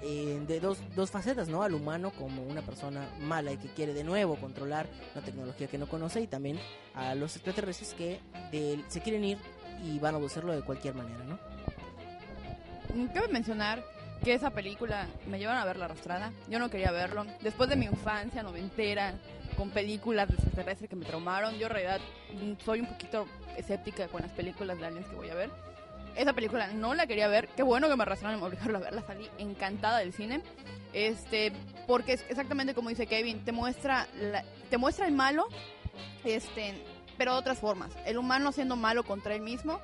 eh, 0.02 0.40
de 0.46 0.60
dos, 0.60 0.78
dos 0.94 1.10
facetas, 1.10 1.48
¿no? 1.48 1.62
Al 1.62 1.74
humano 1.74 2.12
como 2.12 2.42
una 2.44 2.60
persona 2.62 3.08
mala 3.20 3.52
y 3.52 3.56
que 3.56 3.68
quiere 3.68 3.94
de 3.94 4.04
nuevo 4.04 4.36
controlar 4.36 4.86
una 5.14 5.24
tecnología 5.24 5.66
que 5.66 5.78
no 5.78 5.88
conoce 5.88 6.20
y 6.20 6.26
también 6.26 6.60
a 6.94 7.14
los 7.14 7.34
extraterrestres 7.36 7.94
que 7.94 8.20
de- 8.52 8.84
se 8.88 9.00
quieren 9.00 9.24
ir 9.24 9.38
y 9.82 9.98
van 9.98 10.14
a 10.14 10.18
hacerlo 10.24 10.52
de 10.52 10.60
cualquier 10.62 10.94
manera, 10.94 11.24
¿no? 11.24 11.38
Cabe 13.12 13.28
mencionar 13.28 13.82
que 14.24 14.34
esa 14.34 14.50
película 14.50 15.06
me 15.26 15.38
llevaron 15.38 15.60
a 15.62 15.64
verla 15.66 15.84
arrastrada. 15.84 16.32
Yo 16.48 16.58
no 16.58 16.70
quería 16.70 16.90
verlo. 16.92 17.26
Después 17.42 17.68
de 17.68 17.76
mi 17.76 17.84
infancia 17.86 18.42
noventera, 18.42 19.14
con 19.56 19.70
películas 19.70 20.28
de 20.28 20.34
extraterrestres 20.34 20.88
que 20.90 20.96
me 20.96 21.04
traumaron, 21.04 21.54
yo 21.58 21.66
en 21.66 21.72
realidad 21.72 22.00
soy 22.64 22.80
un 22.80 22.86
poquito 22.86 23.26
escéptica 23.56 24.08
con 24.08 24.22
las 24.22 24.30
películas 24.32 24.78
de 24.78 24.86
aliens 24.86 25.06
que 25.08 25.14
voy 25.16 25.28
a 25.28 25.34
ver. 25.34 25.50
Esa 26.16 26.32
película 26.32 26.68
no 26.68 26.94
la 26.94 27.06
quería 27.06 27.28
ver. 27.28 27.48
Qué 27.48 27.62
bueno 27.62 27.88
que 27.88 27.96
me 27.96 28.02
arrastraron 28.02 28.38
y 28.38 28.40
me 28.40 28.46
obligaron 28.48 28.76
a 28.76 28.78
verla. 28.80 29.02
Salí 29.06 29.28
encantada 29.38 29.98
del 29.98 30.12
cine. 30.12 30.40
Este, 30.92 31.52
porque 31.86 32.12
es 32.14 32.24
exactamente 32.28 32.72
como 32.72 32.88
dice 32.88 33.06
Kevin, 33.06 33.44
te 33.44 33.52
muestra, 33.52 34.06
la- 34.20 34.44
te 34.70 34.78
muestra 34.78 35.06
el 35.06 35.12
malo, 35.12 35.46
este, 36.24 36.74
pero 37.18 37.32
de 37.32 37.38
otras 37.38 37.58
formas. 37.58 37.90
El 38.06 38.16
humano 38.18 38.52
siendo 38.52 38.76
malo 38.76 39.02
contra 39.02 39.34
él 39.34 39.40
mismo 39.42 39.80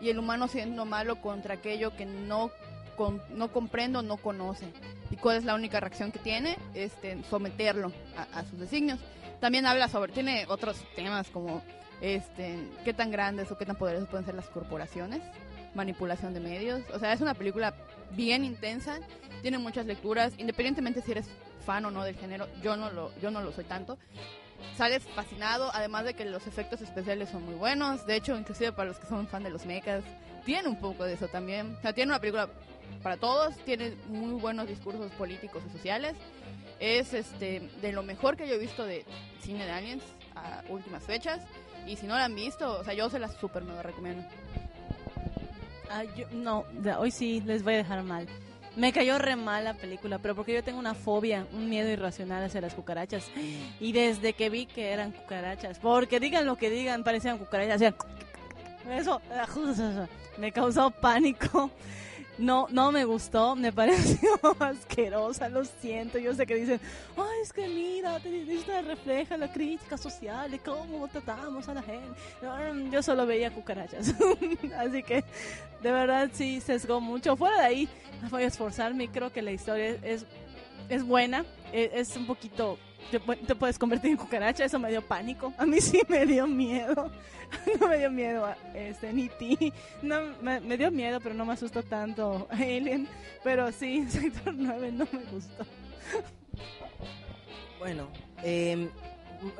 y 0.00 0.08
el 0.10 0.18
humano 0.18 0.46
siendo 0.48 0.84
malo 0.84 1.20
contra 1.20 1.54
aquello 1.54 1.96
que 1.96 2.06
no, 2.06 2.50
con- 2.96 3.22
no 3.30 3.52
comprende 3.52 3.98
o 3.98 4.02
no 4.02 4.16
conoce. 4.16 4.66
¿Y 5.10 5.16
cuál 5.16 5.36
es 5.36 5.44
la 5.44 5.54
única 5.54 5.80
reacción 5.80 6.12
que 6.12 6.18
tiene? 6.18 6.56
Este, 6.74 7.22
someterlo 7.24 7.92
a, 8.16 8.38
a 8.38 8.44
sus 8.44 8.58
designios. 8.58 8.98
También 9.40 9.66
habla 9.66 9.88
sobre, 9.88 10.12
tiene 10.12 10.46
otros 10.48 10.76
temas 10.94 11.28
como 11.28 11.62
este, 12.00 12.58
qué 12.84 12.92
tan 12.94 13.10
grandes 13.10 13.50
o 13.50 13.58
qué 13.58 13.66
tan 13.66 13.76
poderosas 13.76 14.08
pueden 14.08 14.24
ser 14.26 14.34
las 14.34 14.48
corporaciones, 14.48 15.20
manipulación 15.74 16.32
de 16.34 16.40
medios. 16.40 16.82
O 16.94 16.98
sea, 16.98 17.12
es 17.12 17.20
una 17.20 17.34
película 17.34 17.74
bien 18.12 18.44
intensa, 18.44 18.98
tiene 19.42 19.58
muchas 19.58 19.86
lecturas, 19.86 20.32
independientemente 20.38 21.02
si 21.02 21.12
eres 21.12 21.26
fan 21.66 21.84
o 21.84 21.90
no 21.90 22.02
del 22.04 22.16
género, 22.16 22.46
yo 22.62 22.76
no 22.76 22.90
lo, 22.90 23.12
yo 23.20 23.30
no 23.30 23.40
lo 23.40 23.52
soy 23.52 23.64
tanto 23.64 23.98
sales 24.76 25.02
fascinado, 25.14 25.70
además 25.74 26.04
de 26.04 26.14
que 26.14 26.24
los 26.24 26.46
efectos 26.46 26.80
especiales 26.82 27.28
son 27.30 27.44
muy 27.44 27.54
buenos. 27.54 28.06
De 28.06 28.14
hecho, 28.14 28.36
inclusive 28.36 28.70
para 28.72 28.88
los 28.90 28.98
que 28.98 29.06
son 29.08 29.26
fan 29.26 29.42
de 29.42 29.50
los 29.50 29.66
mechas, 29.66 30.04
tiene 30.44 30.68
un 30.68 30.78
poco 30.78 31.04
de 31.04 31.14
eso 31.14 31.26
también. 31.28 31.74
O 31.78 31.82
sea, 31.82 31.92
tiene 31.92 32.12
una 32.12 32.20
película 32.20 32.48
para 33.02 33.16
todos, 33.16 33.56
tiene 33.64 33.94
muy 34.08 34.40
buenos 34.40 34.68
discursos 34.68 35.10
políticos 35.12 35.62
y 35.68 35.72
sociales. 35.72 36.14
Es 36.80 37.14
este 37.14 37.60
de 37.80 37.92
lo 37.92 38.02
mejor 38.02 38.36
que 38.36 38.46
yo 38.48 38.54
he 38.54 38.58
visto 38.58 38.84
de 38.84 39.04
cine 39.40 39.64
de 39.64 39.70
aliens 39.70 40.02
a 40.34 40.62
últimas 40.68 41.02
fechas. 41.04 41.40
Y 41.86 41.96
si 41.96 42.06
no 42.06 42.14
la 42.16 42.24
han 42.26 42.34
visto, 42.34 42.78
o 42.78 42.84
sea, 42.84 42.94
yo 42.94 43.08
se 43.10 43.18
la 43.18 43.28
super 43.28 43.62
mega 43.64 43.82
recomiendo. 43.82 44.24
Ah, 45.90 46.04
yo- 46.16 46.26
no, 46.32 46.64
hoy 46.98 47.10
sí 47.10 47.40
les 47.44 47.62
voy 47.62 47.74
a 47.74 47.78
dejar 47.78 48.02
mal. 48.02 48.26
Me 48.76 48.92
cayó 48.92 49.18
re 49.18 49.36
mal 49.36 49.64
la 49.64 49.74
película, 49.74 50.18
pero 50.18 50.34
porque 50.34 50.54
yo 50.54 50.64
tengo 50.64 50.78
una 50.78 50.94
fobia, 50.94 51.46
un 51.52 51.68
miedo 51.68 51.90
irracional 51.90 52.42
hacia 52.44 52.62
las 52.62 52.72
cucarachas. 52.72 53.30
Y 53.80 53.92
desde 53.92 54.32
que 54.32 54.48
vi 54.48 54.64
que 54.64 54.90
eran 54.92 55.12
cucarachas, 55.12 55.78
porque 55.78 56.18
digan 56.20 56.46
lo 56.46 56.56
que 56.56 56.70
digan, 56.70 57.04
parecían 57.04 57.36
cucarachas. 57.36 57.94
Eso 58.90 59.20
me 60.38 60.50
causó 60.52 60.90
pánico. 60.90 61.70
No, 62.42 62.66
no 62.70 62.90
me 62.90 63.04
gustó, 63.04 63.54
me 63.54 63.72
pareció 63.72 64.28
asquerosa, 64.58 65.48
lo 65.48 65.64
siento. 65.64 66.18
Yo 66.18 66.34
sé 66.34 66.44
que 66.44 66.56
dicen, 66.56 66.80
ay, 67.16 67.40
es 67.40 67.52
que 67.52 67.68
mira, 67.68 68.18
te- 68.18 68.82
refleja 68.82 69.36
la 69.36 69.52
crítica 69.52 69.96
social 69.96 70.50
de 70.50 70.58
cómo 70.58 71.06
tratamos 71.06 71.68
a 71.68 71.74
la 71.74 71.82
gente. 71.82 72.18
No, 72.42 72.90
Yo 72.90 73.00
solo 73.00 73.26
veía 73.26 73.52
cucarachas, 73.52 74.12
así 74.78 75.02
que 75.04 75.22
de 75.82 75.92
verdad 75.92 76.30
sí 76.32 76.60
sesgó 76.60 77.00
mucho. 77.00 77.36
Fuera 77.36 77.60
de 77.60 77.64
ahí, 77.66 77.88
voy 78.28 78.42
a 78.42 78.46
esforzarme 78.48 79.04
y 79.04 79.08
creo 79.08 79.32
que 79.32 79.40
la 79.40 79.52
historia 79.52 79.96
es, 80.02 80.26
es 80.88 81.04
buena, 81.04 81.44
e- 81.72 81.92
es, 81.94 82.16
un 82.16 82.26
poquito... 82.26 82.76
Te, 83.10 83.20
pu- 83.20 83.38
te 83.46 83.54
puedes 83.54 83.78
convertir 83.78 84.12
en 84.12 84.16
cucaracha, 84.16 84.64
eso 84.64 84.78
me 84.78 84.90
dio 84.90 85.02
pánico. 85.02 85.52
A 85.58 85.66
mí 85.66 85.80
sí 85.80 86.00
me 86.08 86.24
dio 86.26 86.46
miedo. 86.46 87.10
No 87.78 87.86
me 87.88 87.98
dio 87.98 88.10
miedo 88.10 88.46
a 88.46 88.56
este, 88.74 89.12
ni 89.12 89.28
ti. 89.28 89.70
No, 90.00 90.22
me, 90.40 90.58
me 90.60 90.78
dio 90.78 90.90
miedo, 90.90 91.20
pero 91.20 91.34
no 91.34 91.44
me 91.44 91.52
asustó 91.52 91.82
tanto 91.82 92.48
Alien. 92.50 93.06
Pero 93.44 93.70
sí, 93.72 94.06
Sector 94.08 94.54
9 94.54 94.90
no 94.92 95.06
me 95.12 95.18
gustó. 95.30 95.66
Bueno, 97.78 98.08
eh, 98.42 98.88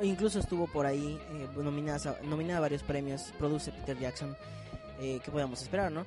incluso 0.01 0.39
estuvo 0.39 0.65
por 0.65 0.87
ahí 0.87 1.19
eh, 1.33 1.47
nominada, 1.55 2.17
a- 2.19 2.25
nominada 2.25 2.57
a 2.57 2.61
varios 2.61 2.81
premios. 2.81 3.31
Produce 3.37 3.71
Peter 3.71 3.99
Jackson. 3.99 4.35
Eh, 4.99 5.19
¿Qué 5.23 5.29
podemos 5.29 5.61
esperar, 5.61 5.91
no? 5.91 6.05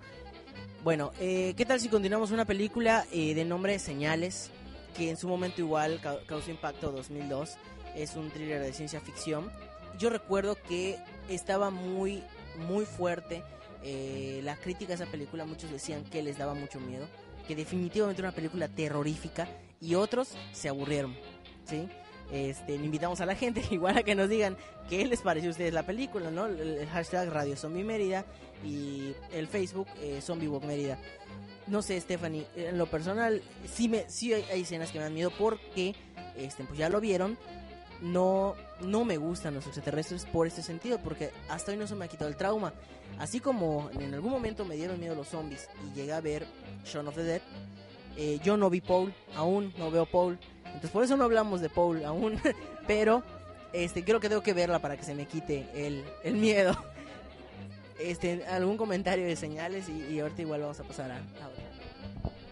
Bueno, 0.83 1.13
eh, 1.21 1.55
¿qué 1.57 1.65
tal 1.67 1.79
si 1.81 1.89
continuamos 1.89 2.33
una 2.33 2.45
película 2.45 3.05
eh, 3.13 3.33
de 3.35 3.45
nombre 3.45 3.79
Señales? 3.79 4.51
Que 4.97 5.11
en 5.11 5.17
su 5.17 5.29
momento 5.29 5.61
igual 5.61 6.01
ca- 6.03 6.19
causó 6.27 6.51
impacto 6.51 6.91
2002. 6.93 7.57
Es 7.95 8.17
un 8.17 8.31
thriller 8.31 8.61
de 8.63 8.73
ciencia 8.73 9.01
ficción. 9.01 9.51
Yo 9.99 10.11
recuerdo 10.11 10.57
que 10.69 10.99
estaba 11.29 11.71
muy, 11.71 12.23
muy 12.69 12.85
fuerte 12.85 13.43
eh, 13.83 14.41
la 14.45 14.57
crítica 14.57 14.93
a 14.93 14.97
esa 14.97 15.07
película. 15.07 15.45
Muchos 15.45 15.71
decían 15.71 16.05
que 16.05 16.23
les 16.23 16.39
daba 16.39 16.55
mucho 16.55 16.81
miedo. 16.81 17.07
Que 17.47 17.55
definitivamente 17.57 18.21
era 18.21 18.29
una 18.29 18.35
película 18.37 18.69
terrorífica. 18.69 19.49
Y 19.81 19.95
otros 19.95 20.35
se 20.53 20.69
aburrieron. 20.69 21.15
¿Sí? 21.65 21.89
Este, 22.33 22.75
invitamos 22.75 23.21
a 23.21 23.27
la 23.27 23.35
gente 23.37 23.63
igual 23.71 23.99
a 23.99 24.03
que 24.03 24.15
nos 24.15 24.29
digan 24.29 24.57
qué 24.89 25.07
les 25.07 25.21
pareció 25.21 25.51
a 25.51 25.53
ustedes 25.53 25.73
la 25.73 25.85
película, 25.87 26.31
¿no? 26.31 26.47
El, 26.47 26.61
el 26.79 26.89
hashtag 26.89 27.31
Radio 27.31 27.57
Zombie 27.57 27.85
Mérida 27.85 28.25
y 28.65 29.15
el 29.33 29.47
Facebook 29.47 29.87
eh, 30.01 30.21
Zombie 30.21 30.49
Walk 30.49 30.65
Mérida. 30.65 30.99
No 31.67 31.83
sé, 31.83 32.01
Stephanie, 32.01 32.47
en 32.55 32.79
lo 32.79 32.87
personal 32.87 33.43
sí 33.65 33.89
me 33.89 34.09
sí 34.09 34.33
hay, 34.33 34.61
escenas 34.61 34.93
que 34.93 34.99
me 34.99 35.05
dan 35.05 35.15
miedo 35.15 35.33
porque 35.37 35.95
este 36.37 36.65
pues 36.65 36.79
ya 36.79 36.89
lo 36.89 37.01
vieron. 37.01 37.37
No 38.01 38.55
no 38.81 39.05
me 39.05 39.17
gustan 39.17 39.55
los 39.55 39.65
extraterrestres 39.67 40.27
por 40.27 40.47
este 40.47 40.63
sentido 40.63 41.01
porque 41.03 41.31
hasta 41.49 41.73
hoy 41.73 41.79
no 41.79 41.87
se 41.87 41.95
me 41.95 42.05
ha 42.05 42.09
quitado 42.09 42.29
el 42.31 42.37
trauma. 42.37 42.73
Así 43.19 43.41
como 43.41 43.91
en 43.99 44.15
algún 44.15 44.31
momento 44.31 44.65
me 44.65 44.77
dieron 44.77 45.01
miedo 45.01 45.15
los 45.15 45.29
zombies 45.29 45.69
y 45.85 45.97
llegué 45.97 46.13
a 46.13 46.21
ver 46.21 46.47
Shaun 46.85 47.09
of 47.09 47.15
the 47.15 47.23
Dead, 47.23 47.43
eh, 48.17 48.39
yo 48.45 48.57
no 48.57 48.71
vi 48.71 48.81
Paul, 48.81 49.13
aún 49.35 49.73
no 49.79 49.91
veo 49.91 50.07
Paul. 50.07 50.39
Entonces 50.67 50.91
por 50.91 51.03
eso 51.03 51.17
no 51.17 51.25
hablamos 51.25 51.61
de 51.61 51.71
Paul 51.71 52.05
aún, 52.05 52.41
pero 52.87 53.25
este 53.73 54.05
creo 54.05 54.21
que 54.21 54.29
tengo 54.29 54.43
que 54.43 54.53
verla 54.53 54.79
para 54.79 54.97
que 54.97 55.05
se 55.05 55.15
me 55.15 55.27
quite 55.27 55.67
el 55.75 56.35
miedo. 56.35 56.77
Este, 57.99 58.45
algún 58.47 58.77
comentario 58.77 59.27
de 59.27 59.37
señales 59.37 59.89
y, 59.89 60.15
y 60.15 60.21
ahorita 60.21 60.43
igual 60.43 60.61
vamos 60.61 60.79
a 60.81 60.85
pasar 60.85 61.11
a, 61.11 61.17
a 61.17 61.49
otra. 61.49 61.65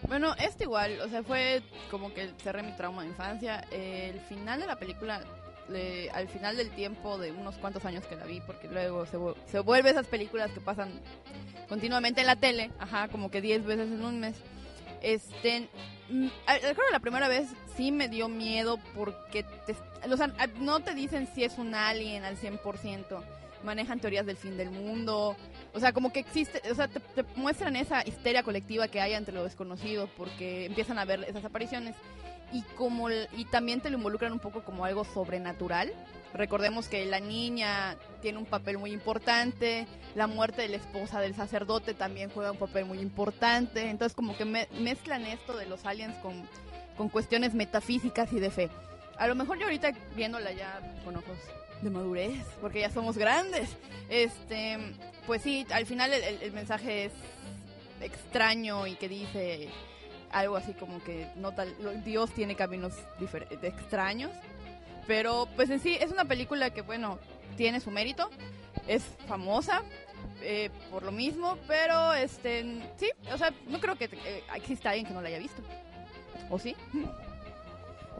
Bueno, 0.07 0.35
este 0.39 0.63
igual, 0.65 0.99
o 1.01 1.09
sea, 1.09 1.23
fue 1.23 1.61
como 1.89 2.13
que 2.13 2.29
cerré 2.43 2.61
mi 2.63 2.71
trauma 2.73 3.03
de 3.03 3.09
infancia. 3.09 3.59
El 3.71 4.19
final 4.21 4.59
de 4.59 4.67
la 4.67 4.75
película, 4.77 5.21
le- 5.69 6.09
al 6.11 6.27
final 6.27 6.57
del 6.57 6.69
tiempo 6.71 7.17
de 7.17 7.31
unos 7.31 7.55
cuantos 7.55 7.85
años 7.85 8.03
que 8.05 8.15
la 8.15 8.25
vi, 8.25 8.39
porque 8.41 8.67
luego 8.67 9.05
se, 9.05 9.17
se 9.51 9.59
vuelve 9.59 9.89
esas 9.89 10.05
películas 10.07 10.51
que 10.51 10.61
pasan 10.61 10.89
continuamente 11.69 12.21
en 12.21 12.27
la 12.27 12.35
tele, 12.35 12.71
ajá, 12.79 13.07
como 13.07 13.31
que 13.31 13.41
10 13.41 13.65
veces 13.65 13.87
en 13.87 14.03
un 14.05 14.19
mes. 14.19 14.35
Este, 15.01 15.67
mm, 16.09 16.27
recuerdo 16.47 16.91
la 16.91 16.99
primera 16.99 17.27
vez 17.27 17.47
sí 17.75 17.91
me 17.91 18.07
dio 18.07 18.27
miedo 18.29 18.79
porque 18.95 19.43
te, 19.65 19.75
o 20.11 20.17
sea, 20.17 20.27
no 20.59 20.79
te 20.81 20.93
dicen 20.93 21.27
si 21.33 21.43
es 21.43 21.57
un 21.57 21.73
alien 21.75 22.23
al 22.23 22.37
100%, 22.37 23.23
manejan 23.65 23.99
teorías 23.99 24.25
del 24.25 24.37
fin 24.37 24.55
del 24.57 24.69
mundo, 24.69 25.35
o 25.73 25.79
sea, 25.79 25.91
como 25.91 26.13
que 26.13 26.19
existe, 26.19 26.61
o 26.71 26.75
sea, 26.75 26.87
te, 26.87 26.99
te 27.01 27.23
muestran 27.35 27.75
esa 27.75 28.07
histeria 28.07 28.43
colectiva 28.43 28.87
que 28.87 29.01
hay 29.01 29.13
entre 29.13 29.33
lo 29.33 29.43
desconocido 29.43 30.07
porque 30.15 30.65
empiezan 30.65 30.97
a 30.99 31.05
ver 31.05 31.23
esas 31.27 31.43
apariciones 31.43 31.95
y 32.53 32.61
como 32.77 33.09
y 33.09 33.45
también 33.51 33.81
te 33.81 33.89
lo 33.89 33.97
involucran 33.97 34.31
un 34.31 34.39
poco 34.39 34.63
como 34.63 34.85
algo 34.85 35.03
sobrenatural. 35.03 35.91
Recordemos 36.33 36.87
que 36.87 37.05
la 37.05 37.19
niña 37.19 37.95
tiene 38.21 38.37
un 38.37 38.45
papel 38.45 38.77
muy 38.77 38.91
importante, 38.91 39.87
la 40.15 40.27
muerte 40.27 40.61
de 40.61 40.67
la 40.69 40.77
esposa 40.77 41.19
del 41.21 41.33
sacerdote 41.33 41.93
también 41.93 42.29
juega 42.29 42.51
un 42.51 42.57
papel 42.57 42.85
muy 42.85 42.99
importante, 42.99 43.89
entonces 43.89 44.15
como 44.15 44.37
que 44.37 44.45
me- 44.45 44.67
mezclan 44.79 45.25
esto 45.25 45.57
de 45.57 45.65
los 45.65 45.85
aliens 45.85 46.15
con, 46.17 46.47
con 46.97 47.09
cuestiones 47.09 47.53
metafísicas 47.53 48.31
y 48.33 48.39
de 48.39 48.51
fe. 48.51 48.69
A 49.17 49.27
lo 49.27 49.35
mejor 49.35 49.57
yo 49.57 49.63
ahorita 49.65 49.91
viéndola 50.15 50.51
ya 50.51 50.79
con 51.05 51.15
ojos 51.15 51.37
de 51.85 51.89
madurez, 51.91 52.43
porque 52.61 52.81
ya 52.81 52.89
somos 52.89 53.17
grandes, 53.17 53.69
este, 54.09 54.77
pues 55.25 55.41
sí, 55.41 55.65
al 55.71 55.85
final 55.85 56.11
el, 56.13 56.41
el- 56.41 56.51
mensaje 56.51 57.05
es 57.05 57.13
extraño 58.01 58.85
y 58.87 58.95
que 58.95 59.07
dice 59.07 59.69
algo 60.31 60.57
así 60.57 60.73
como 60.73 61.01
que 61.03 61.27
no 61.37 61.53
tal, 61.53 61.73
Dios 62.03 62.31
tiene 62.33 62.55
caminos 62.55 62.93
extraños, 63.61 64.31
pero 65.07 65.47
pues 65.55 65.69
en 65.69 65.79
sí 65.79 65.95
es 65.99 66.11
una 66.11 66.25
película 66.25 66.71
que 66.71 66.81
bueno 66.81 67.19
tiene 67.55 67.79
su 67.79 67.91
mérito, 67.91 68.29
es 68.87 69.03
famosa 69.27 69.81
eh, 70.41 70.69
por 70.91 71.03
lo 71.03 71.11
mismo, 71.11 71.57
pero 71.67 72.13
este 72.13 72.63
sí, 72.97 73.09
o 73.33 73.37
sea 73.37 73.53
no 73.67 73.79
creo 73.79 73.95
que 73.95 74.05
eh, 74.05 74.43
exista 74.55 74.89
alguien 74.89 75.07
que 75.07 75.13
no 75.13 75.21
la 75.21 75.29
haya 75.29 75.39
visto, 75.39 75.61
o 76.49 76.59
sí. 76.59 76.75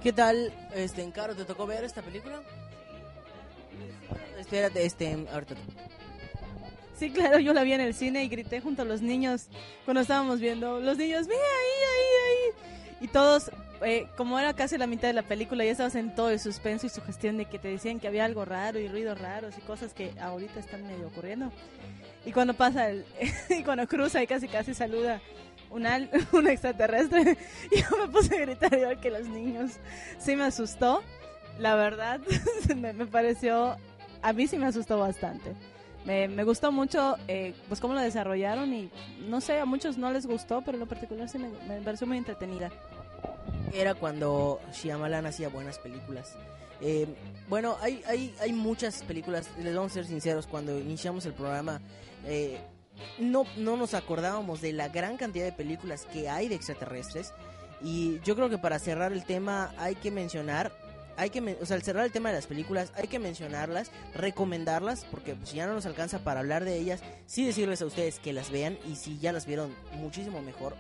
¿Qué 0.01 0.13
tal, 0.13 0.53
este, 0.76 1.01
Encaro, 1.01 1.36
te 1.36 1.45
tocó 1.45 1.66
ver 1.66 1.84
esta 1.84 2.01
película? 2.03 2.41
Espérate, 4.39 4.86
este, 4.86 5.17
ahorita. 5.31 5.55
Sí, 6.97 7.11
claro, 7.11 7.39
yo 7.39 7.53
la 7.53 7.63
vi 7.63 7.73
en 7.73 7.81
el 7.81 7.93
cine 7.93 8.23
y 8.23 8.29
grité 8.29 8.61
junto 8.61 8.83
a 8.83 8.86
los 8.86 9.01
niños 9.01 9.47
cuando 9.83 10.01
estábamos 10.01 10.39
viendo. 10.39 10.79
Los 10.79 10.97
niños, 10.97 11.27
mira 11.27 11.39
ahí, 11.39 11.83
ahí, 11.91 12.55
ahí. 12.91 12.95
Y 13.01 13.07
todos, 13.09 13.51
eh, 13.83 14.07
como 14.15 14.39
era 14.39 14.53
casi 14.53 14.77
la 14.77 14.88
mitad 14.88 15.09
de 15.09 15.13
la 15.13 15.23
película, 15.23 15.65
ya 15.65 15.71
estabas 15.71 15.95
en 15.95 16.15
todo 16.15 16.29
el 16.29 16.39
suspenso 16.39 16.86
y 16.86 16.89
sugestión 16.89 17.36
de 17.38 17.45
que 17.45 17.59
te 17.59 17.67
decían 17.67 17.99
que 17.99 18.07
había 18.07 18.23
algo 18.23 18.45
raro 18.45 18.79
y 18.79 18.88
ruidos 18.88 19.19
raros 19.19 19.57
y 19.57 19.61
cosas 19.61 19.93
que 19.93 20.13
ahorita 20.21 20.59
están 20.59 20.88
medio 20.88 21.07
ocurriendo. 21.07 21.51
Y 22.25 22.31
cuando 22.31 22.53
pasa 22.53 22.88
y 23.49 23.63
cuando 23.63 23.86
cruza 23.88 24.23
y 24.23 24.27
casi 24.27 24.47
casi 24.47 24.73
saluda 24.73 25.19
un, 25.69 25.86
al- 25.86 26.09
extraterrestre, 26.49 27.38
yo 27.75 27.97
me 27.97 28.07
puse 28.07 28.38
a 28.38 28.39
gritar 28.39 28.73
igual 28.73 29.01
que 29.01 29.11
los 29.11 29.27
niños. 29.27 29.71
Sí 30.17 30.38
me 30.38 30.45
asustó, 30.45 31.03
la 31.59 31.75
verdad, 31.75 32.21
me 32.73 33.05
pareció, 33.05 33.75
a 34.26 34.34
mí 34.34 34.47
sí 34.47 34.57
me 34.57 34.65
asustó 34.65 34.97
bastante. 34.97 35.53
Me, 36.03 36.28
me 36.28 36.43
gustó 36.43 36.71
mucho 36.71 37.15
eh, 37.28 37.53
pues 37.67 37.80
cómo 37.80 37.93
lo 37.93 38.01
desarrollaron 38.01 38.73
y 38.73 38.89
no 39.28 39.39
sé, 39.39 39.59
a 39.59 39.65
muchos 39.65 39.97
no 39.97 40.11
les 40.11 40.26
gustó, 40.26 40.61
pero 40.61 40.76
en 40.76 40.82
lo 40.82 40.88
particular 40.88 41.30
sí 41.30 41.38
me, 41.38 41.49
me 41.67 41.82
pareció 41.82 42.07
muy 42.07 42.17
entretenida. 42.17 42.71
Era 43.71 43.93
cuando 43.93 44.59
Shyamalan 44.73 45.28
hacía 45.28 45.49
buenas 45.49 45.78
películas. 45.78 46.36
Eh, 46.82 47.07
bueno, 47.47 47.78
hay, 47.82 48.03
hay, 48.07 48.36
hay 48.41 48.51
muchas 48.51 49.03
películas, 49.03 49.49
les 49.59 49.76
vamos 49.76 49.91
a 49.91 49.95
ser 49.95 50.05
sinceros, 50.05 50.47
cuando 50.47 50.78
iniciamos 50.78 51.26
el 51.26 51.34
programa 51.34 51.80
eh, 52.26 52.59
no, 53.19 53.45
no 53.57 53.78
nos 53.78 53.93
acordábamos 53.93 54.61
de 54.61 54.73
la 54.73 54.89
gran 54.89 55.17
cantidad 55.17 55.45
de 55.45 55.51
películas 55.51 56.05
que 56.11 56.30
hay 56.30 56.47
de 56.47 56.55
extraterrestres 56.55 57.34
y 57.82 58.19
yo 58.21 58.36
creo 58.36 58.49
que 58.49 58.57
para 58.57 58.80
cerrar 58.80 59.13
el 59.13 59.23
tema 59.23 59.73
hay 59.78 59.95
que 59.95 60.11
mencionar, 60.11 60.71
hay 61.18 61.30
que, 61.30 61.57
o 61.61 61.66
sea, 61.66 61.76
al 61.76 61.84
cerrar 61.84 62.05
el 62.05 62.11
tema 62.11 62.30
de 62.30 62.36
las 62.36 62.47
películas 62.47 62.91
hay 62.95 63.07
que 63.07 63.20
mencionarlas, 63.20 63.91
recomendarlas, 64.13 65.05
porque 65.05 65.36
pues, 65.36 65.49
si 65.49 65.57
ya 65.57 65.68
no 65.68 65.74
nos 65.74 65.86
alcanza 65.86 66.24
para 66.24 66.41
hablar 66.41 66.66
de 66.66 66.78
ellas, 66.78 67.01
sí 67.26 67.45
decirles 67.45 67.82
a 67.82 67.86
ustedes 67.86 68.20
que 68.20 68.34
las 68.34 68.51
vean 68.51 68.78
y 68.86 68.95
si 68.95 69.18
ya 69.20 69.32
las 69.32 69.45
vieron 69.45 69.74
muchísimo 69.93 70.41
mejor, 70.41 70.76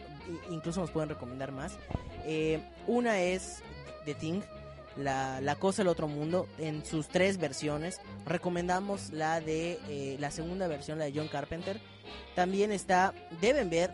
incluso 0.49 0.81
nos 0.81 0.91
pueden 0.91 1.09
recomendar 1.09 1.51
más. 1.51 1.77
Eh, 2.25 2.61
una 2.87 3.19
es 3.21 3.61
The 4.05 4.15
Thing, 4.15 4.41
la, 4.97 5.41
la 5.41 5.55
cosa 5.55 5.81
del 5.81 5.89
otro 5.89 6.07
mundo, 6.07 6.47
en 6.57 6.85
sus 6.85 7.07
tres 7.07 7.37
versiones. 7.37 7.99
Recomendamos 8.25 9.11
la 9.11 9.41
de 9.41 9.79
eh, 9.89 10.17
la 10.19 10.31
segunda 10.31 10.67
versión, 10.67 10.99
la 10.99 11.05
de 11.05 11.13
John 11.15 11.27
Carpenter. 11.27 11.79
También 12.35 12.71
está, 12.71 13.13
deben 13.41 13.69
ver, 13.69 13.93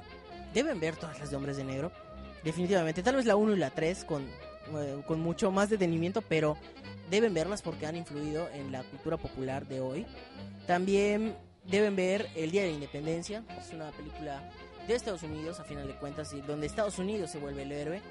deben 0.53 0.79
ver 0.79 0.95
todas 0.95 1.19
las 1.19 1.29
de 1.29 1.37
Hombres 1.37 1.57
de 1.57 1.63
Negro. 1.63 1.91
Definitivamente, 2.43 3.03
tal 3.03 3.15
vez 3.15 3.25
la 3.25 3.35
1 3.35 3.53
y 3.53 3.57
la 3.57 3.69
3 3.69 4.03
con, 4.05 4.27
eh, 4.79 5.01
con 5.07 5.19
mucho 5.19 5.51
más 5.51 5.69
detenimiento, 5.69 6.21
pero 6.21 6.57
deben 7.09 7.33
verlas 7.33 7.61
porque 7.61 7.85
han 7.85 7.95
influido 7.95 8.47
en 8.53 8.71
la 8.71 8.83
cultura 8.83 9.17
popular 9.17 9.65
de 9.67 9.79
hoy. 9.81 10.05
También 10.67 11.35
deben 11.65 11.95
ver 11.95 12.27
El 12.35 12.51
Día 12.51 12.61
de 12.63 12.69
la 12.69 12.73
Independencia, 12.75 13.43
es 13.59 13.73
una 13.73 13.91
película 13.91 14.41
de 14.87 14.95
Estados 14.95 15.23
Unidos, 15.23 15.59
a 15.59 15.63
final 15.63 15.87
de 15.87 15.95
cuentas, 15.95 16.33
y 16.33 16.41
donde 16.41 16.65
Estados 16.67 16.97
Unidos 16.99 17.29
se 17.31 17.37
vuelve 17.37 17.63
el 17.63 17.71
héroe, 17.71 18.01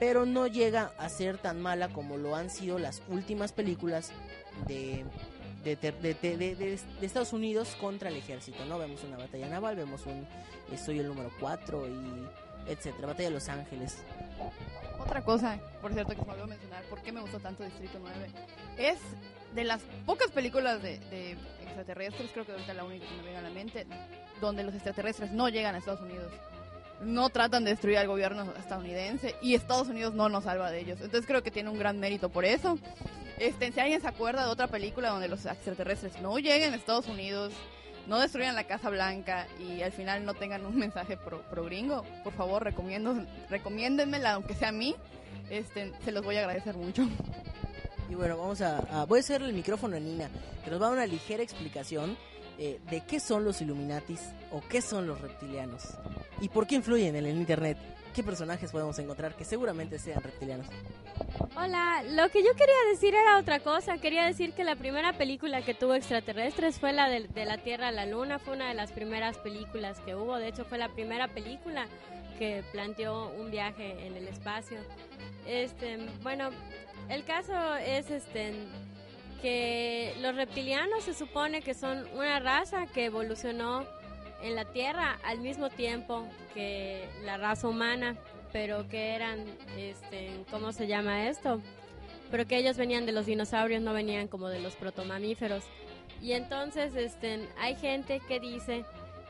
pero 0.00 0.26
no 0.26 0.46
llega 0.46 0.92
a 0.98 1.08
ser 1.08 1.38
tan 1.38 1.60
mala 1.60 1.88
como 1.88 2.16
lo 2.16 2.34
han 2.34 2.50
sido 2.50 2.78
las 2.78 3.02
últimas 3.08 3.52
películas 3.52 4.10
de, 4.66 5.04
de, 5.64 5.76
de- 5.76 5.96
de 6.46 7.06
Estados 7.06 7.32
Unidos 7.32 7.76
contra 7.80 8.08
el 8.08 8.16
ejército, 8.16 8.64
¿no? 8.66 8.78
Vemos 8.78 9.04
una 9.04 9.16
batalla 9.18 9.48
naval, 9.48 9.76
vemos 9.76 10.04
un 10.06 10.26
eh, 10.72 10.78
Soy 10.84 10.98
el 10.98 11.06
número 11.08 11.30
4 11.40 11.86
y 11.88 12.70
etcétera, 12.70 13.06
batalla 13.08 13.28
de 13.28 13.34
Los 13.34 13.48
Ángeles. 13.48 13.98
Otra 15.06 15.22
cosa, 15.22 15.58
por 15.80 15.92
cierto, 15.92 16.14
que 16.14 16.18
se 16.18 16.26
me 16.26 16.32
olvidó 16.32 16.48
mencionar, 16.48 16.82
¿por 16.84 17.00
qué 17.00 17.12
me 17.12 17.20
gustó 17.20 17.38
tanto 17.38 17.62
Distrito 17.62 17.98
9? 18.00 18.30
Es 18.76 18.98
de 19.54 19.64
las 19.64 19.80
pocas 20.04 20.32
películas 20.32 20.82
de, 20.82 20.98
de 20.98 21.36
extraterrestres, 21.62 22.30
creo 22.32 22.44
que 22.44 22.52
ahorita 22.52 22.74
la 22.74 22.84
única 22.84 23.06
que 23.06 23.14
me 23.14 23.22
viene 23.22 23.38
a 23.38 23.42
la 23.42 23.50
mente, 23.50 23.86
donde 24.40 24.64
los 24.64 24.74
extraterrestres 24.74 25.30
no 25.30 25.48
llegan 25.48 25.76
a 25.76 25.78
Estados 25.78 26.00
Unidos. 26.00 26.32
No 27.02 27.28
tratan 27.28 27.62
de 27.62 27.70
destruir 27.70 27.98
al 27.98 28.08
gobierno 28.08 28.52
estadounidense 28.58 29.36
y 29.42 29.54
Estados 29.54 29.88
Unidos 29.88 30.14
no 30.14 30.28
nos 30.28 30.44
salva 30.44 30.70
de 30.70 30.80
ellos. 30.80 30.98
Entonces 31.00 31.26
creo 31.26 31.42
que 31.42 31.50
tiene 31.52 31.70
un 31.70 31.78
gran 31.78 32.00
mérito 32.00 32.28
por 32.28 32.44
eso. 32.44 32.78
Este, 33.38 33.70
si 33.70 33.78
alguien 33.78 34.00
se 34.00 34.08
acuerda 34.08 34.44
de 34.44 34.50
otra 34.50 34.66
película 34.66 35.10
donde 35.10 35.28
los 35.28 35.44
extraterrestres 35.46 36.20
no 36.20 36.38
lleguen 36.38 36.72
a 36.72 36.76
Estados 36.76 37.06
Unidos, 37.06 37.52
no 38.06 38.18
destruyan 38.20 38.54
la 38.54 38.64
Casa 38.64 38.88
Blanca 38.90 39.46
y 39.60 39.82
al 39.82 39.92
final 39.92 40.24
no 40.24 40.34
tengan 40.34 40.64
un 40.66 40.76
mensaje 40.78 41.16
pro, 41.16 41.42
pro 41.42 41.64
gringo, 41.64 42.04
por 42.24 42.32
favor, 42.32 42.62
recomiendo, 42.64 43.14
recomiéndenmela, 43.50 44.32
aunque 44.34 44.54
sea 44.54 44.68
a 44.68 44.72
mí. 44.72 44.94
este, 45.50 45.92
se 46.04 46.12
los 46.12 46.24
voy 46.24 46.36
a 46.36 46.40
agradecer 46.40 46.76
mucho. 46.76 47.06
Y 48.08 48.14
bueno, 48.14 48.36
vamos 48.38 48.60
a, 48.60 48.78
a- 48.78 49.04
voy 49.06 49.18
a 49.18 49.20
hacer 49.20 49.42
el 49.42 49.52
micrófono 49.52 49.96
a 49.96 50.00
Nina, 50.00 50.28
que 50.64 50.70
nos 50.70 50.80
va 50.80 50.86
a 50.86 50.88
dar 50.90 50.98
una 50.98 51.06
ligera 51.06 51.42
explicación 51.42 52.16
eh, 52.58 52.80
de 52.90 53.00
qué 53.02 53.18
son 53.20 53.44
los 53.44 53.60
Illuminatis 53.60 54.20
o 54.52 54.62
qué 54.68 54.80
son 54.80 55.06
los 55.06 55.20
reptilianos 55.20 55.82
y 56.40 56.48
por 56.48 56.66
qué 56.66 56.76
influyen 56.76 57.16
en 57.16 57.26
el 57.26 57.36
internet. 57.36 57.76
¿Qué 58.16 58.22
personajes 58.22 58.72
podemos 58.72 58.98
encontrar 58.98 59.34
que 59.34 59.44
seguramente 59.44 59.98
sean 59.98 60.22
reptilianos? 60.22 60.66
Hola, 61.54 62.02
lo 62.08 62.30
que 62.30 62.42
yo 62.42 62.54
quería 62.54 62.74
decir 62.90 63.14
era 63.14 63.36
otra 63.36 63.60
cosa. 63.60 63.98
Quería 63.98 64.24
decir 64.24 64.54
que 64.54 64.64
la 64.64 64.74
primera 64.74 65.12
película 65.12 65.60
que 65.60 65.74
tuvo 65.74 65.92
extraterrestres 65.92 66.80
fue 66.80 66.94
la 66.94 67.10
de, 67.10 67.28
de 67.28 67.44
la 67.44 67.58
Tierra 67.58 67.88
a 67.88 67.92
la 67.92 68.06
Luna. 68.06 68.38
Fue 68.38 68.54
una 68.54 68.68
de 68.68 68.74
las 68.74 68.90
primeras 68.90 69.36
películas 69.36 70.00
que 70.00 70.14
hubo. 70.14 70.38
De 70.38 70.48
hecho, 70.48 70.64
fue 70.64 70.78
la 70.78 70.88
primera 70.88 71.28
película 71.28 71.88
que 72.38 72.64
planteó 72.72 73.34
un 73.38 73.50
viaje 73.50 74.06
en 74.06 74.16
el 74.16 74.28
espacio. 74.28 74.78
Este, 75.46 75.98
bueno, 76.22 76.48
el 77.10 77.22
caso 77.22 77.76
es 77.76 78.10
este 78.10 78.54
que 79.42 80.14
los 80.22 80.34
reptilianos 80.34 81.04
se 81.04 81.12
supone 81.12 81.60
que 81.60 81.74
son 81.74 82.06
una 82.14 82.40
raza 82.40 82.86
que 82.86 83.04
evolucionó 83.04 83.86
en 84.42 84.54
la 84.54 84.64
Tierra 84.64 85.18
al 85.24 85.38
mismo 85.38 85.70
tiempo 85.70 86.26
que 86.54 87.08
la 87.24 87.36
raza 87.36 87.68
humana, 87.68 88.16
pero 88.52 88.88
que 88.88 89.14
eran, 89.14 89.44
este, 89.76 90.30
¿cómo 90.50 90.72
se 90.72 90.86
llama 90.86 91.28
esto? 91.28 91.60
Pero 92.30 92.46
que 92.46 92.58
ellos 92.58 92.76
venían 92.76 93.06
de 93.06 93.12
los 93.12 93.26
dinosaurios, 93.26 93.82
no 93.82 93.92
venían 93.92 94.28
como 94.28 94.48
de 94.48 94.60
los 94.60 94.74
protomamíferos. 94.76 95.64
Y 96.22 96.32
entonces, 96.32 96.94
este, 96.96 97.48
hay 97.58 97.76
gente 97.76 98.20
que 98.26 98.40
dice 98.40 98.84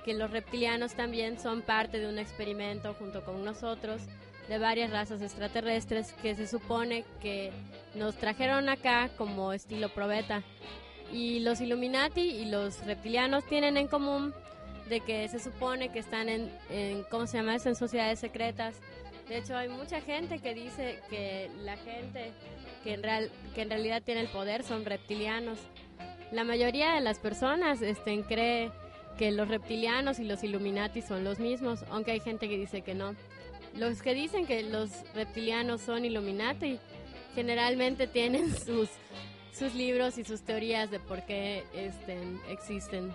que 0.04 0.14
los 0.14 0.30
reptilianos 0.30 0.94
también 0.94 1.38
son 1.38 1.62
parte 1.62 1.98
de 1.98 2.08
un 2.08 2.18
experimento 2.18 2.94
junto 2.94 3.24
con 3.24 3.44
nosotros 3.44 4.02
de 4.48 4.58
varias 4.58 4.90
razas 4.90 5.20
extraterrestres 5.22 6.12
que 6.22 6.34
se 6.36 6.46
supone 6.46 7.04
que 7.20 7.50
nos 7.94 8.14
trajeron 8.16 8.68
acá 8.68 9.10
como 9.16 9.52
estilo 9.52 9.88
probeta. 9.88 10.42
Y 11.12 11.40
los 11.40 11.60
Illuminati 11.60 12.20
y 12.20 12.46
los 12.46 12.84
reptilianos 12.84 13.44
tienen 13.46 13.76
en 13.76 13.88
común 13.88 14.34
de 14.88 15.00
que 15.00 15.28
se 15.28 15.38
supone 15.38 15.90
que 15.90 15.98
están 15.98 16.28
en, 16.28 16.50
en 16.70 17.02
¿cómo 17.04 17.26
se 17.26 17.38
llama 17.38 17.56
eso? 17.56 17.68
En 17.68 17.76
sociedades 17.76 18.18
secretas. 18.18 18.76
De 19.28 19.38
hecho, 19.38 19.56
hay 19.56 19.68
mucha 19.68 20.00
gente 20.00 20.38
que 20.38 20.54
dice 20.54 21.00
que 21.10 21.50
la 21.62 21.76
gente 21.76 22.32
que 22.84 22.94
en, 22.94 23.02
real, 23.02 23.30
que 23.54 23.62
en 23.62 23.70
realidad 23.70 24.02
tiene 24.04 24.20
el 24.20 24.28
poder 24.28 24.62
son 24.62 24.84
reptilianos. 24.84 25.58
La 26.30 26.44
mayoría 26.44 26.94
de 26.94 27.00
las 27.00 27.18
personas 27.18 27.82
este, 27.82 28.22
cree 28.22 28.70
que 29.18 29.32
los 29.32 29.48
reptilianos 29.48 30.20
y 30.20 30.24
los 30.24 30.44
Illuminati 30.44 31.02
son 31.02 31.24
los 31.24 31.40
mismos, 31.40 31.84
aunque 31.90 32.12
hay 32.12 32.20
gente 32.20 32.48
que 32.48 32.56
dice 32.56 32.82
que 32.82 32.94
no. 32.94 33.16
Los 33.74 34.02
que 34.02 34.14
dicen 34.14 34.46
que 34.46 34.62
los 34.62 34.90
reptilianos 35.14 35.80
son 35.80 36.04
Illuminati 36.04 36.78
generalmente 37.34 38.06
tienen 38.06 38.54
sus, 38.64 38.88
sus 39.52 39.74
libros 39.74 40.18
y 40.18 40.24
sus 40.24 40.42
teorías 40.42 40.90
de 40.90 41.00
por 41.00 41.24
qué 41.26 41.64
este, 41.74 42.16
existen. 42.48 43.12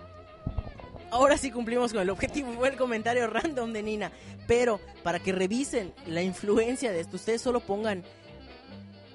Ahora 1.12 1.36
sí 1.36 1.50
cumplimos 1.50 1.92
con 1.92 2.00
el 2.00 2.08
objetivo, 2.08 2.54
fue 2.54 2.70
el 2.70 2.76
comentario 2.76 3.26
random 3.26 3.74
de 3.74 3.82
Nina. 3.82 4.12
Pero 4.46 4.80
para 5.02 5.18
que 5.18 5.30
revisen 5.30 5.92
la 6.06 6.22
influencia 6.22 6.90
de 6.90 7.00
esto, 7.00 7.16
ustedes 7.16 7.42
solo 7.42 7.60
pongan 7.60 8.02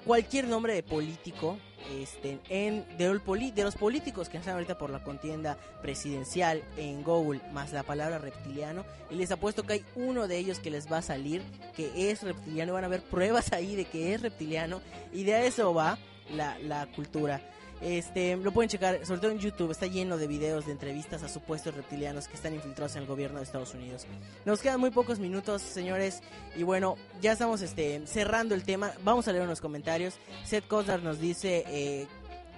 cualquier 0.06 0.46
nombre 0.46 0.74
de 0.74 0.84
político 0.84 1.58
este, 2.00 2.38
en, 2.50 2.86
de, 2.96 3.64
los 3.64 3.74
políticos 3.74 4.28
que 4.28 4.36
están 4.36 4.54
ahorita 4.54 4.78
por 4.78 4.90
la 4.90 5.02
contienda 5.02 5.58
presidencial 5.82 6.62
en 6.76 7.02
Google, 7.02 7.40
más 7.52 7.72
la 7.72 7.82
palabra 7.82 8.18
reptiliano, 8.18 8.84
y 9.10 9.16
les 9.16 9.32
apuesto 9.32 9.64
que 9.64 9.72
hay 9.72 9.84
uno 9.96 10.28
de 10.28 10.38
ellos 10.38 10.60
que 10.60 10.70
les 10.70 10.90
va 10.90 10.98
a 10.98 11.02
salir 11.02 11.42
que 11.74 12.12
es 12.12 12.22
reptiliano, 12.22 12.74
van 12.74 12.84
a 12.84 12.88
ver 12.88 13.02
pruebas 13.02 13.52
ahí 13.52 13.74
de 13.74 13.86
que 13.86 14.14
es 14.14 14.22
reptiliano, 14.22 14.82
y 15.12 15.24
de 15.24 15.48
eso 15.48 15.74
va 15.74 15.98
la, 16.32 16.60
la 16.60 16.86
cultura. 16.86 17.40
Este, 17.80 18.36
lo 18.36 18.50
pueden 18.52 18.68
checar, 18.68 19.06
sobre 19.06 19.20
todo 19.20 19.30
en 19.30 19.38
YouTube, 19.38 19.70
está 19.70 19.86
lleno 19.86 20.16
de 20.18 20.26
videos 20.26 20.66
de 20.66 20.72
entrevistas 20.72 21.22
a 21.22 21.28
supuestos 21.28 21.74
reptilianos 21.74 22.26
que 22.26 22.34
están 22.34 22.52
infiltrados 22.54 22.96
en 22.96 23.02
el 23.02 23.08
gobierno 23.08 23.38
de 23.38 23.44
Estados 23.44 23.72
Unidos. 23.74 24.06
Nos 24.44 24.60
quedan 24.60 24.80
muy 24.80 24.90
pocos 24.90 25.20
minutos, 25.20 25.62
señores, 25.62 26.20
y 26.56 26.64
bueno, 26.64 26.96
ya 27.20 27.32
estamos 27.32 27.62
este, 27.62 28.04
cerrando 28.06 28.54
el 28.56 28.64
tema. 28.64 28.92
Vamos 29.04 29.28
a 29.28 29.32
leer 29.32 29.44
unos 29.44 29.60
comentarios. 29.60 30.14
Seth 30.44 30.66
Cosnar 30.66 31.02
nos 31.02 31.20
dice 31.20 31.64
eh, 31.68 32.06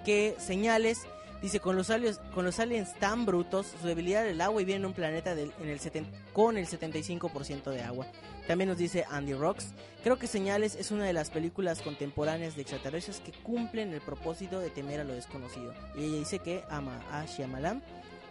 que 0.05 0.35
señales, 0.39 1.01
dice, 1.41 1.59
con 1.59 1.75
los, 1.75 1.91
aliens, 1.91 2.19
con 2.33 2.43
los 2.45 2.59
aliens 2.59 2.97
tan 2.99 3.25
brutos, 3.25 3.67
su 3.79 3.87
debilidad 3.87 4.23
del 4.23 4.41
agua 4.41 4.61
y 4.61 4.65
viene 4.65 4.79
en 4.81 4.85
un 4.87 4.93
planeta 4.93 5.35
del- 5.35 5.53
en 5.61 5.69
el 5.69 5.79
seten- 5.79 6.07
con 6.33 6.57
el 6.57 6.65
75% 6.67 7.69
de 7.69 7.83
agua. 7.83 8.07
También 8.51 8.67
nos 8.67 8.77
dice 8.77 9.05
Andy 9.09 9.33
Rocks, 9.33 9.67
creo 10.03 10.19
que 10.19 10.27
Señales 10.27 10.75
es 10.75 10.91
una 10.91 11.05
de 11.05 11.13
las 11.13 11.29
películas 11.29 11.81
contemporáneas 11.81 12.53
de 12.57 12.63
extraterrestres 12.63 13.21
que 13.21 13.31
cumplen 13.31 13.93
el 13.93 14.01
propósito 14.01 14.59
de 14.59 14.69
temer 14.69 14.99
a 14.99 15.05
lo 15.05 15.13
desconocido. 15.13 15.73
Y 15.95 16.03
ella 16.03 16.17
dice 16.17 16.39
que 16.39 16.61
ama 16.69 16.99
a 17.13 17.25
Shyamalan. 17.25 17.81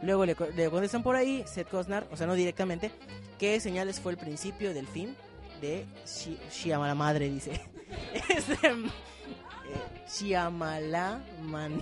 Luego 0.02 0.26
le, 0.26 0.36
le 0.56 0.68
contestan 0.68 1.02
por 1.02 1.16
ahí, 1.16 1.42
Seth 1.46 1.70
Cosnar, 1.70 2.06
o 2.12 2.18
sea, 2.18 2.26
no 2.26 2.34
directamente, 2.34 2.90
que 3.38 3.58
Señales 3.60 3.98
fue 3.98 4.12
el 4.12 4.18
principio 4.18 4.74
del 4.74 4.86
fin 4.86 5.16
de 5.62 5.86
Shi- 6.04 6.38
Shyamalan 6.52 6.98
madre, 6.98 7.30
dice. 7.30 7.52
Este, 8.28 8.52
eh, 8.68 8.90
Shyamalan, 10.06 11.24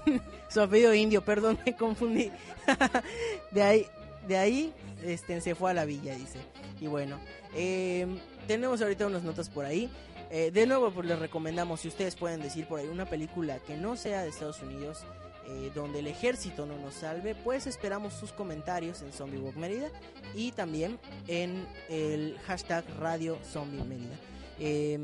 su 0.48 0.60
apellido 0.60 0.94
indio, 0.94 1.24
perdón, 1.24 1.58
me 1.66 1.74
confundí. 1.74 2.30
de 3.50 3.62
ahí, 3.64 3.86
de 4.28 4.36
ahí, 4.38 4.72
este, 5.04 5.40
se 5.40 5.56
fue 5.56 5.72
a 5.72 5.74
la 5.74 5.84
villa, 5.84 6.14
dice. 6.14 6.38
Y 6.80 6.86
bueno, 6.86 7.18
eh, 7.54 8.06
tenemos 8.46 8.80
ahorita 8.80 9.06
unas 9.06 9.22
notas 9.22 9.48
por 9.48 9.64
ahí. 9.64 9.90
Eh, 10.30 10.50
de 10.50 10.66
nuevo, 10.66 10.90
pues 10.90 11.06
les 11.06 11.18
recomendamos, 11.18 11.80
si 11.80 11.88
ustedes 11.88 12.14
pueden 12.14 12.42
decir 12.42 12.66
por 12.66 12.80
ahí 12.80 12.86
una 12.86 13.06
película 13.06 13.58
que 13.60 13.76
no 13.76 13.96
sea 13.96 14.22
de 14.22 14.28
Estados 14.28 14.62
Unidos, 14.62 15.04
eh, 15.46 15.70
donde 15.74 16.00
el 16.00 16.06
ejército 16.06 16.66
no 16.66 16.76
nos 16.76 16.92
salve, 16.92 17.34
pues 17.34 17.66
esperamos 17.66 18.12
sus 18.12 18.32
comentarios 18.32 19.00
en 19.00 19.12
Zombie 19.12 19.38
Walk 19.38 19.56
Mérida 19.56 19.88
y 20.34 20.52
también 20.52 20.98
en 21.26 21.66
el 21.88 22.36
hashtag 22.46 22.84
Radio 23.00 23.38
Zombie 23.42 23.82
Mérida. 23.84 24.16
Eh, 24.60 24.98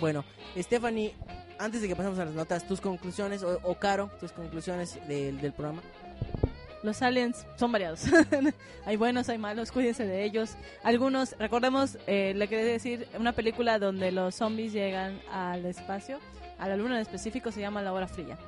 bueno, 0.00 0.24
Stephanie, 0.58 1.14
antes 1.58 1.80
de 1.80 1.88
que 1.88 1.96
pasemos 1.96 2.18
a 2.18 2.26
las 2.26 2.34
notas, 2.34 2.68
tus 2.68 2.82
conclusiones, 2.82 3.42
o, 3.42 3.58
o 3.62 3.74
Caro, 3.76 4.10
tus 4.20 4.32
conclusiones 4.32 4.98
del, 5.08 5.40
del 5.40 5.54
programa. 5.54 5.80
Los 6.82 7.02
aliens 7.02 7.46
son 7.56 7.72
variados. 7.72 8.04
hay 8.86 8.96
buenos, 8.96 9.28
hay 9.28 9.38
malos, 9.38 9.72
cuídense 9.72 10.06
de 10.06 10.24
ellos. 10.24 10.56
Algunos, 10.82 11.36
recordemos, 11.38 11.98
eh, 12.06 12.32
le 12.36 12.48
quería 12.48 12.64
decir, 12.64 13.08
una 13.18 13.32
película 13.32 13.78
donde 13.78 14.12
los 14.12 14.36
zombies 14.36 14.72
llegan 14.72 15.20
al 15.32 15.64
espacio, 15.66 16.20
a 16.58 16.68
la 16.68 16.76
luna 16.76 16.96
en 16.96 17.02
específico, 17.02 17.50
se 17.50 17.60
llama 17.60 17.82
La 17.82 17.92
Hora 17.92 18.06
Fría. 18.06 18.38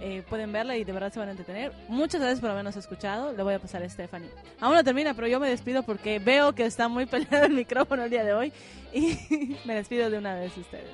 Eh, 0.00 0.22
pueden 0.28 0.52
verla 0.52 0.76
y 0.76 0.84
de 0.84 0.92
verdad 0.92 1.12
se 1.12 1.18
van 1.18 1.28
a 1.28 1.32
entretener. 1.32 1.72
Muchas 1.88 2.20
gracias 2.20 2.40
por 2.40 2.50
habernos 2.50 2.76
escuchado. 2.76 3.32
Le 3.32 3.42
voy 3.42 3.54
a 3.54 3.58
pasar 3.58 3.82
a 3.82 3.88
Stephanie. 3.88 4.28
Aún 4.60 4.74
no 4.74 4.82
termina, 4.82 5.14
pero 5.14 5.28
yo 5.28 5.38
me 5.38 5.48
despido 5.48 5.82
porque 5.82 6.18
veo 6.18 6.54
que 6.54 6.64
está 6.66 6.88
muy 6.88 7.06
peleado 7.06 7.46
el 7.46 7.52
micrófono 7.52 8.04
el 8.04 8.10
día 8.10 8.24
de 8.24 8.34
hoy. 8.34 8.52
Y 8.92 9.58
me 9.64 9.74
despido 9.74 10.10
de 10.10 10.18
una 10.18 10.34
vez 10.34 10.54
de 10.54 10.60
ustedes. 10.62 10.90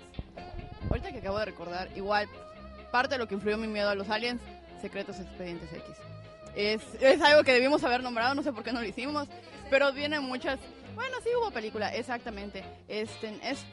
Ahorita 0.88 1.12
que 1.12 1.18
acabo 1.18 1.38
de 1.38 1.45
recordar, 1.47 1.88
igual, 1.97 2.28
parte 2.91 3.14
de 3.14 3.18
lo 3.18 3.28
que 3.28 3.34
influyó 3.34 3.57
mi 3.57 3.68
miedo 3.68 3.88
a 3.88 3.95
los 3.95 4.11
aliens, 4.11 4.43
Secretos 4.82 5.18
Expedientes 5.20 5.72
X. 5.72 5.97
Es, 6.55 6.82
es 7.01 7.20
algo 7.22 7.44
que 7.44 7.53
debimos 7.53 7.82
haber 7.84 8.03
nombrado, 8.03 8.34
no 8.34 8.42
sé 8.42 8.53
por 8.53 8.64
qué 8.64 8.72
no 8.72 8.80
lo 8.80 8.86
hicimos, 8.86 9.28
pero 9.70 9.92
vienen 9.92 10.22
muchas... 10.22 10.59
Bueno, 10.94 11.16
sí 11.22 11.30
hubo 11.38 11.51
película, 11.51 11.94
exactamente. 11.94 12.64
Este, 12.88 13.38
es, 13.42 13.64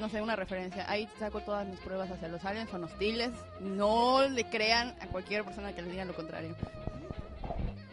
no 0.00 0.08
sé, 0.08 0.20
una 0.20 0.36
referencia. 0.36 0.88
Ahí 0.90 1.08
saco 1.18 1.40
todas 1.40 1.66
mis 1.66 1.80
pruebas 1.80 2.10
hacia 2.10 2.28
los 2.28 2.44
aliens, 2.44 2.70
son 2.70 2.84
hostiles. 2.84 3.30
No 3.60 4.28
le 4.28 4.44
crean 4.44 4.94
a 5.00 5.06
cualquier 5.06 5.44
persona 5.44 5.74
que 5.74 5.82
les 5.82 5.90
diga 5.90 6.04
lo 6.04 6.14
contrario. 6.14 6.54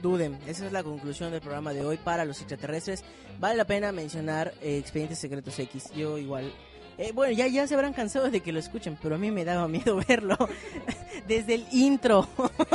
Duden, 0.02 0.38
esa 0.48 0.66
es 0.66 0.74
la 0.74 0.84
conclusión 0.84 1.32
del 1.32 1.40
programa 1.40 1.72
de 1.72 1.86
hoy 1.86 1.96
para 1.98 2.26
los 2.26 2.40
extraterrestres. 2.40 3.06
Vale 3.40 3.56
la 3.56 3.66
pena 3.66 3.94
mencionar 3.94 4.54
eh, 4.62 4.78
Expedientes 4.78 5.18
Secretos 5.18 5.58
X. 5.58 5.92
Yo 5.96 6.18
igual. 6.18 6.52
Eh, 6.98 7.12
bueno, 7.14 7.34
ya, 7.34 7.48
ya 7.48 7.68
se 7.68 7.74
habrán 7.74 7.94
cansado 7.94 8.30
de 8.30 8.42
que 8.42 8.52
lo 8.52 8.60
escuchen, 8.60 8.98
pero 9.02 9.16
a 9.16 9.18
mí 9.18 9.32
me 9.32 9.46
daba 9.46 9.68
miedo 9.68 10.00
verlo 10.08 10.38
desde 11.28 11.56
el 11.56 11.66
intro. 11.72 12.28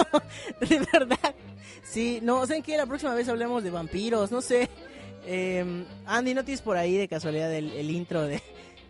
de 0.61 0.87
verdad. 0.93 1.35
Sí, 1.85 2.21
no, 2.23 2.47
¿saben 2.47 2.63
qué? 2.63 2.77
La 2.77 2.87
próxima 2.87 3.15
vez 3.15 3.29
hablemos 3.29 3.63
de 3.63 3.71
vampiros, 3.71 4.31
no 4.31 4.41
sé. 4.41 4.69
Eh, 5.25 5.85
Andy, 6.07 6.35
¿no 6.35 6.45
tienes 6.45 6.63
por 6.63 6.77
ahí 6.77 6.97
de 6.97 7.09
casualidad 7.09 7.53
el, 7.53 7.91
intro 7.91 8.23
de, 8.23 8.43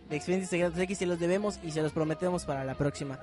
de 0.08 0.16
Expedientes 0.16 0.50
Secretos 0.50 0.78
X? 0.78 0.98
Se 0.98 1.06
los 1.06 1.18
debemos 1.18 1.58
y 1.62 1.70
se 1.70 1.82
los 1.82 1.92
prometemos 1.92 2.44
para 2.44 2.64
la 2.64 2.74
próxima. 2.74 3.20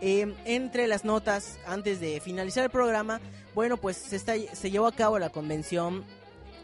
Eh, 0.00 0.34
entre 0.44 0.86
las 0.86 1.04
notas, 1.04 1.58
antes 1.66 2.00
de 2.00 2.20
finalizar 2.20 2.64
el 2.64 2.70
programa, 2.70 3.20
bueno, 3.54 3.78
pues 3.78 3.96
se, 3.96 4.16
está, 4.16 4.34
se 4.52 4.70
llevó 4.70 4.86
a 4.86 4.92
cabo 4.92 5.18
la 5.18 5.30
convención 5.30 6.04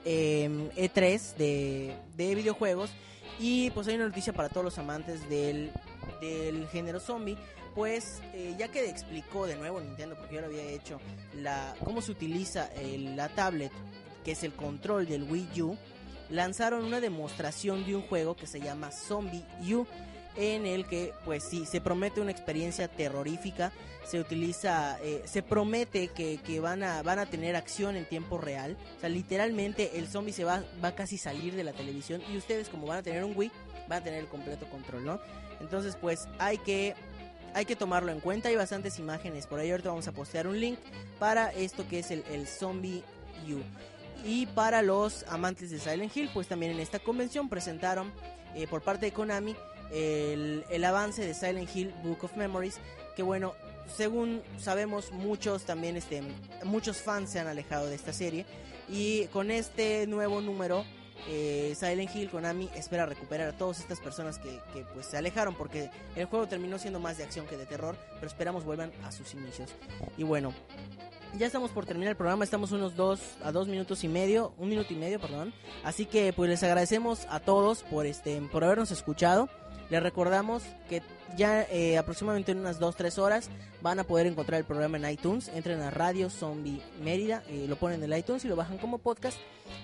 eh, 0.05 0.71
E3 0.77 1.37
de, 1.37 1.95
de 2.17 2.35
videojuegos 2.35 2.91
y 3.39 3.71
pues 3.71 3.89
hay 3.89 3.97
una 3.97 4.07
noticia 4.07 4.33
para 4.33 4.49
todos 4.49 4.65
los 4.65 4.79
amantes 4.79 5.29
del, 5.29 5.73
del 6.21 6.69
género 6.69 7.01
zombie. 7.01 7.37
Pues 7.75 8.21
eh, 8.35 8.55
ya 8.59 8.69
que 8.69 8.89
explicó 8.89 9.47
de 9.47 9.57
nuevo 9.57 9.81
Nintendo, 9.81 10.15
porque 10.15 10.35
yo 10.35 10.41
lo 10.43 10.49
había 10.49 10.63
hecho, 10.63 11.01
la, 11.35 11.75
cómo 11.83 12.03
se 12.03 12.13
utiliza 12.13 12.69
la 13.17 13.31
tablet, 13.31 13.73
que 14.25 14.33
es 14.33 14.43
el 14.43 14.53
control 14.53 15.07
del 15.07 15.23
Wii 15.23 15.63
U, 15.63 15.79
lanzaron 16.29 16.85
una 16.85 17.01
demostración 17.01 17.87
de 17.87 17.97
un 17.97 18.03
juego 18.03 18.37
que 18.37 18.47
se 18.47 18.61
llama 18.61 18.91
Zombie 18.91 19.45
U. 19.73 19.87
en 20.37 20.67
el 20.67 20.87
que 20.87 21.13
pues 21.25 21.45
sí, 21.45 21.67
se 21.67 21.81
promete 21.81 22.21
una 22.21 22.31
experiencia 22.31 22.89
terrorífica, 22.89 23.73
se 24.05 24.21
utiliza, 24.21 24.99
eh, 25.03 25.23
se 25.25 25.43
promete 25.43 26.09
que, 26.09 26.39
que 26.39 26.61
van, 26.61 26.83
a, 26.83 27.03
van 27.03 27.19
a 27.19 27.27
tener 27.27 27.57
acción 27.57 27.97
en 27.97 28.05
tiempo 28.05 28.39
real, 28.39 28.77
o 28.97 29.01
sea, 29.01 29.09
literalmente 29.09 29.99
el 29.99 30.09
zombie 30.09 30.33
se 30.33 30.45
va, 30.45 30.65
va 30.83 30.89
a 30.89 30.95
casi 30.95 31.19
salir 31.19 31.55
de 31.55 31.65
la 31.65 31.73
televisión 31.73 32.23
y 32.33 32.37
ustedes 32.37 32.69
como 32.69 32.87
van 32.87 32.99
a 32.99 33.03
tener 33.03 33.25
un 33.25 33.37
Wii, 33.37 33.51
van 33.89 34.01
a 34.01 34.05
tener 34.05 34.21
el 34.21 34.29
completo 34.29 34.69
control, 34.71 35.05
¿no? 35.05 35.21
Entonces 35.61 35.97
pues 35.97 36.29
hay 36.39 36.59
que 36.59 36.95
hay 37.55 37.65
que 37.65 37.77
tomarlo 37.77 38.13
en 38.13 38.21
cuenta. 38.21 38.49
Hay 38.49 38.57
bastantes 38.57 38.99
imágenes 38.99 39.47
por 39.47 39.61
ahí. 39.61 39.71
Ahorita 39.71 39.91
vamos 39.91 40.09
a 40.09 40.13
postear 40.13 40.47
un 40.47 40.59
link 40.59 40.79
para 41.19 41.53
esto 41.53 41.87
que 41.87 41.99
es 41.99 42.11
el, 42.11 42.25
el 42.31 42.47
Zombie 42.47 43.05
U. 43.47 43.61
Y 44.25 44.47
para 44.47 44.83
los 44.83 45.25
amantes 45.29 45.71
de 45.71 45.79
Silent 45.79 46.17
Hill, 46.17 46.31
pues 46.33 46.47
también 46.47 46.73
en 46.73 46.81
esta 46.81 46.99
convención 46.99 47.49
presentaron 47.49 48.13
eh, 48.55 48.67
por 48.67 48.83
parte 48.83 49.07
de 49.07 49.13
Konami 49.13 49.57
el, 49.93 50.85
avance 50.85 51.25
de 51.25 51.35
Silent 51.35 51.75
Hill 51.75 51.95
Book 52.03 52.25
of 52.25 52.37
Memories. 52.37 52.79
Que 53.17 53.23
bueno, 53.23 53.55
según 53.95 54.43
sabemos, 54.59 55.13
muchos 55.13 55.65
también, 55.65 55.97
este, 55.97 56.23
muchos 56.65 56.99
fans 56.99 57.31
se 57.31 57.41
han 57.41 57.47
alejado 57.47 57.87
de 57.87 57.95
esta 57.95 58.13
serie. 58.13 58.47
Y 58.89 59.27
con 59.27 59.51
este 59.51 60.07
nuevo 60.07 60.41
número 60.41 60.85
eh, 61.29 61.75
Silent 61.79 62.15
Hill 62.15 62.31
Konami 62.31 62.69
espera 62.75 63.07
recuperar 63.07 63.49
a 63.49 63.53
todas 63.57 63.81
estas 63.81 64.01
personas 64.01 64.39
que, 64.39 64.59
que, 64.73 64.85
pues 64.93 65.07
se 65.07 65.17
alejaron 65.17 65.55
porque 65.55 65.91
el 66.17 66.27
juego 66.27 66.49
terminó 66.49 66.79
siendo 66.79 66.99
más 66.99 67.17
de 67.19 67.25
acción 67.25 67.47
que 67.47 67.57
de 67.57 67.67
terror, 67.67 67.97
pero 68.15 68.27
esperamos 68.27 68.65
vuelvan 68.65 68.93
a 69.05 69.13
sus 69.13 69.33
inicios. 69.35 69.71
Y 70.17 70.25
bueno, 70.25 70.53
ya 71.39 71.47
estamos 71.47 71.71
por 71.71 71.87
terminar 71.87 72.11
el 72.11 72.17
programa, 72.17 72.45
estamos 72.45 72.73
unos 72.73 72.97
dos 72.97 73.21
a 73.43 73.53
dos 73.53 73.69
minutos 73.69 74.05
y 74.05 74.09
medio, 74.09 74.53
un 74.59 74.69
minuto 74.69 74.93
y 74.93 74.97
medio, 74.97 75.21
perdón. 75.21 75.55
Así 75.85 76.07
que 76.07 76.33
pues 76.33 76.51
les 76.51 76.63
agradecemos 76.63 77.27
a 77.31 77.41
todos 77.41 77.85
por 77.85 78.07
este 78.07 78.41
por 78.53 78.65
habernos 78.65 78.91
escuchado. 78.91 79.49
Les 79.93 80.03
recordamos 80.03 80.63
que 80.89 81.03
ya 81.37 81.65
eh, 81.65 81.99
aproximadamente 81.99 82.53
en 82.53 82.61
unas 82.61 82.81
2-3 82.81 83.19
horas 83.19 83.51
van 83.83 83.99
a 83.99 84.05
poder 84.05 84.27
encontrar 84.27 84.59
el 84.59 84.65
programa 84.65 84.97
en 84.97 85.11
iTunes. 85.11 85.49
Entren 85.49 85.83
a 85.83 85.91
Radio 85.91 86.31
Zombie 86.31 86.81
Mérida, 87.05 87.43
eh, 87.51 87.67
lo 87.69 87.77
ponen 87.77 88.03
en 88.03 88.11
el 88.11 88.19
iTunes 88.19 88.43
y 88.47 88.49
lo 88.49 88.57
bajan 88.57 88.79
como 88.79 88.97
podcast. 88.97 89.37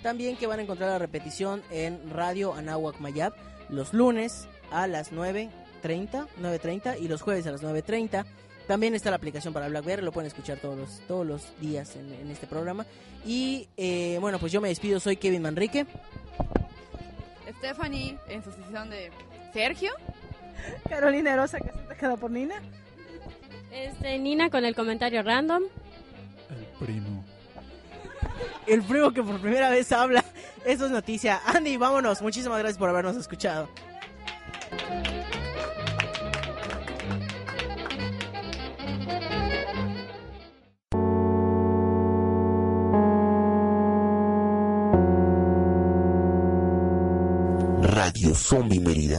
También 0.03 0.39
que 0.39 0.47
van 0.47 0.61
a 0.61 0.63
encontrar 0.63 0.89
la 0.89 0.99
repetición 0.99 1.63
en 1.71 2.09
Radio 2.09 2.55
Anahuac 2.55 3.01
Mayab 3.01 3.35
los 3.69 3.93
lunes 3.93 4.49
a 4.71 4.87
las 4.87 5.13
9.30, 5.13 6.27
9.30 6.41 6.99
y 7.03 7.09
los 7.09 7.21
jueves 7.21 7.47
a 7.47 7.51
las 7.51 7.63
9.30. 7.63 8.25
También 8.67 8.95
está 8.95 9.11
la 9.11 9.17
aplicación 9.17 9.53
para 9.53 9.69
BlackBerry, 9.69 10.01
lo 10.01 10.13
pueden 10.13 10.29
escuchar 10.29 10.57
todos 10.57 10.79
los, 10.79 11.01
todos 11.07 11.27
los 11.27 11.61
días 11.61 11.97
en, 11.97 12.31
este 12.31 12.47
programa. 12.47 12.87
Y 13.27 13.69
eh, 13.77 14.17
bueno, 14.23 14.39
pues 14.39 14.53
yo 14.53 14.63
me 14.63 14.69
despido, 14.69 15.01
soy 15.01 15.19
Kevin 15.19 15.43
Manrique. 15.43 15.85
Stephanie 17.59 18.17
en 18.29 18.43
sustitución 18.43 18.89
de 18.89 19.11
Sergio. 19.53 19.93
Carolina 20.89 21.37
Rosa, 21.37 21.59
que 21.59 21.71
se 21.71 21.79
te 21.79 21.97
queda 21.97 22.17
por 22.17 22.31
Nina. 22.31 22.57
Este, 23.71 24.19
Nina 24.19 24.51
con 24.51 24.65
el 24.65 24.75
comentario 24.75 25.23
random. 25.23 25.63
El 26.51 26.87
primo. 26.87 27.25
El 28.67 28.83
primo 28.83 29.13
que 29.13 29.23
por 29.23 29.41
primera 29.41 29.71
vez 29.71 29.91
habla. 29.93 30.25
Eso 30.65 30.87
es 30.87 30.91
noticia. 30.91 31.41
Andy, 31.47 31.77
vámonos. 31.77 32.21
Muchísimas 32.23 32.59
gracias 32.59 32.79
por 32.79 32.89
habernos 32.89 33.17
escuchado. 33.17 33.69
Radio 47.81 48.35
Zombie 48.35 48.81
Mérida. 48.81 49.19